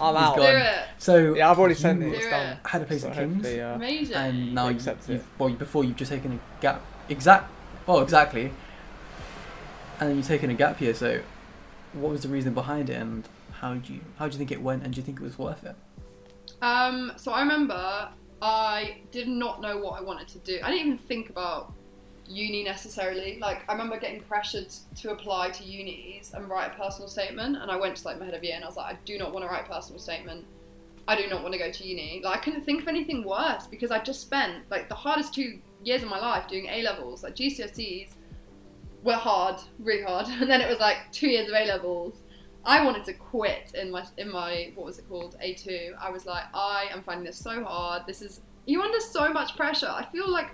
I'm 0.00 0.14
He's 0.14 0.22
out. 0.24 0.36
Do 0.36 0.42
it. 0.42 0.78
So 0.98 1.34
Yeah, 1.34 1.50
I've 1.50 1.58
already 1.58 1.74
sent 1.74 2.02
it. 2.02 2.08
It's 2.12 2.24
Do 2.24 2.30
done. 2.30 2.58
Had 2.64 2.82
a 2.82 2.84
place 2.84 3.02
So 3.02 3.08
at 3.08 3.14
Kings, 3.14 3.46
uh, 3.46 3.72
Amazing. 3.76 4.14
and 4.16 4.54
now 4.54 4.64
They 4.64 4.70
you, 4.70 4.76
accept 4.76 5.08
you've, 5.08 5.20
it. 5.20 5.26
well, 5.38 5.50
before 5.50 5.84
you've 5.84 5.96
just 5.96 6.10
taken 6.10 6.32
a 6.32 6.60
gap. 6.62 6.82
Exact. 7.08 7.50
Well, 7.86 8.00
exactly. 8.00 8.52
And 10.00 10.10
then 10.10 10.16
you've 10.16 10.26
taken 10.26 10.50
a 10.50 10.54
gap 10.54 10.80
year. 10.80 10.94
So, 10.94 11.22
what 11.94 12.10
was 12.12 12.22
the 12.22 12.28
reason 12.28 12.52
behind 12.52 12.90
it, 12.90 12.94
and 13.00 13.26
how 13.60 13.74
do 13.74 13.92
you 13.94 14.00
how 14.18 14.26
do 14.28 14.32
you 14.32 14.38
think 14.38 14.50
it 14.52 14.60
went, 14.60 14.82
and 14.84 14.92
do 14.92 15.00
you 15.00 15.04
think 15.04 15.18
it 15.20 15.22
was 15.24 15.38
worth 15.38 15.64
it? 15.64 15.74
Um, 16.60 17.12
so 17.16 17.32
I 17.32 17.40
remember 17.40 18.08
I 18.42 18.98
did 19.10 19.28
not 19.28 19.60
know 19.62 19.78
what 19.78 19.98
I 19.98 20.02
wanted 20.04 20.28
to 20.28 20.38
do. 20.40 20.58
I 20.62 20.70
didn't 20.70 20.86
even 20.86 20.98
think 20.98 21.30
about 21.30 21.72
uni 22.28 22.62
necessarily. 22.62 23.38
Like 23.40 23.62
I 23.68 23.72
remember 23.72 23.98
getting 23.98 24.20
pressured 24.20 24.68
to 24.96 25.10
apply 25.12 25.50
to 25.50 25.64
unis 25.64 26.32
and 26.34 26.48
write 26.48 26.72
a 26.72 26.74
personal 26.74 27.08
statement, 27.08 27.56
and 27.56 27.70
I 27.70 27.76
went 27.76 27.96
to 27.96 28.04
like 28.06 28.18
my 28.18 28.24
head 28.24 28.34
of 28.34 28.44
year 28.44 28.54
and 28.54 28.64
I 28.64 28.66
was 28.66 28.76
like, 28.76 28.94
I 28.94 28.98
do 29.04 29.18
not 29.18 29.32
want 29.32 29.44
to 29.44 29.48
write 29.48 29.64
a 29.64 29.68
personal 29.68 30.00
statement. 30.00 30.44
I 31.08 31.20
do 31.20 31.28
not 31.28 31.42
want 31.42 31.52
to 31.52 31.58
go 31.58 31.70
to 31.70 31.86
uni. 31.86 32.20
Like 32.24 32.38
I 32.38 32.40
couldn't 32.40 32.62
think 32.62 32.82
of 32.82 32.88
anything 32.88 33.24
worse 33.24 33.66
because 33.66 33.90
I 33.90 34.00
just 34.00 34.20
spent 34.20 34.68
like 34.70 34.88
the 34.88 34.94
hardest 34.94 35.34
two 35.34 35.60
years 35.84 36.02
of 36.02 36.08
my 36.08 36.18
life 36.18 36.48
doing 36.48 36.66
A 36.66 36.82
levels, 36.82 37.22
like 37.22 37.36
GCSEs 37.36 38.10
were 39.02 39.14
hard, 39.14 39.60
really 39.78 40.02
hard, 40.02 40.26
and 40.40 40.50
then 40.50 40.60
it 40.60 40.68
was 40.68 40.80
like 40.80 40.98
two 41.12 41.28
years 41.28 41.48
of 41.48 41.54
A 41.54 41.64
levels. 41.66 42.22
I 42.64 42.84
wanted 42.84 43.04
to 43.04 43.12
quit 43.12 43.72
in 43.74 43.92
my 43.92 44.04
in 44.18 44.30
my 44.30 44.72
what 44.74 44.86
was 44.86 44.98
it 44.98 45.08
called 45.08 45.36
A 45.40 45.54
two. 45.54 45.94
I 46.00 46.10
was 46.10 46.26
like, 46.26 46.44
I 46.52 46.86
am 46.92 47.02
finding 47.02 47.24
this 47.24 47.38
so 47.38 47.62
hard. 47.62 48.02
This 48.06 48.22
is 48.22 48.40
you 48.66 48.82
under 48.82 48.98
so 49.00 49.32
much 49.32 49.56
pressure. 49.56 49.88
I 49.88 50.04
feel 50.06 50.28
like 50.28 50.48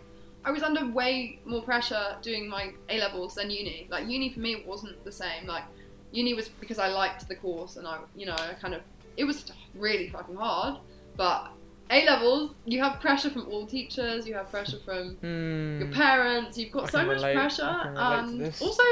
I 0.45 0.51
was 0.51 0.63
under 0.63 0.87
way 0.87 1.39
more 1.45 1.63
pressure 1.63 2.17
doing 2.23 2.49
my 2.49 2.73
A 2.89 2.99
levels 2.99 3.35
than 3.37 3.51
uni. 3.51 3.87
Like 3.91 4.09
uni 4.09 4.31
for 4.33 4.41
me 4.41 4.65
wasn't 4.67 5.03
the 5.05 5.13
same. 5.13 5.47
Like 5.47 5.65
uni 6.11 6.35
was 6.35 6.49
because 6.49 6.79
I 6.79 6.89
liked 6.89 7.29
the 7.29 7.37
course 7.37 7.77
and 7.77 7.87
I 7.87 7.99
you 8.17 8.27
know 8.27 8.35
I 8.35 8.55
kind 8.61 8.75
of 8.75 8.83
it 9.17 9.25
was 9.25 9.51
really 9.75 10.09
fucking 10.09 10.35
hard. 10.37 10.79
But 11.17 11.51
A 11.91 12.05
levels, 12.07 12.55
you 12.65 12.81
have 12.83 12.99
pressure 13.01 13.31
from 13.31 13.47
all 13.49 13.67
teachers. 13.67 14.27
You 14.27 14.35
have 14.35 14.51
pressure 14.51 14.79
from 14.85 15.15
Hmm. 15.17 15.81
your 15.81 15.93
parents. 15.93 16.57
You've 16.59 16.73
got 16.73 16.85
I 16.85 16.91
so 16.91 17.05
much 17.07 17.17
relate- 17.19 17.35
pressure, 17.37 17.65
I 17.65 17.83
can 17.85 17.93
relate 17.93 18.01
to 18.01 18.19
and 18.19 18.41
this. 18.41 18.63
also 18.63 18.83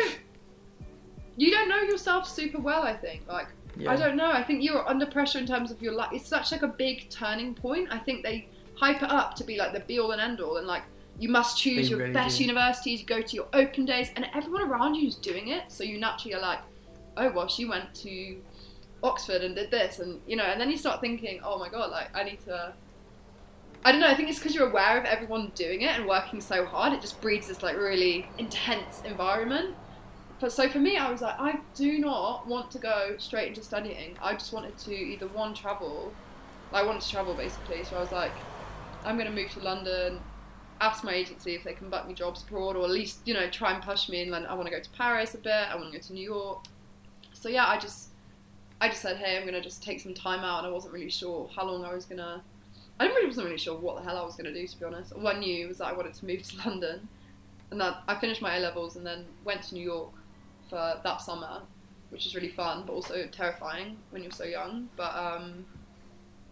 you 1.37 1.51
don't 1.51 1.69
know 1.69 1.81
yourself 1.83 2.29
super 2.29 2.61
well. 2.61 2.83
I 2.83 2.95
think 2.97 3.23
like 3.27 3.49
Yeah. 3.77 3.93
I 3.93 3.97
don't 3.97 4.17
know. 4.17 4.31
I 4.31 4.43
think 4.43 4.63
you're 4.63 4.87
under 4.89 5.07
pressure 5.07 5.39
in 5.39 5.47
terms 5.47 5.71
of 5.71 5.81
your 5.81 5.93
life. 5.95 6.11
It's 6.13 6.29
such 6.29 6.53
like 6.53 6.63
a 6.63 6.69
big 6.69 7.09
turning 7.09 7.55
point. 7.55 7.89
I 7.91 7.99
think 7.99 8.23
they 8.23 8.49
hype 8.75 9.03
it 9.03 9.11
up 9.11 9.35
to 9.37 9.45
be 9.45 9.57
like 9.57 9.73
the 9.73 9.81
be 9.81 9.99
all 10.01 10.11
and 10.13 10.21
end 10.21 10.41
all, 10.41 10.57
and 10.57 10.67
like 10.67 10.83
you 11.21 11.29
must 11.29 11.59
choose 11.59 11.87
They 11.87 11.91
your 11.91 11.99
really 11.99 12.13
best 12.13 12.39
do. 12.39 12.45
universities, 12.45 13.05
go 13.05 13.21
to 13.21 13.37
your 13.37 13.47
open 13.53 13.85
days, 13.85 14.11
and 14.17 14.27
everyone 14.35 14.63
around 14.63 14.95
you 14.95 15.07
is 15.07 15.15
doing 15.15 15.49
it. 15.49 15.65
So 15.69 15.85
you 15.85 15.99
naturally 16.01 16.35
are 16.35 16.41
like, 16.41 16.61
oh 17.17 17.31
well, 17.31 17.47
she 17.47 17.67
went 17.67 17.95
to 17.97 18.41
Oxford 19.03 19.43
and 19.43 19.55
did 19.55 19.71
this, 19.71 19.99
and 19.99 20.21
you 20.27 20.35
know, 20.37 20.45
and 20.45 20.61
then 20.61 20.71
you 20.71 20.79
start 20.79 21.01
thinking, 21.01 21.41
oh 21.45 21.59
my 21.59 21.69
god, 21.69 21.91
like 21.91 22.09
I 22.17 22.25
need 22.25 22.41
to. 22.47 22.73
I 23.85 23.93
don't 23.93 24.01
know. 24.01 24.09
I 24.09 24.15
think 24.15 24.29
it's 24.29 24.39
because 24.39 24.55
you're 24.55 24.69
aware 24.69 24.99
of 24.99 25.05
everyone 25.05 25.53
doing 25.55 25.83
it 25.83 25.97
and 25.99 26.07
working 26.07 26.41
so 26.41 26.67
hard. 26.67 26.93
It 26.93 27.01
just 27.01 27.21
breeds 27.21 27.49
this 27.49 27.63
like 27.63 27.77
really 27.77 28.27
intense 28.39 29.03
environment. 29.07 29.75
But 30.39 30.53
so 30.53 30.69
for 30.69 30.79
me, 30.79 30.97
I 30.97 31.11
was 31.11 31.21
like, 31.21 31.39
I 31.39 31.61
do 31.75 31.99
not 31.99 32.47
want 32.47 32.71
to 32.73 32.79
go 32.79 33.15
straight 33.19 33.49
into 33.49 33.63
studying. 33.63 34.17
I 34.23 34.33
just 34.33 34.53
wanted 34.55 34.77
to 34.79 34.95
either 34.95 35.29
one 35.29 35.53
travel, 35.55 36.13
I 36.73 36.83
wanted 36.83 37.03
to 37.03 37.11
travel 37.11 37.35
basically. 37.35 37.85
So 37.85 37.97
I 37.97 38.01
was 38.01 38.13
like, 38.13 38.33
I'm 39.05 39.17
going 39.17 39.29
to 39.29 39.35
move 39.35 39.51
to 39.53 39.61
London, 39.61 40.21
ask 40.81 41.05
my 41.05 41.13
agency 41.13 41.55
if 41.55 41.65
they 41.65 41.75
can 41.75 41.91
book 41.91 42.07
me 42.07 42.15
jobs 42.15 42.43
abroad, 42.43 42.77
or 42.77 42.85
at 42.85 42.91
least 42.91 43.21
you 43.25 43.35
know 43.35 43.49
try 43.51 43.73
and 43.73 43.83
push 43.83 44.09
me. 44.09 44.23
And 44.23 44.31
London. 44.31 44.51
I 44.51 44.55
want 44.55 44.67
to 44.67 44.75
go 44.75 44.81
to 44.81 44.91
Paris 44.91 45.35
a 45.35 45.39
bit. 45.39 45.53
I 45.53 45.77
want 45.77 45.93
to 45.93 45.99
go 45.99 46.03
to 46.03 46.13
New 46.13 46.25
York. 46.25 46.65
So 47.33 47.49
yeah, 47.49 47.67
I 47.67 47.79
just 47.79 48.11
I 48.81 48.89
just 48.89 49.03
said, 49.03 49.19
hey, 49.19 49.37
I'm 49.37 49.43
to 49.55 49.61
just 49.61 49.83
take 49.83 50.01
some 50.01 50.15
time 50.15 50.41
out, 50.41 50.59
and 50.59 50.67
I 50.67 50.71
wasn't 50.71 50.95
really 50.95 51.11
sure 51.11 51.49
how 51.55 51.67
long 51.67 51.85
I 51.85 51.95
was 51.95 52.05
gonna. 52.07 52.43
I 52.99 53.07
really 53.07 53.27
wasn't 53.27 53.47
really 53.47 53.59
sure 53.59 53.79
what 53.79 53.97
the 53.97 54.03
hell 54.03 54.19
I 54.19 54.25
was 54.25 54.37
to 54.37 54.53
do, 54.53 54.67
to 54.67 54.79
be 54.79 54.85
honest. 54.85 55.13
All 55.13 55.27
I 55.27 55.39
knew 55.39 55.69
was 55.69 55.79
that 55.79 55.87
I 55.87 55.93
wanted 55.93 56.15
to 56.15 56.27
move 56.27 56.43
to 56.43 56.57
London, 56.69 57.09
and 57.71 57.81
that 57.81 58.03
I 58.09 58.15
finished 58.15 58.43
my 58.43 58.57
A 58.57 58.61
levels 58.61 58.97
and 58.97 59.07
then 59.07 59.27
went 59.45 59.63
to 59.65 59.75
New 59.75 59.85
York 59.85 60.13
for 60.69 61.01
that 61.03 61.21
summer, 61.21 61.63
which 62.11 62.25
was 62.25 62.35
really 62.35 62.49
fun, 62.49 62.85
but 62.87 62.93
also 62.93 63.27
terrifying 63.31 63.99
when 64.11 64.23
you're 64.23 64.33
so 64.33 64.45
young. 64.45 64.89
But 64.97 65.15
um, 65.15 65.67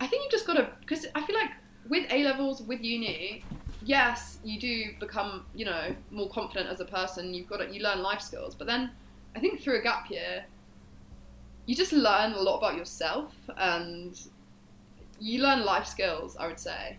I 0.01 0.07
think 0.07 0.25
you 0.25 0.31
just 0.31 0.47
got 0.47 0.55
to, 0.55 0.71
because 0.81 1.07
I 1.15 1.25
feel 1.25 1.37
like 1.37 1.51
with 1.89 2.11
A 2.11 2.25
levels, 2.25 2.63
with 2.63 2.83
uni, 2.83 3.45
yes, 3.89 4.39
you 4.45 4.61
do 4.61 4.93
become, 5.01 5.47
you 5.55 5.65
know, 5.65 5.97
more 6.11 6.29
confident 6.29 6.69
as 6.69 6.79
a 6.81 6.85
person. 6.85 7.33
You've 7.33 7.49
got 7.49 7.73
you 7.73 7.83
learn 7.83 8.03
life 8.03 8.21
skills, 8.21 8.55
but 8.55 8.67
then 8.67 8.91
I 9.35 9.41
think 9.41 9.63
through 9.63 9.79
a 9.79 9.83
gap 9.83 10.11
year, 10.11 10.45
you 11.67 11.75
just 11.75 11.93
learn 11.93 12.33
a 12.33 12.41
lot 12.41 12.59
about 12.59 12.77
yourself 12.77 13.33
and 13.57 14.19
you 15.21 15.43
learn 15.43 15.65
life 15.65 15.87
skills. 15.87 16.37
I 16.39 16.47
would 16.47 16.59
say 16.59 16.99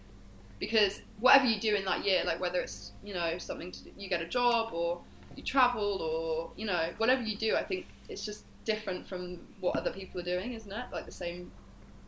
because 0.60 1.02
whatever 1.20 1.46
you 1.46 1.60
do 1.60 1.76
in 1.76 1.86
that 1.86 2.06
year, 2.06 2.24
like 2.26 2.40
whether 2.42 2.60
it's 2.60 2.92
you 3.04 3.14
know 3.14 3.38
something 3.38 3.72
to 3.72 3.84
do, 3.86 3.92
you 3.98 4.10
get 4.10 4.22
a 4.22 4.28
job 4.28 4.74
or 4.74 5.02
you 5.36 5.44
travel 5.44 6.02
or 6.02 6.52
you 6.58 6.66
know 6.66 6.90
whatever 6.98 7.22
you 7.22 7.38
do, 7.38 7.56
I 7.56 7.64
think 7.64 7.86
it's 8.10 8.26
just 8.26 8.46
different 8.66 9.08
from 9.08 9.40
what 9.60 9.76
other 9.78 9.92
people 9.92 10.22
are 10.22 10.24
doing, 10.26 10.54
isn't 10.54 10.72
it? 10.72 10.86
Like 10.92 11.06
the 11.06 11.12
same 11.12 11.52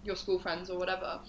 your 0.03 0.15
school 0.15 0.39
friends 0.39 0.69
or 0.69 0.79
whatever. 0.79 1.19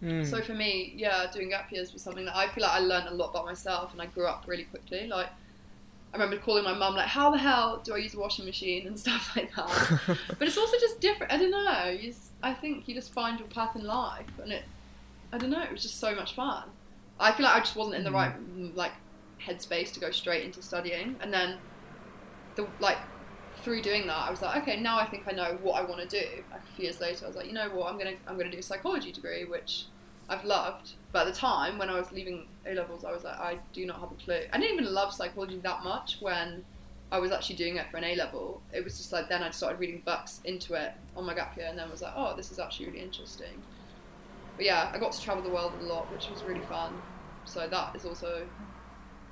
Hmm. 0.00 0.24
So 0.24 0.40
for 0.40 0.54
me, 0.54 0.94
yeah, 0.96 1.26
doing 1.32 1.50
gap 1.50 1.70
years 1.70 1.92
was 1.92 2.02
something 2.02 2.24
that 2.24 2.36
I 2.36 2.48
feel 2.48 2.62
like 2.62 2.72
I 2.72 2.78
learned 2.80 3.08
a 3.08 3.14
lot 3.14 3.30
about 3.30 3.44
myself 3.44 3.92
and 3.92 4.00
I 4.00 4.06
grew 4.06 4.26
up 4.26 4.44
really 4.46 4.64
quickly. 4.64 5.06
Like 5.06 5.28
I 6.12 6.16
remember 6.16 6.38
calling 6.38 6.64
my 6.64 6.74
mum 6.74 6.96
like, 6.96 7.06
"How 7.06 7.30
the 7.30 7.38
hell 7.38 7.80
do 7.84 7.94
I 7.94 7.98
use 7.98 8.14
a 8.14 8.18
washing 8.18 8.44
machine?" 8.44 8.86
and 8.86 8.98
stuff 9.04 9.36
like 9.36 9.54
that. 9.54 10.00
but 10.38 10.48
it's 10.48 10.58
also 10.58 10.76
just 10.78 11.00
different. 11.00 11.32
I 11.32 11.36
don't 11.36 11.50
know. 11.50 11.90
You 11.90 12.08
just, 12.08 12.30
I 12.42 12.54
think 12.54 12.88
you 12.88 12.94
just 12.94 13.12
find 13.12 13.38
your 13.38 13.48
path 13.48 13.76
in 13.76 13.84
life, 13.84 14.26
and 14.42 14.52
it. 14.52 14.64
I 15.32 15.38
don't 15.38 15.50
know. 15.50 15.62
It 15.62 15.70
was 15.70 15.82
just 15.82 16.00
so 16.00 16.14
much 16.14 16.34
fun. 16.34 16.64
I 17.20 17.32
feel 17.32 17.44
like 17.44 17.54
I 17.54 17.60
just 17.60 17.76
wasn't 17.76 17.96
in 17.96 18.04
the 18.04 18.10
right 18.10 18.32
mm, 18.32 18.74
like 18.74 18.92
headspace 19.46 19.92
to 19.92 20.00
go 20.00 20.10
straight 20.10 20.44
into 20.44 20.62
studying, 20.62 21.16
and 21.20 21.32
then 21.32 21.58
the 22.56 22.66
like 22.80 22.98
through 23.62 23.82
doing 23.82 24.06
that, 24.06 24.16
I 24.16 24.30
was 24.30 24.42
like, 24.42 24.62
okay, 24.62 24.80
now 24.80 24.98
I 24.98 25.06
think 25.06 25.24
I 25.26 25.32
know 25.32 25.58
what 25.62 25.80
I 25.80 25.84
want 25.84 26.08
to 26.08 26.20
do. 26.20 26.26
Like 26.50 26.60
a 26.62 26.76
few 26.76 26.84
years 26.84 27.00
later, 27.00 27.24
I 27.24 27.28
was 27.28 27.36
like, 27.36 27.46
you 27.46 27.52
know 27.52 27.68
what, 27.70 27.90
I'm 27.90 27.98
gonna 27.98 28.14
I'm 28.26 28.36
gonna 28.36 28.50
do 28.50 28.58
a 28.58 28.62
psychology 28.62 29.12
degree, 29.12 29.44
which 29.44 29.84
I've 30.28 30.44
loved. 30.44 30.92
But 31.12 31.26
at 31.26 31.34
the 31.34 31.38
time, 31.38 31.78
when 31.78 31.88
I 31.88 31.98
was 31.98 32.12
leaving 32.12 32.46
A 32.66 32.74
levels, 32.74 33.04
I 33.04 33.12
was 33.12 33.24
like, 33.24 33.38
I 33.38 33.58
do 33.72 33.84
not 33.86 34.00
have 34.00 34.12
a 34.12 34.14
clue. 34.14 34.42
I 34.52 34.58
didn't 34.58 34.74
even 34.78 34.92
love 34.92 35.12
psychology 35.12 35.58
that 35.58 35.82
much 35.82 36.18
when 36.20 36.64
I 37.12 37.18
was 37.18 37.32
actually 37.32 37.56
doing 37.56 37.76
it 37.76 37.90
for 37.90 37.96
an 37.96 38.04
A 38.04 38.14
level. 38.14 38.62
It 38.72 38.84
was 38.84 38.96
just 38.96 39.12
like 39.12 39.28
then 39.28 39.42
I 39.42 39.50
started 39.50 39.80
reading 39.80 40.02
books 40.04 40.40
into 40.44 40.74
it 40.74 40.92
on 41.16 41.24
my 41.26 41.34
gap 41.34 41.56
year, 41.56 41.66
and 41.66 41.78
then 41.78 41.90
was 41.90 42.02
like, 42.02 42.12
oh, 42.16 42.36
this 42.36 42.52
is 42.52 42.58
actually 42.58 42.86
really 42.86 43.00
interesting. 43.00 43.62
But 44.56 44.66
yeah, 44.66 44.90
I 44.94 44.98
got 44.98 45.12
to 45.12 45.20
travel 45.20 45.42
the 45.42 45.50
world 45.50 45.72
a 45.80 45.84
lot, 45.84 46.12
which 46.12 46.28
was 46.30 46.42
really 46.44 46.60
fun. 46.66 47.00
So 47.46 47.66
that 47.66 47.96
is 47.96 48.04
also, 48.04 48.46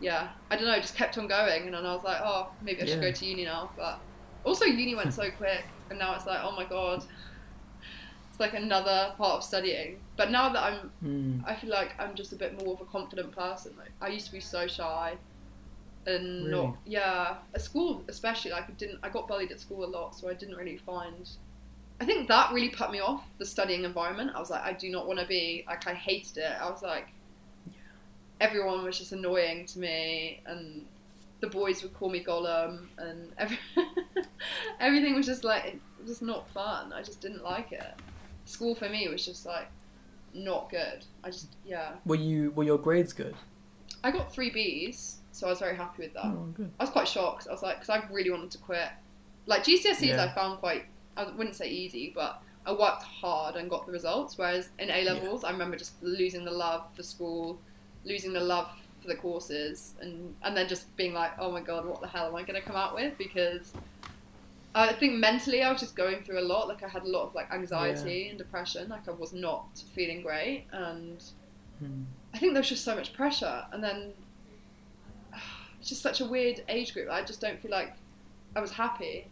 yeah, 0.01 0.29
I 0.51 0.57
don't 0.57 0.65
know, 0.65 0.77
just 0.81 0.97
kept 0.97 1.17
on 1.19 1.29
going, 1.29 1.65
and 1.67 1.75
then 1.75 1.87
I 1.87 1.95
was 1.95 2.03
like, 2.03 2.21
oh, 2.23 2.49
maybe 2.63 2.83
I 2.83 2.87
should 2.87 3.03
Yeah. 3.03 3.11
go 3.11 3.13
to 3.13 3.27
uni 3.27 3.45
now. 3.45 3.71
But 3.77 4.01
also, 4.45 4.65
uni 4.65 4.95
went 4.95 5.13
so 5.13 5.31
quick, 5.31 5.65
and 5.91 5.99
now 5.99 6.15
it's 6.15 6.27
like, 6.27 6.41
oh 6.43 6.53
my 6.53 6.65
god, 6.65 7.05
it's 8.31 8.41
like 8.41 8.55
another 8.55 9.15
part 9.17 9.39
of 9.39 9.45
studying. 9.45 9.99
But 10.17 10.31
now 10.31 10.49
that 10.51 10.63
I'm 10.63 10.91
Mm. 11.05 11.43
I 11.47 11.55
feel 11.55 11.71
like 11.71 11.95
I'm 11.99 12.15
just 12.15 12.33
a 12.33 12.37
bit 12.37 12.63
more 12.63 12.75
of 12.75 12.81
a 12.81 12.85
confident 12.87 13.33
person. 13.33 13.73
Like 13.79 13.93
I 14.01 14.09
used 14.09 14.27
to 14.27 14.33
be 14.33 14.41
so 14.41 14.67
shy, 14.67 15.17
and 16.07 16.45
Really? 16.47 16.51
not 16.51 16.77
yeah. 16.87 17.37
At 17.55 17.63
school, 17.63 18.03
especially, 18.09 18.51
like 18.53 18.69
I 18.69 18.73
didn't. 18.73 18.99
I 19.03 19.09
got 19.11 19.29
bullied 19.29 19.53
at 19.53 19.61
school 19.61 19.85
a 19.85 19.91
lot, 19.91 20.15
so 20.17 20.29
I 20.29 20.35
didn't 20.35 20.57
really 20.57 20.77
find. 20.77 21.29
I 22.01 22.05
think 22.05 22.29
that 22.29 22.53
really 22.53 22.69
put 22.69 22.93
me 22.93 23.01
off 23.01 23.25
the 23.39 23.45
studying 23.47 23.83
environment. 23.85 24.31
I 24.35 24.39
was 24.39 24.51
like, 24.51 24.63
I 24.63 24.73
do 24.73 24.89
not 24.91 25.07
want 25.09 25.19
to 25.21 25.27
be 25.27 25.65
like. 25.67 25.87
I 25.87 25.95
hated 25.95 26.39
it. 26.39 26.57
I 26.61 26.71
was 26.71 26.83
like, 26.83 27.09
everyone 28.41 28.85
was 28.85 28.99
just 28.99 29.13
annoying 29.13 29.67
to 29.67 29.79
me, 29.79 30.41
and 30.47 30.87
the 31.41 31.47
boys 31.47 31.83
would 31.83 31.95
call 31.95 32.11
me 32.11 32.23
Gollum, 32.25 32.87
and 32.99 33.33
every, 33.39 33.59
everything 34.81 35.15
was 35.15 35.27
just 35.27 35.45
like 35.45 35.65
it 35.67 35.81
was 36.01 36.11
just 36.11 36.23
not 36.23 36.49
fun. 36.51 36.93
I 36.93 37.03
just 37.03 37.21
didn't 37.21 37.45
like 37.45 37.73
it. 37.73 37.95
School 38.45 38.75
for 38.75 38.89
me 38.89 39.09
was 39.09 39.25
just 39.25 39.47
like 39.47 39.69
not 40.35 40.71
good. 40.71 41.05
I 41.25 41.31
just 41.31 41.57
yeah. 41.65 41.93
Were 42.05 42.17
you 42.17 42.51
were 42.53 42.65
your 42.65 42.79
grades 42.79 43.13
good? 43.13 43.35
I 44.05 44.11
got 44.11 44.33
three 44.33 44.51
B's, 44.51 45.19
so 45.33 45.47
I 45.47 45.51
was 45.51 45.59
very 45.59 45.77
happy 45.77 46.03
with 46.03 46.15
that. 46.15 46.27
Oh, 46.27 46.49
good. 46.55 46.71
I 46.79 46.85
was 46.85 46.91
quite 46.91 47.09
shocked. 47.09 47.47
I 47.49 47.53
was 47.53 47.63
like, 47.63 47.81
because 47.81 47.91
I 47.91 48.07
really 48.13 48.31
wanted 48.31 48.51
to 48.53 48.59
quit. 48.59 48.89
Like 49.47 49.65
GCSEs, 49.65 50.03
Yeah. 50.03 50.25
I 50.25 50.29
found 50.29 50.59
quite. 50.61 50.85
I 51.17 51.25
wouldn't 51.31 51.57
say 51.57 51.69
easy, 51.69 52.13
but 52.15 52.43
I 52.65 52.73
worked 52.73 53.03
hard 53.03 53.57
and 53.57 53.69
got 53.69 53.87
the 53.87 53.93
results. 53.93 54.39
Whereas 54.39 54.69
in 54.79 54.91
A 54.91 55.03
levels, 55.05 55.43
I 55.43 55.51
remember 55.51 55.77
just 55.77 56.01
losing 56.03 56.45
the 56.45 56.51
love 56.51 56.85
for 56.95 57.03
school, 57.03 57.59
losing 58.05 58.33
the 58.33 58.41
love 58.41 58.69
the 59.09 59.17
courses, 59.17 59.95
and 60.01 60.35
and 60.43 60.57
then 60.57 60.69
just 60.69 60.95
being 60.97 61.13
like, 61.15 61.33
oh 61.39 61.51
my 61.51 61.61
god, 61.61 61.85
what 61.87 62.01
the 62.01 62.07
hell 62.09 62.27
am 62.29 62.35
I 62.37 62.43
going 62.43 62.61
to 62.61 62.67
come 62.67 62.77
out 62.77 62.95
with? 62.95 63.17
Because 63.19 63.73
I 64.75 64.93
think 64.93 65.15
mentally, 65.15 65.63
I 65.63 65.73
was 65.73 65.81
just 65.81 65.97
going 65.97 66.23
through 66.23 66.39
a 66.41 66.47
lot. 66.55 66.69
Like 66.69 66.83
I 66.83 66.89
had 66.89 67.03
a 67.03 67.09
lot 67.09 67.25
of 67.27 67.35
like 67.35 67.51
anxiety 67.53 68.29
and 68.29 68.39
depression. 68.39 68.89
Like 68.89 69.09
I 69.09 69.13
was 69.13 69.33
not 69.33 69.67
feeling 69.95 70.23
great, 70.23 70.67
and 70.73 71.23
Mm. 71.83 72.07
I 72.35 72.39
think 72.39 72.55
there 72.55 72.61
was 72.61 72.69
just 72.69 72.85
so 72.85 72.97
much 72.97 73.13
pressure, 73.13 73.65
and 73.73 73.83
then 73.85 74.13
it's 75.81 75.89
just 75.89 76.03
such 76.03 76.21
a 76.21 76.25
weird 76.25 76.63
age 76.69 76.93
group. 76.93 77.09
I 77.11 77.23
just 77.23 77.41
don't 77.41 77.61
feel 77.61 77.71
like 77.71 77.93
I 78.57 78.61
was 78.61 78.73
happy. 78.73 79.27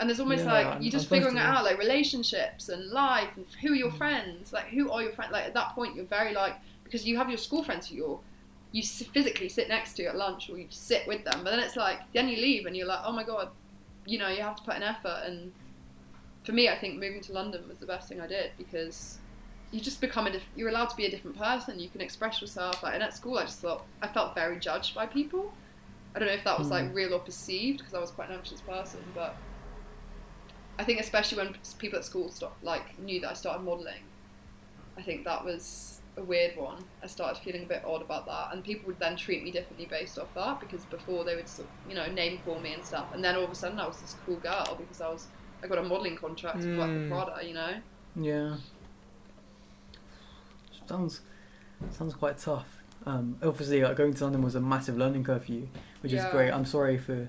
And 0.00 0.08
there's 0.08 0.20
almost 0.20 0.44
Yeah, 0.44 0.52
like 0.52 0.66
I'm- 0.66 0.82
you're 0.82 0.90
just 0.92 1.06
I'm 1.06 1.10
figuring 1.10 1.36
it 1.36 1.40
out, 1.40 1.64
like 1.64 1.78
relationships 1.78 2.68
and 2.68 2.90
life, 2.90 3.30
and 3.36 3.46
who 3.62 3.72
are 3.72 3.76
your 3.76 3.92
friends, 3.92 4.52
like 4.52 4.66
who 4.66 4.90
are 4.90 5.02
your 5.02 5.12
friends. 5.12 5.32
Like 5.32 5.44
at 5.46 5.54
that 5.54 5.74
point, 5.74 5.94
you're 5.96 6.04
very 6.04 6.34
like 6.34 6.54
because 6.84 7.06
you 7.06 7.16
have 7.16 7.28
your 7.28 7.38
school 7.38 7.62
friends 7.62 7.88
who 7.88 7.94
you're 7.96 8.20
you 8.72 8.82
physically 8.82 9.48
sit 9.48 9.68
next 9.68 9.94
to 9.94 10.04
at 10.06 10.16
lunch 10.16 10.48
or 10.50 10.56
you 10.58 10.66
sit 10.70 11.06
with 11.06 11.24
them, 11.24 11.40
but 11.44 11.50
then 11.50 11.58
it's 11.60 11.76
like 11.76 11.98
then 12.12 12.28
you 12.28 12.36
leave 12.36 12.66
and 12.66 12.76
you're 12.76 12.86
like, 12.86 13.00
oh 13.04 13.12
my 13.12 13.22
god, 13.22 13.50
you 14.06 14.18
know, 14.18 14.28
you 14.28 14.42
have 14.42 14.56
to 14.56 14.62
put 14.62 14.74
an 14.74 14.82
effort. 14.82 15.22
And 15.26 15.52
for 16.44 16.52
me, 16.52 16.68
I 16.68 16.76
think 16.76 16.98
moving 16.98 17.20
to 17.22 17.32
London 17.32 17.68
was 17.68 17.78
the 17.78 17.86
best 17.86 18.08
thing 18.08 18.20
I 18.20 18.26
did 18.26 18.52
because 18.58 19.18
you 19.70 19.80
just 19.80 20.00
become 20.00 20.26
a 20.26 20.30
diff- 20.32 20.50
you're 20.56 20.68
allowed 20.68 20.90
to 20.90 20.96
be 20.96 21.06
a 21.06 21.10
different 21.10 21.38
person. 21.38 21.78
You 21.78 21.88
can 21.88 22.00
express 22.00 22.40
yourself. 22.40 22.82
Like, 22.82 22.94
and 22.94 23.02
at 23.02 23.14
school, 23.14 23.38
I 23.38 23.42
just 23.44 23.60
thought 23.60 23.84
I 24.02 24.08
felt 24.08 24.34
very 24.34 24.58
judged 24.58 24.94
by 24.94 25.06
people. 25.06 25.52
I 26.14 26.18
don't 26.18 26.28
know 26.28 26.34
if 26.34 26.44
that 26.44 26.58
was 26.58 26.68
like 26.68 26.88
Hmm. 26.88 26.94
real 26.94 27.14
or 27.14 27.20
perceived 27.20 27.78
because 27.78 27.94
I 27.94 27.98
was 27.98 28.10
quite 28.10 28.28
an 28.28 28.36
anxious 28.36 28.60
person, 28.60 29.00
but 29.14 29.34
I 30.78 30.84
think 30.84 31.00
especially 31.00 31.38
when 31.38 31.56
people 31.78 31.98
at 31.98 32.04
school 32.04 32.30
stop 32.30 32.56
like 32.62 32.98
knew 32.98 33.20
that 33.20 33.30
I 33.30 33.34
started 33.34 33.62
modelling, 33.64 34.02
I 34.98 35.02
think 35.02 35.24
that 35.24 35.42
was 35.44 36.00
a 36.16 36.22
weird 36.22 36.56
one. 36.56 36.84
I 37.02 37.06
started 37.06 37.40
feeling 37.42 37.62
a 37.64 37.66
bit 37.66 37.82
odd 37.86 38.02
about 38.02 38.26
that, 38.26 38.48
and 38.52 38.62
people 38.62 38.86
would 38.88 38.98
then 38.98 39.16
treat 39.16 39.42
me 39.42 39.50
differently 39.50 39.86
based 39.86 40.18
off 40.18 40.32
that 40.34 40.60
because 40.60 40.84
before 40.86 41.24
they 41.24 41.34
would 41.34 41.48
you 41.88 41.94
know 41.94 42.06
name 42.10 42.38
call 42.44 42.58
me 42.60 42.74
and 42.74 42.84
stuff, 42.84 43.12
and 43.14 43.22
then 43.24 43.34
all 43.36 43.44
of 43.44 43.50
a 43.50 43.54
sudden 43.54 43.78
I 43.78 43.86
was 43.86 44.00
this 44.00 44.16
cool 44.26 44.36
girl 44.36 44.76
because 44.78 45.00
I 45.00 45.08
was 45.08 45.26
I 45.62 45.68
got 45.68 45.78
a 45.78 45.82
modelling 45.82 46.16
contract 46.16 46.60
to 46.62 46.66
Mm. 46.68 47.08
for 47.08 47.14
Prada, 47.26 47.46
you 47.46 47.54
know. 47.54 47.74
Yeah. 48.16 48.56
Sounds 50.86 51.20
sounds 51.90 52.14
quite 52.14 52.38
tough. 52.38 52.78
Um, 53.06 53.36
obviously, 53.42 53.82
like, 53.82 53.96
going 53.96 54.14
to 54.14 54.24
London 54.24 54.42
was 54.42 54.54
a 54.54 54.60
massive 54.60 54.96
learning 54.96 55.24
curve 55.24 55.44
for 55.44 55.52
you, 55.52 55.68
which 56.00 56.12
Yeah. 56.12 56.26
is 56.26 56.32
great. 56.32 56.52
I'm 56.52 56.64
sorry 56.64 56.98
for 56.98 57.28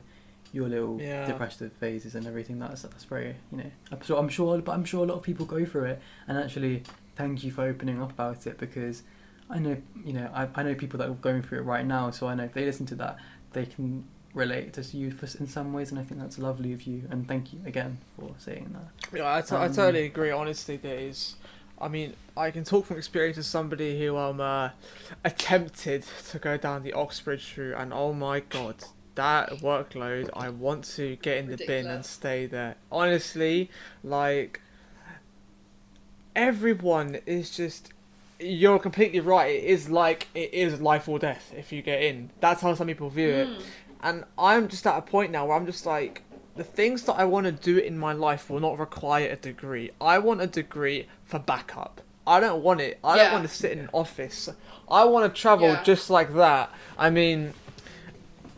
your 0.52 0.68
little 0.70 1.02
Yeah. 1.02 1.26
depressive 1.26 1.74
phases 1.74 2.14
and 2.14 2.28
everything. 2.28 2.60
That's 2.60 2.84
that's 2.84 3.06
very 3.06 3.36
you 3.52 3.58
know. 3.60 3.72
I'm 3.92 4.02
sure 4.02 4.20
I'm 4.20 4.30
sure, 4.30 4.60
but 4.62 4.74
I'm 4.74 4.86
sure 4.86 5.04
a 5.04 5.08
lot 5.08 5.16
of 5.16 5.24
people 5.24 5.46
go 5.46 5.66
through 5.66 5.86
it. 5.86 6.02
And 6.28 6.38
actually, 6.38 6.84
thank 7.16 7.44
you 7.44 7.52
for 7.52 7.64
opening 7.64 8.02
up 8.02 8.12
about 8.12 8.46
it 8.48 8.58
because 8.58 9.04
I 9.50 9.60
know 9.60 9.78
you 10.04 10.14
know 10.14 10.30
I, 10.34 10.48
I 10.56 10.64
know 10.64 10.76
people 10.76 10.98
that 11.00 11.10
are 11.10 11.14
going 11.14 11.42
through 11.42 11.60
it 11.60 11.64
right 11.64 11.86
now. 11.86 12.10
So 12.12 12.28
I 12.28 12.36
know 12.36 12.44
if 12.46 12.54
they 12.54 12.66
listen 12.66 12.86
to 12.88 12.96
that, 12.96 13.18
they 13.52 13.66
can 13.66 14.06
relate 14.34 14.74
to 14.74 14.82
you 14.98 15.12
for, 15.12 15.26
in 15.38 15.48
some 15.48 15.74
ways. 15.74 15.92
And 15.92 16.00
I 16.00 16.04
think 16.04 16.20
that's 16.20 16.40
lovely 16.40 16.74
of 16.74 16.84
you. 16.84 17.04
And 17.12 17.28
thank 17.28 17.54
you 17.54 17.60
again 17.66 18.00
for 18.18 18.32
saying 18.40 18.74
that. 18.74 19.16
Yeah, 19.18 19.36
I, 19.36 19.42
t- 19.42 19.56
I 19.56 19.66
Um, 19.68 19.74
totally 19.74 20.06
agree. 20.06 20.32
Honestly, 20.32 20.78
there 20.78 20.98
is. 20.98 21.36
I 21.80 21.88
mean, 21.88 22.14
I 22.38 22.50
can 22.50 22.64
talk 22.64 22.86
from 22.86 22.98
experience 22.98 23.38
as 23.38 23.46
somebody 23.48 24.00
who 24.00 24.18
um 24.18 24.40
uh, 24.40 24.70
attempted 25.24 26.06
to 26.30 26.40
go 26.40 26.58
down 26.58 26.84
the 26.84 26.94
Oxbridge 26.94 27.56
route, 27.58 27.76
and 27.78 27.94
oh 27.94 28.14
my 28.14 28.40
god, 28.40 28.76
that 29.16 29.50
workload! 29.60 30.30
I 30.34 30.50
want 30.50 30.86
to 30.96 31.16
get 31.18 31.38
in 31.38 31.48
the 31.50 31.58
bin 31.58 31.88
and 31.88 32.06
stay 32.06 32.46
there. 32.46 32.76
Honestly, 32.92 33.70
like 34.04 34.62
everyone 36.36 37.20
is 37.26 37.50
just. 37.50 37.90
You're 38.40 38.80
completely 38.80 39.22
right. 39.22 39.52
It 39.56 39.64
is 39.64 39.90
like 39.90 40.28
it 40.34 40.54
is 40.54 40.82
life 40.82 41.08
or 41.08 41.18
death 41.18 41.54
if 41.56 41.72
you 41.72 41.82
get 41.82 42.02
in. 42.02 42.30
That's 42.42 42.62
how 42.62 42.74
some 42.76 42.88
people 42.88 43.10
view 43.10 43.30
it. 43.30 43.48
Mm. 43.48 43.62
And 44.02 44.24
I'm 44.38 44.68
just 44.68 44.86
at 44.86 44.98
a 44.98 45.02
point 45.02 45.32
now 45.32 45.46
where 45.46 45.56
I'm 45.56 45.66
just 45.66 45.86
like, 45.86 46.24
the 46.58 46.64
things 46.64 47.04
that 47.04 47.14
I 47.14 47.24
want 47.24 47.46
to 47.46 47.52
do 47.54 47.78
in 47.78 47.98
my 47.98 48.12
life 48.12 48.50
will 48.50 48.60
not 48.60 48.78
require 48.78 49.30
a 49.30 49.38
degree. 49.38 49.92
I 50.02 50.20
want 50.20 50.42
a 50.42 50.48
degree 50.48 51.08
for 51.24 51.40
backup. 51.40 52.02
I 52.28 52.42
don't 52.42 52.62
want 52.64 52.82
it. 52.82 53.00
I 53.04 53.16
don't 53.18 53.32
want 53.32 53.48
to 53.48 53.54
sit 53.54 53.72
in 53.72 53.80
an 53.80 53.90
office. 53.94 54.50
I 54.90 55.06
want 55.06 55.34
to 55.34 55.42
travel 55.42 55.70
Yeah. 55.70 55.84
just 55.84 56.10
like 56.10 56.34
that. 56.36 56.70
I 56.98 57.10
mean, 57.10 57.54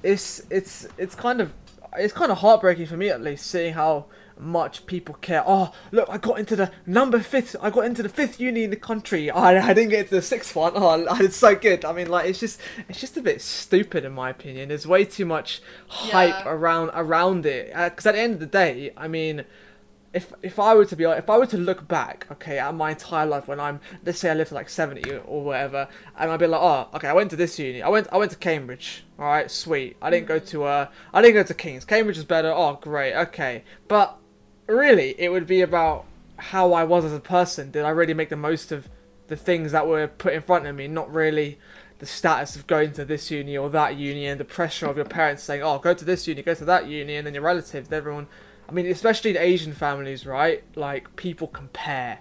it's 0.04 0.42
it's 0.50 0.88
it's 0.98 1.16
kind 1.16 1.42
of 1.42 1.54
it's 1.98 2.14
kind 2.14 2.32
of 2.32 2.40
heartbreaking 2.40 2.88
for 2.88 2.98
me 2.98 3.10
at 3.10 3.22
least 3.22 3.46
seeing 3.48 3.74
how 3.74 4.06
much 4.38 4.86
people 4.86 5.16
care. 5.16 5.44
Oh, 5.46 5.72
look, 5.92 6.10
I 6.10 6.18
got 6.18 6.40
into 6.40 6.56
the 6.56 6.72
number 6.86 7.20
fifth. 7.20 7.56
I 7.62 7.70
got 7.70 7.86
into 7.86 8.04
the 8.04 8.10
fifth 8.10 8.40
uni 8.40 8.64
in 8.66 8.70
the 8.70 8.76
country. 8.76 9.32
Oh, 9.32 9.36
I, 9.38 9.70
I 9.70 9.74
didn't 9.74 9.90
get 9.90 10.00
into 10.02 10.16
the 10.16 10.22
sixth 10.22 10.56
one. 10.56 10.74
Oh, 10.76 11.06
it's 11.20 11.38
so 11.38 11.56
good. 11.56 11.86
I 11.86 11.94
mean, 11.94 12.10
like, 12.10 12.28
it's 12.28 12.40
just 12.40 12.60
it's 12.90 13.00
just 13.00 13.18
a 13.18 13.22
bit 13.22 13.42
stupid 13.42 14.06
in 14.06 14.12
my 14.14 14.30
opinion. 14.30 14.70
There's 14.70 14.86
way 14.88 15.06
too 15.06 15.26
much 15.26 15.62
hype 15.88 16.46
Yeah. 16.46 16.50
around 16.52 16.92
around 16.94 17.46
it. 17.46 17.68
Because 17.74 18.06
at 18.06 18.16
the 18.16 18.22
end 18.22 18.34
of 18.36 18.40
the 18.40 18.46
day, 18.46 18.92
I 18.98 19.08
mean. 19.08 19.46
If, 20.14 20.32
if 20.42 20.60
I 20.60 20.74
were 20.76 20.86
to 20.86 20.96
be 20.96 21.04
if 21.04 21.30
I 21.30 21.38
were 21.38 21.46
to 21.48 21.58
look 21.58 21.90
back, 21.90 22.26
okay, 22.32 22.58
at 22.58 22.74
my 22.74 22.92
entire 22.92 23.26
life 23.26 23.50
when 23.50 23.60
I'm 23.60 23.82
let's 24.06 24.18
say 24.18 24.30
I 24.30 24.34
live 24.34 24.48
to 24.48 24.54
like 24.56 24.70
seventy 24.70 25.12
or 25.14 25.44
whatever, 25.44 25.90
and 26.18 26.32
I'd 26.32 26.40
be 26.40 26.48
like, 26.48 26.62
oh, 26.62 26.88
okay, 26.94 27.10
I 27.10 27.14
went 27.14 27.32
to 27.32 27.36
this 27.36 27.60
uni, 27.60 27.82
I 27.82 27.90
went 27.90 28.08
I 28.14 28.18
went 28.18 28.32
to 28.32 28.38
Cambridge, 28.38 29.04
all 29.20 29.26
right, 29.26 29.52
sweet. 29.52 29.98
I 30.02 30.10
didn't 30.10 30.28
go 30.28 30.40
to 30.40 30.64
uh, 30.64 30.88
I 31.14 31.22
didn't 31.22 31.34
go 31.34 31.44
to 31.44 31.54
King's. 31.54 31.84
Cambridge 31.84 32.18
is 32.18 32.24
better. 32.24 32.50
Oh, 32.50 32.80
great, 32.82 33.14
okay. 33.14 33.66
But 33.90 34.18
really, 34.68 35.16
it 35.20 35.30
would 35.30 35.48
be 35.48 35.62
about 35.62 36.06
how 36.38 36.74
I 36.74 36.84
was 36.84 37.06
as 37.06 37.14
a 37.14 37.20
person. 37.20 37.72
Did 37.72 37.84
I 37.84 37.90
really 37.90 38.14
make 38.14 38.30
the 38.30 38.36
most 38.36 38.72
of 38.72 38.90
the 39.28 39.36
things 39.36 39.72
that 39.72 39.88
were 39.88 40.08
put 40.08 40.34
in 40.34 40.42
front 40.42 40.66
of 40.66 40.76
me? 40.76 40.88
Not 40.88 41.12
really 41.14 41.60
the 42.00 42.06
status 42.06 42.56
of 42.56 42.68
going 42.68 42.92
to 42.94 43.06
this 43.06 43.32
uni 43.32 43.58
or 43.58 43.70
that 43.70 43.96
uni 43.96 44.26
and 44.26 44.40
the 44.40 44.46
pressure 44.46 44.88
of 44.88 44.98
your 44.98 45.06
parents 45.06 45.44
saying, 45.44 45.62
"Oh, 45.62 45.80
go 45.80 45.94
to 45.94 46.06
this 46.06 46.28
uni, 46.28 46.42
go 46.42 46.54
to 46.54 46.66
that 46.66 46.88
uni," 46.88 47.16
and 47.16 47.26
then 47.26 47.34
your 47.34 47.44
relatives, 47.44 47.92
everyone. 47.92 48.28
I 48.68 48.72
mean, 48.72 48.88
especially 48.88 49.32
in 49.32 49.38
Asian 49.38 49.74
families, 49.74 50.26
right? 50.26 50.64
Like 50.76 51.16
people 51.16 51.48
compare. 51.48 52.20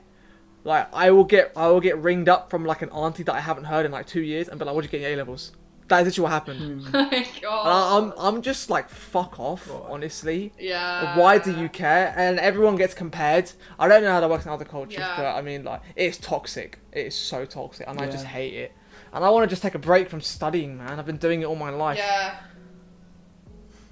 Like 0.63 0.89
I 0.93 1.11
will 1.11 1.25
get, 1.25 1.53
I 1.57 1.69
will 1.69 1.81
get 1.81 1.99
ringed 1.99 2.29
up 2.29 2.51
from 2.51 2.65
like 2.65 2.83
an 2.83 2.91
auntie 2.91 3.23
that 3.25 3.35
I 3.35 3.41
haven't 3.41 3.65
heard 3.65 3.85
in 3.85 3.93
like 3.93 4.07
two 4.07 4.23
years, 4.23 4.49
and 4.49 4.59
be 4.59 4.65
like, 4.65 4.75
"What 4.75 4.83
would 4.83 4.85
you 4.85 4.99
get 4.99 5.03
in 5.03 5.13
A 5.13 5.17
levels?" 5.17 5.53
That 5.89 6.01
is 6.01 6.07
literally 6.07 6.23
what 6.25 6.33
happened. 6.33 6.83
Oh 6.87 6.91
my 6.93 7.11
And 7.11 7.45
I, 7.45 7.99
I'm, 7.99 8.13
I'm 8.37 8.43
just 8.43 8.71
like 8.71 8.89
fuck 8.89 9.39
off, 9.39 9.69
Right. 9.69 9.83
honestly. 9.91 10.53
yeah. 10.59 11.17
Why 11.19 11.37
do 11.39 11.55
you 11.55 11.69
care? 11.69 12.15
And 12.17 12.39
everyone 12.39 12.77
gets 12.77 12.95
compared. 12.95 13.53
I 13.79 13.87
don't 13.87 14.03
know 14.03 14.11
how 14.13 14.21
that 14.21 14.31
works 14.31 14.47
in 14.47 14.51
other 14.51 14.65
cultures, 14.65 14.99
Yeah. 15.01 15.15
but 15.17 15.27
I 15.27 15.43
mean, 15.43 15.63
like, 15.65 15.83
it's 15.95 16.17
toxic. 16.17 16.79
It 16.93 17.07
is 17.09 17.15
so 17.15 17.45
toxic, 17.45 17.87
and 17.87 18.01
I 18.01 18.07
just 18.07 18.25
Yeah. 18.25 18.31
hate 18.31 18.55
it. 18.55 18.73
And 19.13 19.25
I 19.25 19.29
want 19.31 19.45
to 19.45 19.53
just 19.53 19.63
take 19.63 19.75
a 19.75 19.79
break 19.79 20.09
from 20.09 20.21
studying, 20.23 20.79
man. 20.79 20.99
I've 20.99 21.07
been 21.07 21.19
doing 21.19 21.43
it 21.43 21.45
all 21.45 21.55
my 21.57 21.71
life. 21.71 21.99
Yeah. 21.99 22.37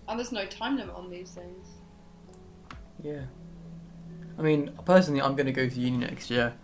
And 0.08 0.18
there's 0.18 0.32
no 0.32 0.46
time 0.46 0.76
limit 0.78 0.94
on 0.94 1.10
these 1.10 1.30
things. 1.30 1.68
Yeah. 3.02 3.22
I 4.38 4.42
mean, 4.42 4.70
personally, 4.84 5.20
I'm 5.22 5.36
going 5.36 5.46
to 5.46 5.52
go 5.52 5.68
to 5.68 5.74
uni 5.80 5.98
next 5.98 6.30
year, 6.30 6.54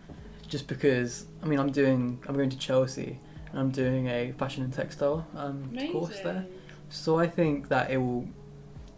just 0.48 0.66
because. 0.68 1.26
I 1.42 1.46
mean, 1.46 1.58
I'm 1.58 1.70
doing. 1.70 2.22
I'm 2.26 2.34
going 2.34 2.50
to 2.50 2.58
Chelsea, 2.58 3.10
and 3.10 3.18
I'm 3.54 3.70
doing 3.70 4.08
a 4.08 4.32
fashion 4.32 4.64
and 4.64 4.72
textile 4.72 5.26
um, 5.36 5.76
course 5.92 6.20
there. 6.20 6.46
So 6.90 7.18
I 7.18 7.26
think 7.26 7.68
that 7.68 7.90
it 7.90 7.98
will, 7.98 8.28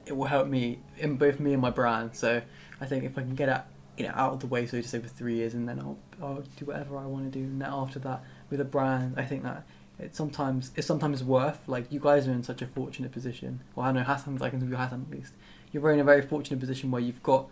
it 0.06 0.16
will 0.16 0.26
help 0.26 0.48
me 0.48 0.80
in 0.98 1.16
both 1.16 1.40
me 1.40 1.52
and 1.52 1.62
my 1.62 1.70
brand. 1.70 2.14
So 2.14 2.42
I 2.80 2.86
think 2.86 3.04
if 3.04 3.18
I 3.18 3.22
can 3.22 3.34
get 3.34 3.48
it, 3.48 3.60
you 3.96 4.06
know, 4.06 4.12
out 4.14 4.32
of 4.32 4.40
the 4.40 4.46
way, 4.46 4.66
so 4.66 4.80
to 4.80 4.86
say, 4.86 4.98
for 4.98 5.08
three 5.08 5.36
years, 5.36 5.54
and 5.54 5.68
then 5.68 5.78
I'll 5.78 5.98
I'll 6.22 6.42
do 6.56 6.64
whatever 6.64 6.96
I 6.96 7.06
want 7.06 7.30
to 7.32 7.38
do. 7.38 7.44
And 7.44 7.60
then 7.60 7.68
after 7.70 7.98
that, 8.00 8.22
with 8.48 8.60
a 8.60 8.64
brand, 8.64 9.14
I 9.16 9.24
think 9.24 9.42
that. 9.42 9.64
It's 10.02 10.16
sometimes 10.16 10.70
it's 10.76 10.86
sometimes 10.86 11.22
worth 11.22 11.60
like 11.66 11.92
you 11.92 12.00
guys 12.00 12.26
are 12.26 12.32
in 12.32 12.42
such 12.42 12.62
a 12.62 12.66
fortunate 12.66 13.12
position. 13.12 13.60
Well, 13.74 13.84
I 13.84 13.92
know 13.92 14.02
Hasan's 14.02 14.40
I 14.40 14.48
can 14.48 14.58
speak 14.62 14.74
Hasan 14.74 15.06
at 15.06 15.14
least. 15.14 15.34
You're 15.72 15.92
in 15.92 16.00
a 16.00 16.04
very 16.04 16.22
fortunate 16.22 16.58
position 16.58 16.90
where 16.90 17.02
you've 17.02 17.22
got 17.22 17.50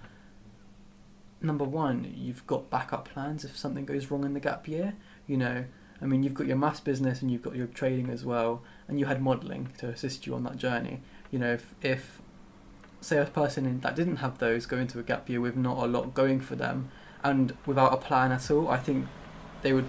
number 1.42 1.64
one, 1.64 2.10
you've 2.16 2.46
got 2.46 2.70
backup 2.70 3.10
plans 3.10 3.44
if 3.44 3.54
something 3.54 3.84
goes 3.84 4.10
wrong 4.10 4.24
in 4.24 4.32
the 4.32 4.40
gap 4.40 4.66
year. 4.66 4.94
You 5.26 5.36
know, 5.36 5.64
I 6.00 6.06
mean, 6.06 6.22
you've 6.22 6.34
got 6.34 6.46
your 6.46 6.56
maths 6.56 6.80
business 6.80 7.22
and 7.22 7.30
you've 7.30 7.42
got 7.42 7.56
your 7.56 7.66
trading 7.66 8.10
as 8.10 8.24
well, 8.24 8.62
and 8.86 8.98
you 9.00 9.06
had 9.06 9.20
modelling 9.20 9.70
to 9.78 9.88
assist 9.88 10.26
you 10.26 10.34
on 10.34 10.44
that 10.44 10.56
journey. 10.56 11.00
You 11.30 11.38
know, 11.38 11.52
if, 11.52 11.74
if 11.82 12.20
say 13.00 13.18
a 13.18 13.24
person 13.24 13.66
in, 13.66 13.80
that 13.80 13.96
didn't 13.96 14.16
have 14.16 14.38
those 14.38 14.66
go 14.66 14.76
into 14.76 14.98
a 14.98 15.02
gap 15.02 15.28
year 15.28 15.40
with 15.40 15.56
not 15.56 15.78
a 15.78 15.86
lot 15.86 16.14
going 16.14 16.40
for 16.40 16.56
them, 16.56 16.90
and 17.22 17.56
without 17.66 17.92
a 17.92 17.96
plan 17.96 18.32
at 18.32 18.50
all, 18.50 18.68
I 18.68 18.78
think 18.78 19.06
they 19.62 19.72
would. 19.72 19.88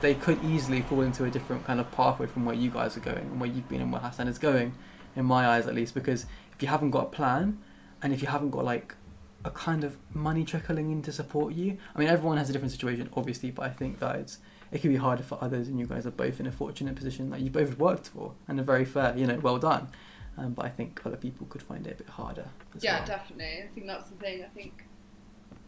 They 0.00 0.14
could 0.14 0.44
easily 0.44 0.82
fall 0.82 1.00
into 1.00 1.24
a 1.24 1.30
different 1.30 1.64
kind 1.64 1.80
of 1.80 1.90
pathway 1.92 2.26
from 2.26 2.44
where 2.44 2.54
you 2.54 2.68
guys 2.68 2.94
are 2.96 3.00
going 3.00 3.18
and 3.18 3.40
where 3.40 3.48
you've 3.48 3.68
been 3.70 3.80
and 3.80 3.90
where 3.90 4.02
Hasan 4.02 4.28
is 4.28 4.38
going, 4.38 4.74
in 5.16 5.24
my 5.24 5.46
eyes 5.46 5.66
at 5.66 5.74
least. 5.74 5.94
Because 5.94 6.26
if 6.54 6.60
you 6.60 6.68
haven't 6.68 6.90
got 6.90 7.04
a 7.04 7.10
plan, 7.10 7.58
and 8.02 8.12
if 8.12 8.20
you 8.20 8.28
haven't 8.28 8.50
got 8.50 8.64
like 8.64 8.96
a 9.44 9.50
kind 9.50 9.84
of 9.84 9.96
money 10.12 10.44
trickling 10.44 10.90
in 10.90 11.02
to 11.02 11.12
support 11.12 11.54
you. 11.54 11.76
I 11.94 11.98
mean, 11.98 12.08
everyone 12.08 12.38
has 12.38 12.48
a 12.48 12.52
different 12.52 12.72
situation, 12.72 13.10
obviously, 13.14 13.50
but 13.50 13.66
I 13.66 13.68
think 13.68 13.98
that 14.00 14.16
it's 14.16 14.38
it 14.74 14.80
can 14.82 14.90
be 14.90 14.96
harder 14.96 15.22
for 15.22 15.38
others, 15.40 15.68
and 15.68 15.78
you 15.78 15.86
guys 15.86 16.04
are 16.06 16.10
both 16.10 16.40
in 16.40 16.46
a 16.46 16.52
fortunate 16.52 16.96
position 16.96 17.30
that 17.30 17.40
you 17.40 17.48
both 17.48 17.78
worked 17.78 18.08
for, 18.08 18.32
and 18.48 18.58
are 18.58 18.64
very 18.64 18.84
fair, 18.84 19.16
you 19.16 19.26
know, 19.26 19.36
well 19.38 19.58
done. 19.58 19.88
Um, 20.36 20.52
but 20.52 20.66
I 20.66 20.68
think 20.68 21.00
other 21.06 21.16
people 21.16 21.46
could 21.46 21.62
find 21.62 21.86
it 21.86 21.92
a 21.92 21.96
bit 21.96 22.08
harder. 22.08 22.46
As 22.76 22.82
Yeah, 22.82 22.98
well. 22.98 23.06
definitely. 23.06 23.62
I 23.62 23.68
think 23.72 23.86
that's 23.86 24.10
the 24.10 24.16
thing. 24.16 24.42
I 24.42 24.48
think 24.48 24.84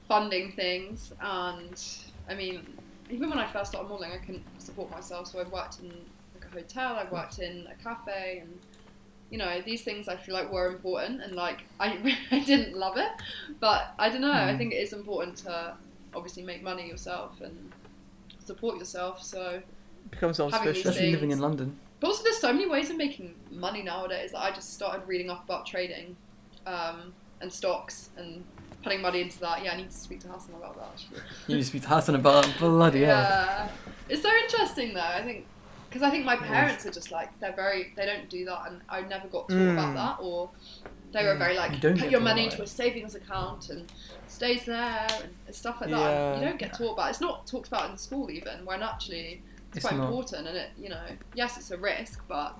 funding 0.08 0.52
things, 0.52 1.12
and 1.20 1.82
I 2.28 2.34
mean, 2.34 2.66
even 3.08 3.30
when 3.30 3.38
I 3.38 3.46
first 3.46 3.70
started 3.70 3.88
modelling, 3.88 4.12
I 4.12 4.18
couldn't 4.18 4.44
support 4.60 4.90
myself, 4.90 5.28
so 5.28 5.38
I 5.38 5.44
worked 5.44 5.78
in 5.80 5.92
like 6.34 6.44
a 6.44 6.48
hotel, 6.52 6.96
I 6.96 7.06
worked 7.10 7.38
in 7.38 7.66
a 7.70 7.82
cafe, 7.82 8.40
and 8.42 8.58
you 9.30 9.38
know, 9.38 9.60
these 9.64 9.82
things 9.82 10.08
I 10.08 10.16
feel 10.16 10.34
like 10.34 10.50
were 10.52 10.66
important, 10.66 11.22
and 11.22 11.34
like 11.36 11.62
I, 11.80 12.16
I 12.32 12.40
didn't 12.40 12.76
love 12.76 12.96
it, 12.96 13.10
but 13.60 13.94
I 14.00 14.08
don't 14.08 14.20
know. 14.20 14.32
I 14.32 14.52
Mm. 14.54 14.58
think 14.58 14.72
it 14.72 14.78
is 14.78 14.92
important 14.92 15.36
to 15.38 15.76
obviously 16.14 16.42
make 16.42 16.62
money 16.62 16.88
yourself 16.88 17.40
and 17.40 17.72
support 18.46 18.78
yourself. 18.78 19.22
So, 19.22 19.62
Become 20.10 20.34
self-sufficient. 20.34 20.74
these 20.76 20.86
Especially 20.86 21.12
living 21.12 21.30
in. 21.32 21.40
London. 21.40 21.78
but 22.00 22.08
also 22.08 22.22
there's 22.22 22.38
so 22.38 22.52
many 22.52 22.68
ways 22.68 22.90
of 22.90 22.96
making 22.96 23.34
money 23.50 23.82
nowadays 23.82 24.34
I 24.34 24.50
just 24.52 24.74
started 24.74 25.06
reading 25.08 25.30
up 25.30 25.44
about 25.44 25.66
trading, 25.66 26.16
um, 26.66 27.12
and 27.40 27.52
stocks 27.52 28.10
and 28.16 28.44
putting 28.82 29.00
money 29.02 29.20
into 29.20 29.38
that. 29.40 29.64
Yeah, 29.64 29.72
I 29.72 29.76
need 29.76 29.90
to 29.90 29.96
speak 29.96 30.20
to 30.20 30.28
Hasan 30.28 30.54
about 30.54 30.76
that 30.76 30.88
actually. 30.94 31.20
You 31.48 31.56
need 31.56 31.62
to 31.62 31.66
speak 31.68 31.82
to 31.82 31.88
Hasan 31.88 32.14
about 32.14 32.46
bloody 32.58 33.00
hell. 33.02 33.08
Yeah, 33.08 33.68
it's 34.08 34.22
so 34.22 34.30
interesting 34.44 34.94
though. 34.94 35.00
I 35.00 35.22
think 35.22 35.46
because 35.88 36.02
I 36.02 36.10
think 36.10 36.24
my 36.24 36.36
parents 36.36 36.84
are 36.86 36.90
just 36.90 37.10
like 37.10 37.28
they're 37.40 37.52
very 37.54 37.92
they 37.96 38.06
don't 38.06 38.28
do 38.30 38.44
that, 38.44 38.62
and 38.68 38.80
I 38.88 39.00
never 39.02 39.26
got 39.28 39.48
taught 39.48 39.58
Mm. 39.58 39.72
about 39.72 39.94
that, 39.94 40.22
or 40.24 40.50
they 41.12 41.24
were 41.24 41.34
very 41.34 41.54
You 41.54 41.60
like 41.60 41.80
don't 41.80 41.98
put 41.98 42.10
your 42.10 42.20
money 42.20 42.44
into 42.44 42.62
a 42.62 42.66
savings 42.66 43.14
account 43.14 43.70
and 43.70 43.90
stays 44.26 44.64
there 44.64 45.06
and 45.46 45.54
stuff 45.54 45.80
like 45.80 45.90
that. 45.90 45.98
Yeah. 45.98 46.32
And 46.32 46.42
you 46.42 46.48
don't 46.48 46.58
get 46.58 46.72
taught 46.74 46.92
about. 46.94 47.10
It's 47.10 47.20
not 47.20 47.46
talked 47.46 47.68
about 47.68 47.90
in 47.90 47.96
school 47.96 48.30
even. 48.30 48.64
When 48.64 48.82
actually 48.82 49.42
it's, 49.68 49.78
It's 49.78 49.86
quite 49.86 49.96
not. 49.96 50.06
important, 50.06 50.48
and 50.48 50.56
it 50.56 50.70
you 50.78 50.88
know 50.88 51.04
yes 51.34 51.56
it's 51.56 51.70
a 51.70 51.76
risk, 51.78 52.22
but 52.28 52.58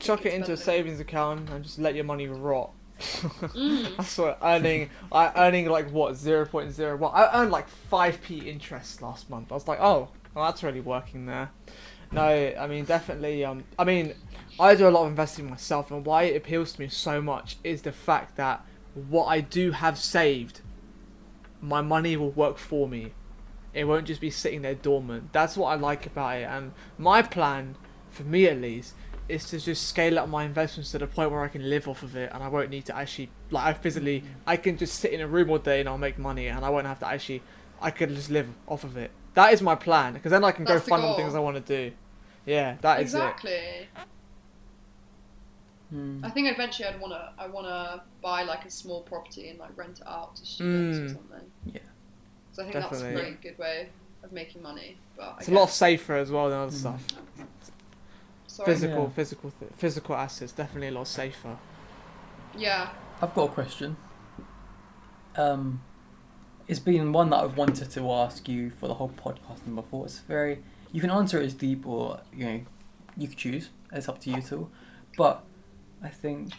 Chuck 0.00 0.24
it 0.26 0.34
into 0.34 0.52
a 0.52 0.56
savings 0.56 1.00
account 1.00 1.50
and 1.50 1.64
just 1.64 1.78
let 1.78 1.94
your 1.94 2.04
money 2.04 2.28
rot. 2.28 2.70
Mm. 3.00 3.94
I 3.98 4.04
swear, 4.04 4.36
earning, 4.42 4.90
I 5.10 5.32
earning 5.36 5.68
like 5.68 5.90
what 5.90 6.16
zero 6.16 6.46
point 6.46 6.72
zero 6.72 6.96
one. 6.96 7.12
I 7.14 7.40
earned 7.40 7.50
like 7.50 7.68
five 7.68 8.20
p 8.22 8.38
interest 8.48 9.02
last 9.02 9.28
month. 9.28 9.50
I 9.50 9.54
was 9.54 9.66
like, 9.66 9.80
oh, 9.80 10.08
well, 10.34 10.44
that's 10.46 10.62
really 10.62 10.80
working 10.80 11.26
there. 11.26 11.50
No, 12.10 12.22
I 12.22 12.66
mean 12.66 12.84
definitely. 12.84 13.44
Um, 13.44 13.64
I 13.78 13.84
mean, 13.84 14.14
I 14.58 14.74
do 14.74 14.88
a 14.88 14.90
lot 14.90 15.02
of 15.02 15.08
investing 15.08 15.48
myself, 15.48 15.90
and 15.90 16.04
why 16.04 16.24
it 16.24 16.36
appeals 16.36 16.72
to 16.72 16.80
me 16.80 16.88
so 16.88 17.20
much 17.20 17.56
is 17.62 17.82
the 17.82 17.92
fact 17.92 18.36
that 18.36 18.64
what 18.94 19.26
I 19.26 19.40
do 19.40 19.72
have 19.72 19.98
saved, 19.98 20.60
my 21.60 21.82
money 21.82 22.16
will 22.16 22.30
work 22.30 22.58
for 22.58 22.88
me. 22.88 23.12
It 23.74 23.84
won't 23.84 24.06
just 24.06 24.20
be 24.20 24.30
sitting 24.30 24.62
there 24.62 24.74
dormant. 24.74 25.32
That's 25.32 25.56
what 25.56 25.68
I 25.68 25.74
like 25.74 26.06
about 26.06 26.38
it, 26.38 26.44
and 26.44 26.72
my 26.96 27.22
plan, 27.22 27.76
for 28.10 28.22
me 28.22 28.46
at 28.46 28.60
least, 28.60 28.94
is 29.28 29.44
to 29.50 29.60
just 29.60 29.86
scale 29.86 30.18
up 30.18 30.28
my 30.28 30.44
investments 30.44 30.90
to 30.92 30.98
the 30.98 31.06
point 31.06 31.30
where 31.30 31.42
I 31.42 31.48
can 31.48 31.68
live 31.68 31.86
off 31.86 32.02
of 32.02 32.16
it, 32.16 32.30
and 32.32 32.42
I 32.42 32.48
won't 32.48 32.70
need 32.70 32.86
to 32.86 32.96
actually 32.96 33.28
like 33.50 33.64
I 33.66 33.72
physically 33.74 34.24
I 34.46 34.56
can 34.56 34.78
just 34.78 34.94
sit 34.98 35.12
in 35.12 35.20
a 35.20 35.26
room 35.26 35.50
all 35.50 35.58
day 35.58 35.80
and 35.80 35.88
I'll 35.88 35.98
make 35.98 36.18
money, 36.18 36.46
and 36.46 36.64
I 36.64 36.70
won't 36.70 36.86
have 36.86 37.00
to 37.00 37.06
actually 37.06 37.42
I 37.80 37.90
could 37.90 38.08
just 38.08 38.30
live 38.30 38.48
off 38.66 38.82
of 38.82 38.96
it. 38.96 39.10
That 39.38 39.52
is 39.52 39.62
my 39.62 39.76
plan 39.76 40.14
because 40.14 40.30
then 40.32 40.42
I 40.42 40.50
can 40.50 40.64
That's 40.64 40.80
go 40.80 40.84
the 40.84 40.90
fund 40.90 41.02
the 41.04 41.14
things 41.14 41.36
I 41.36 41.38
want 41.38 41.54
to 41.56 41.60
do. 41.62 41.94
Yeah, 42.44 42.76
that 42.80 43.00
is 43.00 43.14
it. 43.14 43.18
exactly. 43.18 43.60
Hmm. 45.90 46.24
I 46.24 46.30
think 46.30 46.50
eventually 46.50 46.88
I'd 46.88 47.00
wanna 47.00 47.32
I 47.38 47.46
wanna 47.46 48.02
buy 48.20 48.42
like 48.42 48.64
a 48.64 48.70
small 48.70 49.02
property 49.02 49.48
and 49.50 49.58
like 49.60 49.70
rent 49.76 50.00
it 50.00 50.06
out 50.08 50.34
to 50.36 50.44
students 50.44 50.98
or 50.98 51.02
Mm. 51.02 51.12
something. 51.18 51.50
Yeah. 51.66 51.78
So 52.50 52.62
I 52.62 52.64
think 52.64 52.72
Definitely. 52.74 52.98
that's 53.14 53.20
a 53.20 53.22
very 53.22 53.34
good 53.40 53.58
way 53.58 53.88
of 54.24 54.32
making 54.32 54.60
money. 54.60 54.98
But 55.16 55.36
It's 55.38 55.48
a 55.48 55.52
lot 55.52 55.66
guess- 55.66 55.74
safer 55.74 56.16
as 56.16 56.32
well 56.32 56.50
than 56.50 56.58
other 56.58 56.72
Mm. 56.72 56.80
stuff. 56.80 57.04
Sorry. 58.48 58.66
Physical, 58.72 59.04
Yeah. 59.04 59.08
physical, 59.10 59.52
th- 59.60 59.72
physical 59.76 60.14
assets 60.16 60.50
definitely 60.50 60.88
a 60.88 60.92
lot 60.98 61.06
safer. 61.06 61.56
Yeah. 62.56 62.90
I've 63.22 63.32
got 63.34 63.50
a 63.50 63.52
question. 63.52 63.96
Um, 65.36 65.80
it's 66.68 66.78
been 66.78 67.12
one 67.12 67.30
that 67.30 67.38
I've 67.38 67.56
wanted 67.56 67.90
to 67.90 68.12
ask 68.12 68.48
you 68.48 68.70
for 68.70 68.86
the 68.86 68.94
whole 68.94 69.08
podcast 69.10 69.66
and 69.66 69.74
before. 69.74 70.04
It's 70.04 70.20
very 70.20 70.62
you 70.92 71.00
can 71.00 71.10
answer 71.10 71.40
it 71.40 71.46
as 71.46 71.54
deep 71.54 71.86
or 71.86 72.20
you 72.32 72.44
know 72.44 72.60
you 73.16 73.28
could 73.28 73.38
choose. 73.38 73.70
It's 73.92 74.08
up 74.08 74.20
to 74.20 74.30
you 74.30 74.42
too. 74.42 74.70
But 75.16 75.42
I 76.02 76.08
think 76.08 76.52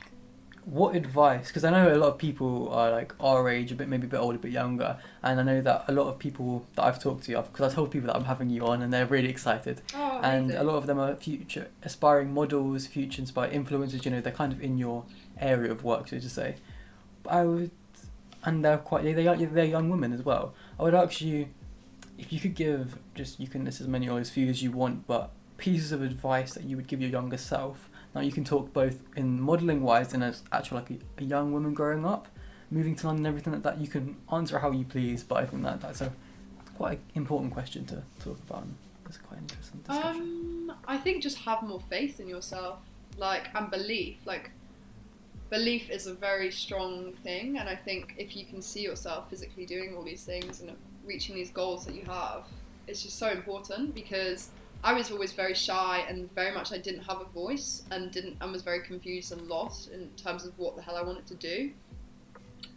what 0.65 0.95
advice? 0.95 1.47
Because 1.47 1.63
I 1.63 1.71
know 1.71 1.93
a 1.93 1.97
lot 1.97 2.09
of 2.09 2.17
people 2.17 2.69
are 2.69 2.91
like 2.91 3.13
our 3.19 3.49
age, 3.49 3.71
a 3.71 3.75
bit 3.75 3.87
maybe 3.87 4.05
a 4.05 4.09
bit 4.09 4.19
older, 4.19 4.35
a 4.35 4.39
bit 4.39 4.51
younger, 4.51 4.97
and 5.23 5.39
I 5.39 5.43
know 5.43 5.61
that 5.61 5.85
a 5.87 5.91
lot 5.91 6.07
of 6.07 6.19
people 6.19 6.65
that 6.75 6.83
I've 6.83 7.01
talked 7.01 7.23
to, 7.23 7.31
you 7.31 7.37
of 7.37 7.51
because 7.51 7.71
I 7.71 7.75
told 7.75 7.91
people 7.91 8.07
that 8.07 8.15
I'm 8.15 8.25
having 8.25 8.49
you 8.49 8.65
on, 8.67 8.81
and 8.81 8.91
they're 8.93 9.05
really 9.05 9.29
excited 9.29 9.81
Oh, 9.95 10.19
and 10.21 10.51
a 10.51 10.63
lot 10.63 10.75
of 10.75 10.85
them 10.85 10.99
are 10.99 11.15
future 11.15 11.69
aspiring 11.83 12.33
models, 12.33 12.87
future 12.87 13.21
inspired 13.21 13.51
influencers. 13.51 14.05
You 14.05 14.11
know, 14.11 14.21
they're 14.21 14.33
kind 14.33 14.51
of 14.51 14.61
in 14.61 14.77
your 14.77 15.05
area 15.39 15.71
of 15.71 15.83
work, 15.83 16.09
so 16.09 16.19
to 16.19 16.29
say. 16.29 16.55
But 17.23 17.33
I 17.33 17.45
would, 17.45 17.71
and 18.45 18.63
they're 18.63 18.77
quite 18.77 19.03
they 19.03 19.27
are 19.27 19.35
they're 19.35 19.65
young 19.65 19.89
women 19.89 20.13
as 20.13 20.23
well. 20.23 20.53
I 20.79 20.83
would 20.83 20.95
ask 20.95 21.21
you 21.21 21.47
if 22.17 22.33
you 22.33 22.39
could 22.39 22.55
give 22.55 22.97
just 23.15 23.39
you 23.39 23.47
can 23.47 23.65
list 23.65 23.81
as 23.81 23.87
many 23.87 24.09
or 24.09 24.19
as 24.19 24.29
few 24.29 24.47
as 24.47 24.61
you 24.61 24.71
want, 24.71 25.07
but 25.07 25.31
pieces 25.57 25.91
of 25.91 26.01
advice 26.01 26.53
that 26.53 26.63
you 26.63 26.75
would 26.75 26.87
give 26.87 27.01
your 27.01 27.09
younger 27.09 27.37
self. 27.37 27.89
Now 28.15 28.21
you 28.21 28.31
can 28.31 28.43
talk 28.43 28.73
both 28.73 29.03
in 29.15 29.39
modelling 29.39 29.83
wise 29.83 30.13
and 30.13 30.23
as 30.23 30.43
actual 30.51 30.77
like 30.77 30.89
a, 30.89 30.97
a 31.19 31.23
young 31.23 31.51
woman 31.51 31.73
growing 31.73 32.05
up, 32.05 32.27
moving 32.71 32.95
to 32.95 33.07
London, 33.07 33.25
everything 33.25 33.53
like 33.53 33.63
that. 33.63 33.79
You 33.79 33.87
can 33.87 34.17
answer 34.31 34.59
how 34.59 34.71
you 34.71 34.85
please, 34.85 35.23
but 35.23 35.35
I 35.35 35.45
think 35.45 35.63
that 35.63 35.81
that's 35.81 36.01
a 36.01 36.11
quite 36.75 36.99
an 36.99 37.21
important 37.21 37.53
question 37.53 37.85
to 37.85 38.01
talk 38.23 38.39
about. 38.49 38.65
It's 39.05 39.17
quite 39.17 39.39
interesting 39.39 39.81
discussion. 39.81 40.21
Um, 40.69 40.77
I 40.87 40.97
think 40.97 41.21
just 41.21 41.39
have 41.39 41.63
more 41.63 41.79
faith 41.79 42.19
in 42.19 42.27
yourself, 42.27 42.79
like 43.17 43.49
and 43.55 43.69
belief. 43.69 44.17
Like, 44.25 44.51
belief 45.49 45.89
is 45.89 46.07
a 46.07 46.13
very 46.13 46.51
strong 46.51 47.13
thing, 47.23 47.57
and 47.57 47.67
I 47.67 47.75
think 47.75 48.13
if 48.17 48.35
you 48.35 48.45
can 48.45 48.61
see 48.61 48.81
yourself 48.81 49.29
physically 49.29 49.65
doing 49.65 49.95
all 49.95 50.03
these 50.03 50.23
things 50.23 50.61
and 50.61 50.75
reaching 51.05 51.35
these 51.35 51.49
goals 51.49 51.85
that 51.85 51.95
you 51.95 52.03
have, 52.05 52.45
it's 52.87 53.03
just 53.03 53.17
so 53.17 53.29
important 53.29 53.93
because 53.93 54.49
I 54.83 54.93
was 54.93 55.11
always 55.11 55.33
very 55.33 55.53
shy 55.53 56.05
and 56.07 56.33
very 56.33 56.53
much 56.53 56.71
I 56.71 56.77
didn't 56.77 57.03
have 57.03 57.21
a 57.21 57.25
voice 57.25 57.83
and 57.91 58.11
didn't 58.11 58.37
and 58.41 58.51
was 58.51 58.61
very 58.61 58.81
confused 58.81 59.31
and 59.31 59.47
lost 59.47 59.91
in 59.91 60.09
terms 60.15 60.45
of 60.45 60.57
what 60.57 60.75
the 60.75 60.81
hell 60.81 60.95
I 60.95 61.01
wanted 61.01 61.25
to 61.27 61.35
do. 61.35 61.71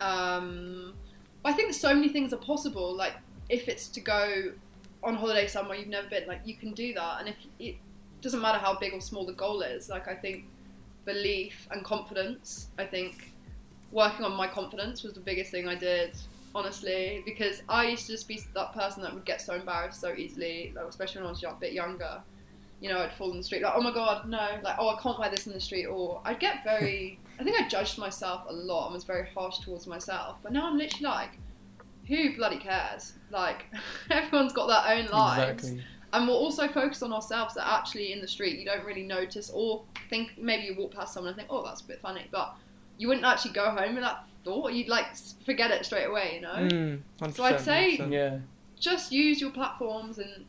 Um, 0.00 0.94
but 1.42 1.50
I 1.50 1.52
think 1.52 1.72
so 1.74 1.94
many 1.94 2.08
things 2.08 2.32
are 2.32 2.38
possible. 2.38 2.94
Like 2.94 3.14
if 3.48 3.68
it's 3.68 3.88
to 3.88 4.00
go 4.00 4.52
on 5.04 5.14
holiday 5.14 5.46
somewhere 5.46 5.76
you've 5.78 5.88
never 5.88 6.08
been, 6.08 6.26
like 6.26 6.40
you 6.44 6.56
can 6.56 6.72
do 6.72 6.92
that. 6.94 7.20
And 7.20 7.28
if 7.28 7.36
it, 7.58 7.76
doesn't 8.20 8.40
matter 8.40 8.58
how 8.58 8.78
big 8.78 8.92
or 8.92 9.00
small 9.00 9.26
the 9.26 9.32
goal 9.32 9.62
is. 9.62 9.88
Like 9.88 10.06
I 10.06 10.14
think 10.14 10.44
belief 11.04 11.66
and 11.70 11.84
confidence. 11.84 12.68
I 12.78 12.84
think 12.84 13.32
working 13.90 14.24
on 14.24 14.32
my 14.32 14.46
confidence 14.46 15.02
was 15.02 15.14
the 15.14 15.20
biggest 15.20 15.50
thing 15.50 15.68
I 15.68 15.74
did. 15.74 16.16
Honestly, 16.54 17.22
because 17.24 17.62
I 17.68 17.88
used 17.88 18.06
to 18.06 18.12
just 18.12 18.28
be 18.28 18.38
that 18.54 18.74
person 18.74 19.02
that 19.02 19.14
would 19.14 19.24
get 19.24 19.40
so 19.40 19.54
embarrassed 19.54 20.00
so 20.00 20.12
easily, 20.12 20.72
like, 20.76 20.84
especially 20.84 21.22
when 21.22 21.28
I 21.28 21.30
was 21.30 21.42
a 21.42 21.56
bit 21.58 21.72
younger. 21.72 22.20
You 22.80 22.90
know, 22.90 22.98
I'd 22.98 23.12
fall 23.14 23.30
in 23.30 23.38
the 23.38 23.42
street 23.42 23.62
like, 23.62 23.72
oh 23.74 23.80
my 23.80 23.92
god, 23.92 24.28
no, 24.28 24.48
like, 24.62 24.76
oh, 24.78 24.90
I 24.90 25.00
can't 25.00 25.18
wear 25.18 25.30
this 25.30 25.46
in 25.46 25.54
the 25.54 25.60
street, 25.60 25.86
or 25.86 26.20
I'd 26.24 26.40
get 26.40 26.62
very. 26.62 27.18
I 27.40 27.44
think 27.44 27.58
I 27.58 27.66
judged 27.68 27.98
myself 27.98 28.42
a 28.48 28.52
lot 28.52 28.86
and 28.86 28.94
was 28.94 29.04
very 29.04 29.26
harsh 29.34 29.60
towards 29.60 29.86
myself. 29.86 30.38
But 30.42 30.52
now 30.52 30.66
I'm 30.66 30.76
literally 30.76 31.06
like, 31.06 31.30
who 32.06 32.36
bloody 32.36 32.58
cares? 32.58 33.14
Like, 33.30 33.64
everyone's 34.10 34.52
got 34.52 34.66
their 34.66 34.96
own 34.96 35.06
lives 35.06 35.64
Exactly. 35.64 35.84
And 36.12 36.28
we're 36.28 36.34
also 36.34 36.68
focused 36.68 37.02
on 37.02 37.12
ourselves 37.12 37.54
that 37.54 37.66
actually 37.66 38.12
in 38.12 38.20
the 38.20 38.28
street. 38.28 38.58
You 38.58 38.64
don't 38.66 38.84
really 38.84 39.02
notice 39.04 39.50
or 39.54 39.82
think 40.10 40.36
maybe 40.38 40.64
you 40.64 40.74
walk 40.76 40.92
past 40.94 41.14
someone 41.14 41.30
and 41.30 41.36
think 41.36 41.48
oh 41.50 41.64
that's 41.64 41.80
a 41.80 41.84
bit 41.84 42.00
funny 42.00 42.26
but 42.30 42.54
you 42.98 43.08
wouldn't 43.08 43.24
actually 43.26 43.52
go 43.52 43.70
home 43.70 43.94
with 43.94 44.04
that 44.04 44.24
thought. 44.44 44.72
You'd 44.72 44.88
like 44.88 45.06
forget 45.46 45.70
it 45.70 45.84
straight 45.86 46.04
away 46.04 46.34
you 46.36 46.40
know? 46.42 46.54
Mm, 46.54 47.00
So 47.34 47.44
I'd 47.44 47.60
say- 47.60 47.96
Yeah. 48.08 48.38
just 48.78 49.10
use 49.12 49.40
your 49.40 49.50
platforms 49.50 50.18
and 50.18 50.44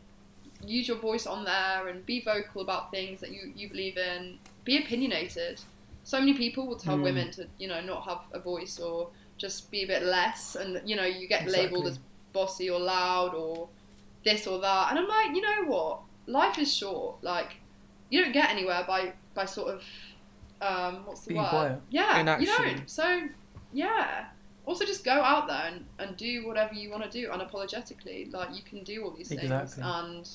use 0.66 0.88
your 0.88 0.97
voice 0.97 1.26
on 1.28 1.43
there 1.45 1.88
and 1.88 2.05
be 2.05 2.22
vocal 2.22 2.61
about 2.61 2.89
things 2.91 3.20
that 3.22 3.32
you, 3.32 3.51
you 3.55 3.70
believe 3.70 3.97
in. 3.97 4.39
Be 4.66 4.78
opinionated. 4.78 5.61
So 6.03 6.20
many 6.20 6.34
people 6.34 6.68
will 6.68 6.78
tell 6.78 6.97
Mm. 6.97 7.03
women 7.03 7.32
to 7.32 7.47
you 7.57 7.68
know 7.68 7.80
not 7.82 8.03
have 8.03 8.20
a 8.34 8.39
voice 8.39 8.80
or 8.80 9.09
just 9.38 9.72
be 9.72 9.84
a 9.84 9.88
bit 9.88 10.03
less 10.03 10.55
and 10.55 10.82
you 10.88 10.95
know 10.95 11.05
you 11.05 11.28
get 11.28 11.47
labeled 11.47 11.88
as 11.88 11.99
bossy 12.34 12.70
or 12.70 12.80
loud 12.80 13.34
or 13.34 13.70
this 14.24 14.48
or 14.48 14.60
that 14.60 14.90
and 14.90 15.00
i'm 15.00 15.08
like 15.08 15.36
you 15.36 15.42
know 15.42 15.64
what 15.66 16.00
life 16.28 16.58
is 16.58 16.74
short 16.74 17.22
like 17.24 17.58
you 18.10 18.22
don't 18.22 18.32
get 18.34 18.50
anywhere 18.50 18.84
by 18.88 19.12
by 19.34 19.46
sort 19.46 19.70
of 19.74 19.84
um 20.62 21.06
what's 21.06 21.22
the 21.22 21.30
Being 21.30 21.42
word 21.42 21.50
quiet. 21.50 21.82
yeah 21.90 22.16
you 22.16 22.22
Inaction. 22.22 22.48
don't 22.78 22.90
so 22.90 23.22
yeah 23.74 24.26
also 24.66 24.86
just 24.86 25.04
go 25.04 25.12
out 25.12 25.48
there 25.48 25.64
and, 25.74 25.86
and 26.00 26.16
do 26.16 26.48
whatever 26.48 26.74
you 26.74 26.90
want 26.90 27.04
to 27.04 27.10
do 27.10 27.28
unapologetically 27.30 28.32
like 28.34 28.56
you 28.56 28.62
can 28.64 28.84
do 28.84 29.04
all 29.04 29.12
these 29.12 29.28
things 29.28 29.44
Exactly. 29.44 29.84
and 29.86 30.30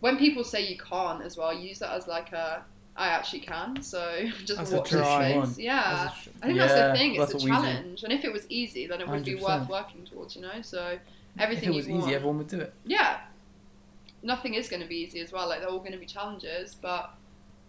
when 0.00 0.16
people 0.16 0.42
say 0.42 0.66
you 0.66 0.78
can't 0.78 1.22
as 1.22 1.36
well 1.36 1.52
use 1.54 1.78
that 1.80 1.90
as 1.92 2.06
like 2.06 2.32
a 2.32 2.64
i 2.96 3.08
actually 3.08 3.40
can 3.40 3.82
so 3.82 4.24
just 4.46 4.58
As 4.60 4.72
watch 4.72 4.90
this 4.90 5.00
try. 5.00 5.42
space 5.44 5.58
yeah 5.58 6.10
As 6.10 6.26
a- 6.26 6.30
I 6.42 6.46
think 6.46 6.58
that's 6.58 6.74
the 6.74 6.92
thing. 6.94 7.14
It's 7.16 7.34
a 7.34 7.46
challenge, 7.46 8.02
and 8.04 8.12
if 8.12 8.24
it 8.24 8.32
was 8.32 8.46
easy, 8.48 8.86
then 8.86 9.00
it 9.00 9.08
would 9.08 9.24
be 9.24 9.34
100%. 9.34 9.42
worth 9.42 9.68
working 9.68 10.04
towards. 10.04 10.34
You 10.36 10.42
know, 10.42 10.60
so 10.62 10.98
If 11.36 11.42
everything 11.42 11.72
it 11.72 11.76
was 11.76 11.88
easy, 11.88 11.98
want. 11.98 12.12
everyone 12.12 12.38
would 12.38 12.48
do 12.48 12.60
it. 12.60 12.74
Yeah, 12.84 13.20
nothing 14.22 14.54
is 14.54 14.68
going 14.68 14.82
to 14.82 14.88
be 14.88 14.96
easy 14.96 15.20
as 15.20 15.32
well. 15.32 15.48
Like 15.48 15.60
they're 15.60 15.68
all 15.70 15.78
going 15.78 15.92
to 15.92 15.98
be 15.98 16.06
challenges, 16.06 16.74
but 16.74 17.14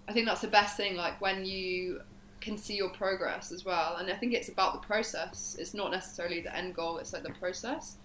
I 0.08 0.14
think 0.14 0.28
that's 0.28 0.42
the 0.42 0.48
best 0.48 0.78
thing. 0.78 0.96
Like 0.96 1.20
when 1.22 1.46
you 1.46 2.02
can 2.42 2.58
see 2.58 2.76
your 2.76 2.90
progress 2.90 3.52
as 3.52 3.64
well, 3.64 3.98
and 3.98 4.10
I 4.12 4.16
think 4.16 4.34
it's 4.34 4.50
about 4.50 4.74
the 4.82 4.86
process. 4.86 5.56
It's 5.60 5.74
not 5.74 5.92
necessarily 5.92 6.42
the 6.42 6.56
end 6.56 6.76
goal. 6.76 6.98
It's 6.98 7.14
like 7.14 7.24
the 7.24 7.32
process. 7.32 7.98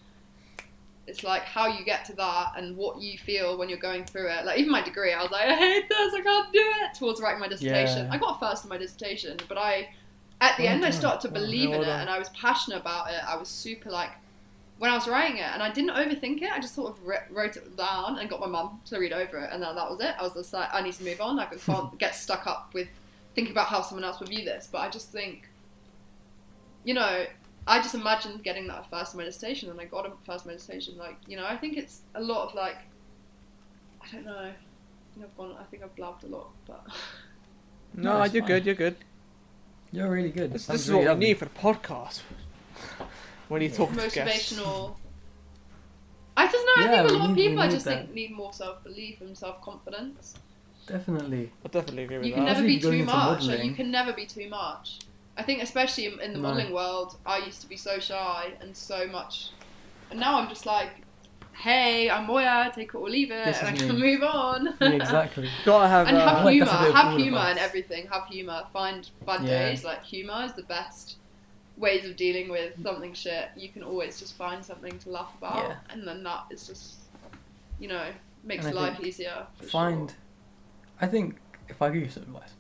It's 1.09 1.25
like 1.25 1.43
how 1.43 1.67
you 1.67 1.85
get 1.87 2.05
to 2.07 2.13
that 2.17 2.53
and 2.57 2.77
what 2.77 3.01
you 3.01 3.17
feel 3.17 3.57
when 3.59 3.71
you're 3.71 3.79
going 3.79 4.05
through 4.05 4.29
it. 4.29 4.45
Like 4.45 4.59
even 4.59 4.71
my 4.71 4.83
degree, 4.83 5.13
I 5.13 5.23
was 5.23 5.31
like, 5.33 5.45
I 5.49 5.55
hate 5.57 5.89
this, 5.89 6.15
I 6.15 6.21
can't 6.21 6.53
do 6.53 6.61
it. 6.63 6.99
Towards 6.99 7.21
writing 7.23 7.41
my 7.41 7.49
dissertation, 7.49 8.07
Yeah. 8.07 8.13
I 8.13 8.19
got 8.19 8.39
first 8.39 8.65
in 8.65 8.69
my 8.69 8.77
dissertation, 8.77 9.39
but 9.49 9.57
I, 9.57 9.89
at 10.43 10.57
the 10.59 10.65
Well 10.65 10.73
end, 10.75 10.85
I 10.85 10.91
started 10.91 11.23
to 11.27 11.33
Well, 11.33 11.43
believe 11.43 11.71
in 11.71 11.81
it, 11.81 11.89
and 11.89 12.11
I 12.11 12.19
was 12.19 12.29
passionate 12.31 12.77
about 12.81 13.11
it. 13.11 13.21
I 13.27 13.37
was 13.37 13.49
super 13.49 13.91
like, 13.91 14.11
when 14.79 14.91
I 14.91 14.95
was 14.95 15.09
writing 15.09 15.39
it, 15.39 15.47
and 15.53 15.63
I 15.63 15.71
didn't 15.73 15.91
overthink 15.91 16.41
it. 16.43 16.51
I 16.53 16.61
just 16.61 16.75
sort 16.75 16.93
of 16.93 17.05
wr- 17.05 17.15
wrote 17.31 17.57
it 17.57 17.77
down 17.77 18.19
and 18.19 18.31
got 18.31 18.41
my 18.41 18.47
mum 18.47 18.81
to 18.87 18.99
read 18.99 19.13
over 19.13 19.39
it, 19.39 19.51
and 19.53 19.63
then 19.63 19.75
that 19.75 19.91
was 19.91 20.01
it. 20.01 20.15
I 20.19 20.23
was 20.23 20.35
just 20.35 20.53
like, 20.53 20.69
I 20.73 20.81
need 20.83 20.95
to 20.95 21.05
move 21.05 21.21
on. 21.21 21.37
Like 21.37 21.53
I 21.53 21.57
can't 21.57 21.99
get 21.99 22.15
stuck 22.15 22.47
up 22.47 22.73
with 22.75 22.89
thinking 23.35 23.53
about 23.53 23.67
how 23.67 23.83
someone 23.83 24.05
else 24.05 24.21
would 24.21 24.29
view 24.29 24.45
this. 24.45 24.69
But 24.71 24.79
I 24.79 24.89
just 24.89 25.11
think, 25.11 25.49
you 26.85 26.95
know, 26.95 27.27
I 27.67 27.83
just 27.83 27.95
imagined 27.95 28.43
getting 28.45 28.67
that 28.69 28.89
first 28.89 29.15
meditation, 29.17 29.69
and 29.71 29.81
I 29.81 29.85
got 29.85 30.07
a 30.07 30.13
first 30.25 30.47
meditation. 30.47 30.97
Like, 30.97 31.17
you 31.27 31.37
know, 31.37 31.45
I 31.47 31.57
think 31.57 31.77
it's 31.77 32.03
a 32.15 32.21
lot 32.21 32.49
of 32.49 32.55
like, 32.55 32.77
I 34.01 34.07
don't 34.13 34.25
know. 34.27 34.39
I 34.39 35.15
think 35.15 35.27
I've 35.27 35.37
gone. 35.37 35.57
I 35.61 35.65
think 35.65 35.83
I've 35.83 35.95
blabbed 35.97 36.23
a 36.25 36.29
lot, 36.29 36.51
but 36.67 36.87
No, 37.95 38.19
No, 38.19 38.25
you're 38.25 38.43
fine. 38.43 38.47
good. 38.49 38.67
You're 38.67 38.75
good. 38.77 38.97
You're 39.91 40.11
really 40.11 40.31
good. 40.31 40.53
This, 40.53 40.67
this 40.67 40.83
is 40.83 40.91
really 40.91 41.07
what 41.07 41.19
we 41.19 41.25
need 41.27 41.39
for 41.39 41.47
the 41.47 41.51
podcast. 41.59 42.21
When 43.49 43.63
you 43.63 43.71
talk 43.71 43.91
to 43.91 43.97
guests. 43.97 44.17
motivational. 44.17 44.97
I 46.37 46.47
just 46.47 46.65
know. 46.65 46.73
I 46.85 46.89
think 46.89 47.11
a 47.11 47.15
lot 47.15 47.31
of 47.31 47.37
need- 47.37 47.37
we 47.37 47.49
people. 47.49 47.63
I 47.63 47.67
need 47.67 47.73
just 47.73 47.85
that. 47.87 47.99
think 48.05 48.15
need 48.15 48.31
more 48.33 48.53
self 48.53 48.83
belief 48.85 49.21
and 49.21 49.37
self 49.37 49.61
confidence. 49.63 50.35
Definitely. 50.87 51.51
I 51.65 51.69
definitely 51.69 52.05
agree 52.05 52.19
with 52.19 52.27
You 52.27 52.33
can 52.33 52.45
that. 52.45 52.53
never 52.55 52.67
Especially 52.67 52.77
be 52.77 52.81
going 52.83 52.95
too 52.95 53.01
into 53.03 53.15
much. 53.15 53.41
Like, 53.41 53.43
you 53.43 53.49
modelling. 53.51 53.75
can 53.75 53.91
never 53.91 54.13
be 54.13 54.27
too 54.27 54.49
much. 54.49 54.99
I 55.37 55.43
think, 55.43 55.63
especially 55.63 56.07
in, 56.07 56.21
in 56.21 56.33
the 56.33 56.39
No. 56.39 56.49
modelling 56.49 56.73
world, 56.73 57.17
I 57.27 57.39
used 57.39 57.61
to 57.61 57.69
be 57.69 57.77
so 57.77 57.99
shy 57.99 58.53
and 58.61 58.75
so 58.77 59.07
much, 59.07 59.51
and 60.11 60.19
now 60.19 60.41
I'm 60.41 60.49
just 60.49 60.65
like, 60.67 60.91
hey, 61.53 62.09
I'm 62.11 62.27
Moya, 62.27 62.73
take 62.75 62.89
it 62.89 62.95
or 62.97 63.09
leave 63.11 63.31
it, 63.31 63.45
This 63.45 63.59
and 63.59 63.69
I 63.69 63.73
is 63.73 63.83
can 63.83 64.01
me. 64.01 64.13
move 64.15 64.23
on. 64.23 64.75
Yeah, 64.81 64.89
exactly. 64.91 65.49
Gotta 65.65 65.89
have. 65.89 66.09
and 66.09 66.17
uh, 66.17 66.27
have 66.29 66.39
I 66.39 66.45
like 66.45 66.53
humour, 66.55 66.67
that's 66.67 66.79
a 66.81 66.83
bit 66.85 66.89
of 66.91 66.95
have 66.97 67.07
all 67.07 67.15
of 67.17 67.23
humour 67.23 67.39
us. 67.39 67.53
in 67.53 67.59
everything. 67.59 68.07
Have 68.11 68.27
humour. 68.27 68.63
Find 68.73 69.11
bad 69.27 69.43
Yeah. 69.43 69.69
days. 69.69 69.85
Like 69.85 70.03
humour 70.05 70.43
is 70.45 70.53
the 70.55 70.63
best 70.63 71.17
ways 71.79 72.05
of 72.05 72.17
dealing 72.17 72.49
with 72.51 72.81
something 72.83 73.15
shit. 73.15 73.49
You 73.57 73.69
can 73.69 73.83
always 73.83 74.19
just 74.19 74.35
find 74.35 74.65
something 74.65 74.99
to 75.01 75.11
laugh 75.11 75.33
about, 75.39 75.57
Yeah. 75.69 75.77
and 75.91 76.07
then 76.07 76.23
that 76.25 76.45
is 76.51 76.67
just, 76.67 76.97
you 77.79 77.89
know, 77.89 78.09
makes 78.45 78.67
life 78.67 79.01
easier. 79.01 79.47
Find. 79.63 80.11
Sure. 80.11 80.19
I 81.01 81.07
think 81.07 81.37
if 81.69 81.81
I 81.81 81.91
give 81.91 82.03
you 82.03 82.11
some 82.11 82.25
advice, 82.25 82.51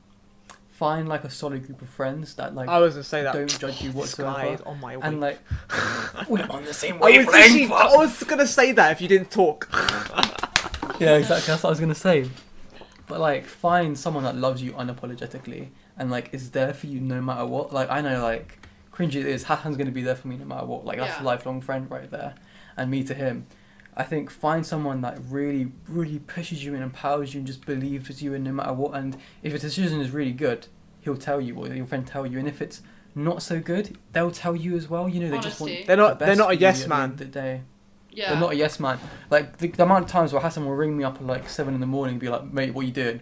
find 0.70 1.08
like 1.08 1.24
a 1.24 1.30
solid 1.30 1.66
group 1.66 1.82
of 1.82 1.88
friends 1.88 2.34
that 2.36 2.54
like 2.54 2.68
I 2.68 2.78
was 2.78 2.94
gonna 2.94 3.02
say 3.02 3.22
that. 3.24 3.32
don't 3.34 3.58
judge 3.58 3.82
you 3.82 3.90
This 3.92 4.14
guy 4.14 4.24
whatsoever. 4.46 4.54
is 4.54 4.60
on 4.60 4.80
my 4.80 4.94
and 4.94 5.20
like 5.20 5.40
we're 6.28 6.46
on 6.48 6.64
the 6.64 6.72
same 6.74 6.94
I 7.02 7.18
was, 7.18 7.26
wavelength. 7.26 7.72
I 7.72 7.96
was 7.96 8.22
gonna 8.22 8.46
say 8.46 8.70
that 8.72 8.92
if 8.92 9.00
you 9.00 9.08
didn't 9.08 9.30
talk. 9.32 9.68
yeah, 11.00 11.16
exactly. 11.16 11.46
That's 11.48 11.62
what 11.62 11.66
I 11.66 11.70
was 11.70 11.80
gonna 11.80 11.94
say. 11.94 12.30
But 13.08 13.20
like, 13.20 13.46
find 13.46 13.98
someone 13.98 14.22
that 14.24 14.36
loves 14.36 14.62
you 14.62 14.72
unapologetically 14.72 15.68
and 15.96 16.10
like 16.10 16.32
is 16.32 16.50
there 16.50 16.72
for 16.74 16.86
you 16.86 17.00
no 17.00 17.20
matter 17.20 17.46
what. 17.46 17.72
Like 17.72 17.90
I 17.90 18.00
know, 18.00 18.22
like 18.22 18.57
cringy 18.99 19.16
it 19.16 19.26
is. 19.26 19.44
Hasan's 19.44 19.76
gonna 19.76 19.90
be 19.90 20.03
there 20.03 20.16
for 20.16 20.28
me 20.28 20.36
no 20.36 20.44
matter 20.44 20.66
what. 20.66 20.84
Like 20.84 20.99
that's 20.99 21.16
Yeah. 21.18 21.22
a 21.22 21.26
lifelong 21.26 21.61
friend 21.61 21.90
right 21.90 22.11
there, 22.11 22.34
and 22.76 22.90
me 22.90 23.05
to 23.05 23.14
him. 23.14 23.46
I 23.96 24.05
think 24.05 24.30
find 24.30 24.64
someone 24.64 25.01
that 25.01 25.18
really, 25.28 25.72
really 25.88 26.20
pushes 26.20 26.64
you 26.64 26.74
and 26.74 26.82
empowers 26.82 27.34
you 27.34 27.38
and 27.38 27.46
just 27.46 27.66
believes 27.66 28.22
you 28.22 28.32
in 28.34 28.44
no 28.44 28.53
matter 28.53 28.72
what. 28.72 28.94
And 28.94 29.16
if 29.42 29.53
a 29.55 29.59
decision 29.59 30.01
is 30.01 30.11
really 30.12 30.32
good, 30.32 30.68
he'll 31.01 31.16
tell 31.16 31.40
you, 31.40 31.57
or 31.57 31.66
your 31.68 31.84
friend 31.86 32.07
tell 32.07 32.24
you. 32.24 32.38
And 32.38 32.46
if 32.46 32.62
it's 32.62 32.80
not 33.16 33.42
so 33.42 33.59
good, 33.59 33.99
they'll 34.12 34.30
tell 34.30 34.55
you 34.55 34.76
as 34.76 34.88
well. 34.88 35.09
You 35.09 35.20
know, 35.20 35.30
they 35.30 35.38
just 35.40 35.61
want 35.61 35.72
They're 35.86 35.96
not- 35.96 36.18
the 36.20 36.26
they're 36.26 36.36
not 36.36 36.51
a 36.53 36.57
yes 36.57 36.82
at 36.82 36.82
the 36.84 36.88
man. 36.90 37.11
end 37.11 37.18
the 37.18 37.24
day. 37.24 37.62
Yeah. 38.12 38.30
They're 38.30 38.40
not 38.40 38.53
a 38.53 38.57
yes 38.57 38.78
man. 38.78 38.99
Like 39.30 39.57
the, 39.59 39.68
the 39.68 39.82
amount 39.82 40.05
of 40.05 40.11
times 40.11 40.32
where 40.32 40.42
Hasan 40.42 40.64
will 40.64 40.74
ring 40.76 40.96
me 40.96 41.03
up 41.05 41.16
at 41.16 41.26
like 41.26 41.49
seven 41.49 41.74
in 41.74 41.80
the 41.80 41.86
morning 41.86 42.14
and 42.14 42.20
be 42.20 42.28
like, 42.28 42.44
"Mate, 42.53 42.74
what 42.74 42.82
are 42.82 42.86
you 42.86 42.92
doing?" 42.92 43.20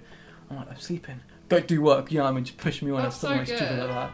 I'm 0.51 0.57
like, 0.57 0.71
"I'm 0.71 0.79
sleeping." 0.79 1.21
Don't 1.49 1.67
do 1.67 1.81
work. 1.81 2.11
You 2.13 2.19
know, 2.19 2.25
what 2.25 2.31
I 2.31 2.35
mean, 2.35 2.45
just 2.45 2.59
push 2.59 2.83
me 2.83 2.91
on 2.91 2.99
and 2.99 3.07
That's 3.07 3.17
so 3.17 3.29
something 3.29 3.47
stupid 3.47 3.69
good. 3.69 3.79
like 3.81 3.89
that. 3.91 4.11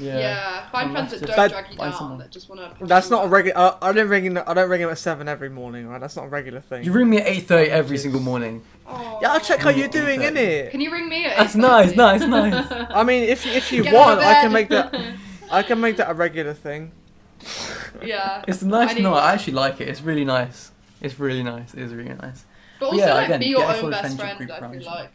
Yeah. 0.00 0.18
Yeah. 0.18 0.70
Find 0.70 0.90
friends 0.92 1.10
that 1.12 1.20
don't 1.26 1.36
That- 1.36 1.50
drag 1.50 1.70
you 1.70 1.76
find 1.76 1.90
down. 1.92 1.98
someone. 1.98 2.18
That 2.18 2.30
just 2.30 2.48
want 2.48 2.78
to. 2.78 2.84
That's 2.86 3.10
not 3.10 3.24
a 3.24 3.28
regular. 3.28 3.58
Uh, 3.58 3.76
I 3.82 3.92
don't 3.92 4.08
ring. 4.08 4.36
I 4.38 4.54
don't 4.54 4.68
ring 4.70 4.80
him 4.80 4.88
at 4.90 4.98
seven 4.98 5.28
every 5.28 5.48
morning. 5.50 5.86
Right? 5.88 6.00
That's 6.00 6.16
not 6.16 6.26
a 6.26 6.28
regular 6.28 6.60
thing. 6.60 6.84
You 6.84 6.92
ring 6.92 7.08
me 7.10 7.18
at 7.18 7.26
eight 7.26 7.46
thirty 7.46 7.70
every 7.70 7.98
single 7.98 8.20
morning. 8.20 8.62
yeah, 8.88 9.32
I'll 9.32 9.40
check 9.40 9.60
how 9.60 9.70
you're 9.70 9.88
doing, 9.88 10.20
okay. 10.20 10.30
innit? 10.66 10.70
Can 10.72 10.80
you 10.80 10.90
ring 10.90 11.08
me? 11.08 11.24
At 11.26 11.36
That's 11.38 11.54
8:30? 11.54 11.60
nice, 11.60 11.96
nice, 11.96 12.20
nice. 12.26 12.86
I 12.90 13.04
mean, 13.04 13.22
if 13.24 13.44
you- 13.46 13.52
if 13.52 13.70
you 13.72 13.82
Get 13.84 13.94
want, 13.94 14.20
I 14.20 14.34
can 14.42 14.52
make 14.52 14.68
that. 14.70 14.94
I 15.50 15.62
can 15.62 15.80
make 15.80 15.96
that 15.98 16.10
a 16.10 16.14
regular 16.14 16.54
thing. 16.54 16.92
yeah. 18.02 18.44
It's 18.48 18.62
a 18.62 18.66
nice 18.66 18.90
I 18.90 18.94
need 18.94 19.02
night. 19.02 19.18
I 19.18 19.32
actually 19.34 19.54
like 19.54 19.80
it. 19.80 19.88
It's 19.88 20.00
really 20.02 20.24
nice. 20.24 20.70
It's 21.00 21.18
really 21.18 21.42
nice. 21.42 21.72
It 21.74 21.80
is 21.80 21.92
really 21.94 22.14
nice. 22.14 22.44
But 22.78 22.86
also, 22.86 22.98
Yeah, 22.98 23.14
like, 23.14 23.26
again, 23.26 23.40
be 23.40 23.46
get 23.46 23.50
your 23.50 23.62
a 23.62 23.76
own 23.76 23.90
best 23.90 24.16
friend. 24.18 24.38
group 24.38 24.50
I 24.50 24.60
feel 24.60 24.74
you. 24.80 24.86
like. 24.86 25.10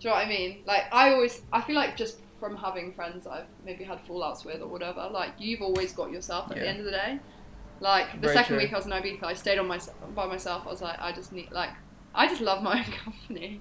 Do 0.00 0.08
you 0.08 0.10
know 0.10 0.16
what 0.16 0.26
I 0.26 0.28
mean? 0.28 0.58
Like, 0.66 0.84
I 0.92 1.10
always, 1.12 1.42
I 1.52 1.60
feel 1.62 1.74
like 1.74 1.96
just 1.96 2.18
from 2.38 2.56
having 2.56 2.92
friends 2.92 3.26
I've 3.26 3.46
maybe 3.64 3.84
had 3.84 3.98
fallouts 4.06 4.44
with 4.44 4.60
or 4.62 4.68
whatever, 4.68 5.08
like 5.12 5.32
you've 5.38 5.62
always 5.62 5.92
got 5.92 6.10
yourself 6.10 6.50
at 6.50 6.56
the 6.58 6.68
end 6.68 6.78
of 6.80 6.84
the 6.84 6.90
day. 6.92 7.18
Like 7.80 8.12
the 8.14 8.18
Very 8.28 8.34
second 8.34 8.56
true. 8.56 8.64
week 8.64 8.72
I 8.72 8.76
was 8.76 8.86
in 8.86 8.92
Ibiza, 8.92 9.22
I 9.22 9.34
stayed 9.34 9.58
on 9.58 9.66
my 9.68 9.78
by 10.14 10.26
myself. 10.26 10.64
I 10.66 10.70
was 10.70 10.82
like, 10.82 10.98
I 11.00 11.12
just 11.12 11.32
need 11.32 11.50
like, 11.52 11.70
I 12.14 12.26
just 12.26 12.40
love 12.40 12.62
my 12.62 12.78
own 12.84 12.92
company. 12.92 13.60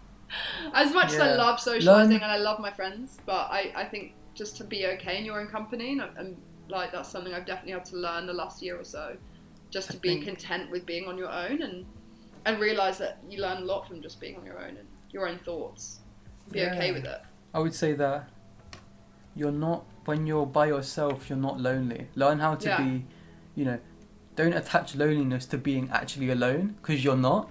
As 0.73 0.93
much 0.93 1.13
as 1.13 1.19
I 1.19 1.35
love 1.35 1.59
socializing 1.59 2.13
Learn- 2.13 2.23
and 2.23 2.31
I 2.31 2.37
love 2.37 2.59
my 2.59 2.71
friends, 2.71 3.17
but 3.25 3.47
I, 3.51 3.71
I 3.75 3.85
think 3.85 4.13
just 4.33 4.57
to 4.57 4.63
be 4.63 4.85
okay 4.87 5.17
in 5.17 5.25
your 5.25 5.39
own 5.39 5.47
company 5.47 5.91
and, 5.93 6.01
and 6.17 6.37
like 6.69 6.91
that's 6.91 7.09
something 7.09 7.33
I've 7.33 7.45
definitely 7.45 7.73
had 7.73 7.85
to 7.85 7.95
learn 7.95 8.25
the 8.27 8.33
last 8.33 8.61
year 8.61 8.77
or 8.79 8.83
so, 8.83 9.15
just 9.69 9.91
to 9.91 9.97
I 9.97 9.99
be 9.99 10.09
think- 10.09 10.25
content 10.25 10.71
with 10.71 10.85
being 10.85 11.07
on 11.07 11.17
your 11.17 11.29
own 11.31 11.61
and 11.61 11.85
and 12.45 12.59
realize 12.59 12.97
that 12.99 13.17
you 13.29 13.39
learn 13.41 13.63
a 13.63 13.65
lot 13.65 13.87
from 13.87 14.01
just 14.01 14.19
being 14.21 14.35
on 14.37 14.45
your 14.45 14.57
own 14.59 14.77
and 14.77 14.87
your 15.11 15.27
own 15.27 15.37
thoughts. 15.39 15.99
Be 16.51 16.61
okay 16.63 16.91
with 16.93 17.03
it. 17.05 17.21
I 17.53 17.59
would 17.59 17.73
say 17.73 17.93
that 17.93 18.29
you're 19.37 19.51
not 19.67 19.85
when 20.05 20.25
you're 20.25 20.45
by 20.45 20.67
yourself. 20.67 21.29
You're 21.29 21.37
not 21.49 21.59
lonely. 21.59 22.07
Learn 22.15 22.39
how 22.39 22.55
to 22.55 22.67
Yeah. 22.67 22.81
be, 22.83 23.05
you 23.55 23.65
know, 23.65 23.79
don't 24.35 24.53
attach 24.53 24.95
loneliness 24.95 25.45
to 25.47 25.57
being 25.57 25.89
actually 25.91 26.29
alone 26.29 26.75
because 26.81 27.03
you're 27.03 27.17
not. 27.31 27.49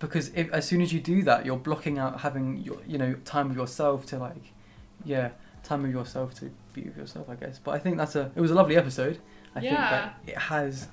because 0.00 0.30
if, 0.36 0.48
as 0.52 0.64
soon 0.64 0.80
as 0.80 0.92
you 0.92 1.00
do 1.00 1.24
that, 1.24 1.44
you're 1.44 1.56
blocking 1.56 1.98
out 1.98 2.20
having 2.20 2.58
your 2.58 2.78
you 2.86 2.96
know 2.98 3.14
time 3.24 3.48
with 3.48 3.56
yourself 3.58 4.06
to 4.06 4.16
like, 4.18 4.52
yeah, 5.04 5.30
time 5.64 5.82
with 5.82 5.90
yourself 5.90 6.34
to 6.34 6.44
be 6.72 6.82
with 6.82 6.96
yourself. 6.96 7.28
I 7.28 7.34
guess. 7.34 7.58
But 7.58 7.72
I 7.74 7.78
think 7.80 7.96
that's 7.96 8.14
a 8.14 8.30
it 8.36 8.40
was 8.40 8.52
a 8.52 8.54
lovely 8.54 8.76
episode. 8.76 9.18
I 9.56 9.60
think 9.60 9.72
that 9.94 10.20
it 10.26 10.38
has. 10.38 10.86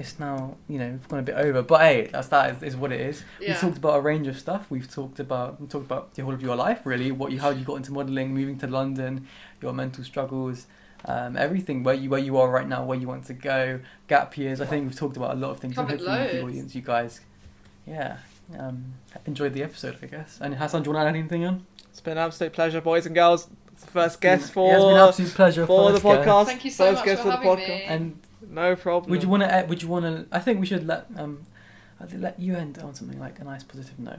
It's 0.00 0.18
now, 0.18 0.56
you 0.66 0.78
know, 0.78 0.92
we've 0.92 1.08
gone 1.08 1.18
a 1.18 1.22
bit 1.22 1.34
over, 1.34 1.60
but 1.60 1.82
hey, 1.82 2.08
that's 2.10 2.28
that 2.28 2.56
is, 2.56 2.62
is 2.62 2.76
what 2.76 2.90
it 2.90 3.02
is. 3.02 3.22
Yeah. 3.38 3.48
We've 3.48 3.60
talked 3.60 3.76
about 3.76 3.98
a 3.98 4.00
range 4.00 4.28
of 4.28 4.38
stuff. 4.38 4.70
We've 4.70 4.90
talked 4.90 5.20
about 5.20 5.60
we 5.60 5.66
talked 5.66 5.84
about 5.84 6.14
the 6.14 6.22
whole 6.22 6.32
of 6.32 6.40
your 6.40 6.56
life, 6.56 6.86
really. 6.86 7.12
What 7.12 7.32
you, 7.32 7.38
how 7.38 7.50
you 7.50 7.66
got 7.66 7.74
into 7.74 7.92
modelling, 7.92 8.32
moving 8.32 8.56
to 8.60 8.66
London, 8.66 9.28
your 9.60 9.74
mental 9.74 10.02
struggles, 10.02 10.66
um, 11.04 11.36
everything. 11.36 11.82
Where 11.82 11.94
you 11.94 12.08
where 12.08 12.20
you 12.20 12.38
are 12.38 12.48
right 12.48 12.66
now, 12.66 12.82
where 12.82 12.98
you 12.98 13.08
want 13.08 13.26
to 13.26 13.34
go, 13.34 13.80
gap 14.08 14.38
years. 14.38 14.62
I 14.62 14.64
think 14.64 14.86
we've 14.86 14.96
talked 14.96 15.18
about 15.18 15.32
a 15.32 15.38
lot 15.38 15.50
of 15.50 15.60
things. 15.60 15.74
Covered 15.74 16.00
and 16.00 16.08
hopefully 16.08 16.38
the 16.38 16.46
audience, 16.46 16.74
you 16.74 16.80
guys, 16.80 17.20
yeah, 17.86 18.16
um, 18.58 18.94
enjoyed 19.26 19.52
the 19.52 19.62
episode, 19.62 19.98
I 20.02 20.06
guess. 20.06 20.38
And 20.40 20.54
Hasan, 20.54 20.82
do 20.82 20.88
you 20.88 20.94
want 20.94 21.04
to 21.04 21.10
add 21.10 21.14
anything 21.14 21.44
on? 21.44 21.66
It's 21.90 22.00
been 22.00 22.12
an 22.12 22.24
absolute 22.24 22.54
pleasure, 22.54 22.80
boys 22.80 23.04
and 23.04 23.14
girls. 23.14 23.48
It's 23.72 23.84
the 23.84 23.90
first 23.90 24.18
guest 24.22 24.50
for 24.50 24.70
it 24.70 24.76
has 24.76 24.82
been 24.82 24.94
an 24.94 25.08
absolute 25.08 25.34
pleasure 25.34 25.66
for 25.66 25.92
the 25.92 26.00
first 26.00 26.24
guest. 26.24 26.26
podcast. 26.26 26.46
Thank 26.46 26.64
you 26.64 26.70
so 26.70 26.84
first 26.86 26.96
much 26.96 27.04
guest 27.04 27.22
for 27.22 27.28
the 27.28 27.36
having 27.36 27.48
podcast. 27.50 27.68
me. 27.68 27.82
And 27.82 28.20
No 28.50 28.76
problem. 28.76 29.10
would 29.10 29.22
you 29.22 29.28
want 29.28 29.42
to? 29.42 29.64
Would 29.68 29.82
you 29.82 29.88
want 29.88 30.04
to? 30.04 30.26
I 30.36 30.40
think 30.40 30.60
we 30.60 30.66
should 30.66 30.86
let 30.86 31.06
um, 31.16 31.42
let 32.16 32.38
you 32.40 32.56
end 32.56 32.78
on 32.78 32.94
something 32.94 33.18
like 33.18 33.38
a 33.38 33.44
nice 33.44 33.62
positive 33.62 33.98
note. 33.98 34.18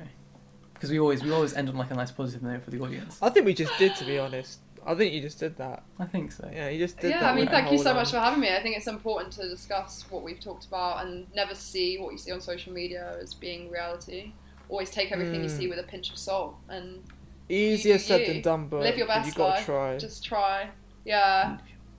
Because 0.73 0.89
we 0.89 0.99
always 0.99 1.23
we 1.23 1.31
always 1.31 1.53
end 1.53 1.69
on 1.69 1.77
like 1.77 1.91
a 1.91 1.95
nice 1.95 2.11
positive 2.11 2.41
note 2.41 2.63
for 2.63 2.71
the 2.71 2.79
audience. 2.81 3.17
I 3.21 3.29
think 3.29 3.45
we 3.45 3.53
just 3.53 3.77
did, 3.77 3.95
to 3.97 4.05
be 4.05 4.17
honest. 4.17 4.59
I 4.83 4.95
think 4.95 5.13
you 5.13 5.21
just 5.21 5.39
did 5.39 5.57
that. 5.57 5.83
I 5.99 6.05
think 6.05 6.31
so. 6.31 6.49
Yeah, 6.51 6.69
you 6.69 6.79
just 6.79 6.97
did 6.99 7.11
yeah, 7.11 7.19
that. 7.19 7.33
I 7.33 7.35
mean, 7.35 7.47
thank 7.47 7.71
you 7.71 7.77
so 7.77 7.85
whole, 7.91 7.93
much 7.95 8.07
um, 8.07 8.13
for 8.13 8.19
having 8.19 8.39
me. 8.39 8.49
I 8.55 8.63
think 8.63 8.75
it's 8.77 8.87
important 8.87 9.31
to 9.33 9.47
discuss 9.47 10.05
what 10.09 10.23
we've 10.23 10.39
talked 10.39 10.65
about 10.65 11.05
and 11.05 11.27
never 11.35 11.53
see 11.53 11.99
what 11.99 12.11
you 12.13 12.17
see 12.17 12.31
on 12.31 12.41
social 12.41 12.73
media 12.73 13.15
as 13.21 13.35
being 13.35 13.69
reality. 13.69 14.33
Always 14.69 14.89
take 14.89 15.11
everything 15.11 15.43
you 15.43 15.49
Mm. 15.49 15.57
see 15.57 15.67
with 15.67 15.77
a 15.77 15.83
pinch 15.83 16.09
of 16.09 16.17
salt 16.17 16.55
and 16.67 17.03
Easier 17.47 17.93
you- 17.93 17.99
said 17.99 18.21
you. 18.21 18.27
than 18.27 18.41
done, 18.41 18.67
but 18.69 18.79
live 18.81 18.97
your 18.97 19.05
but 19.05 19.17
you 19.17 19.23
best 19.25 19.37
gotta 19.37 19.53
life. 19.55 19.65
try. 19.65 19.97
just 19.99 20.25
try. 20.25 20.69
Yeah, 21.05 21.57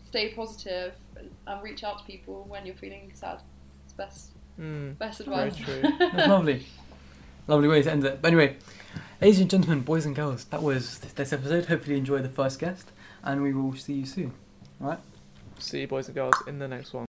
stay 0.08 0.32
positive 0.32 0.94
and, 1.46 1.54
and 1.54 1.62
reach 1.62 1.84
out 1.84 1.98
to 1.98 2.04
people 2.04 2.44
when 2.48 2.64
you're 2.66 2.74
feeling 2.74 3.10
sad. 3.14 3.40
It's 3.84 3.92
best 3.94 4.28
Mm, 4.60 4.98
best 4.98 5.24
very 5.24 5.48
advice. 5.48 5.56
true. 5.64 5.82
That's 5.98 6.28
lovely. 6.28 6.66
Lovely 7.48 7.68
way 7.68 7.82
to 7.82 7.90
end 7.90 8.04
it. 8.04 8.20
But 8.20 8.28
anyway, 8.28 8.56
ladies 9.20 9.40
and 9.40 9.48
gentlemen, 9.50 9.80
boys 9.80 10.04
and 10.04 10.14
girls, 10.14 10.44
that 10.46 10.62
was 10.62 10.98
this 10.98 11.32
episode. 11.32 11.66
Hopefully 11.66 11.92
you 11.94 11.98
enjoyed 11.98 12.22
the 12.22 12.28
first 12.28 12.58
guest, 12.58 12.92
and 13.24 13.42
we 13.42 13.54
will 13.54 13.74
see 13.74 13.94
you 13.94 14.06
soon. 14.06 14.32
All 14.80 14.88
right. 14.88 14.98
See 15.58 15.80
you, 15.80 15.88
boys 15.88 16.06
and 16.08 16.14
girls, 16.14 16.34
in 16.46 16.58
the 16.58 16.68
next 16.68 16.92
one. 16.92 17.00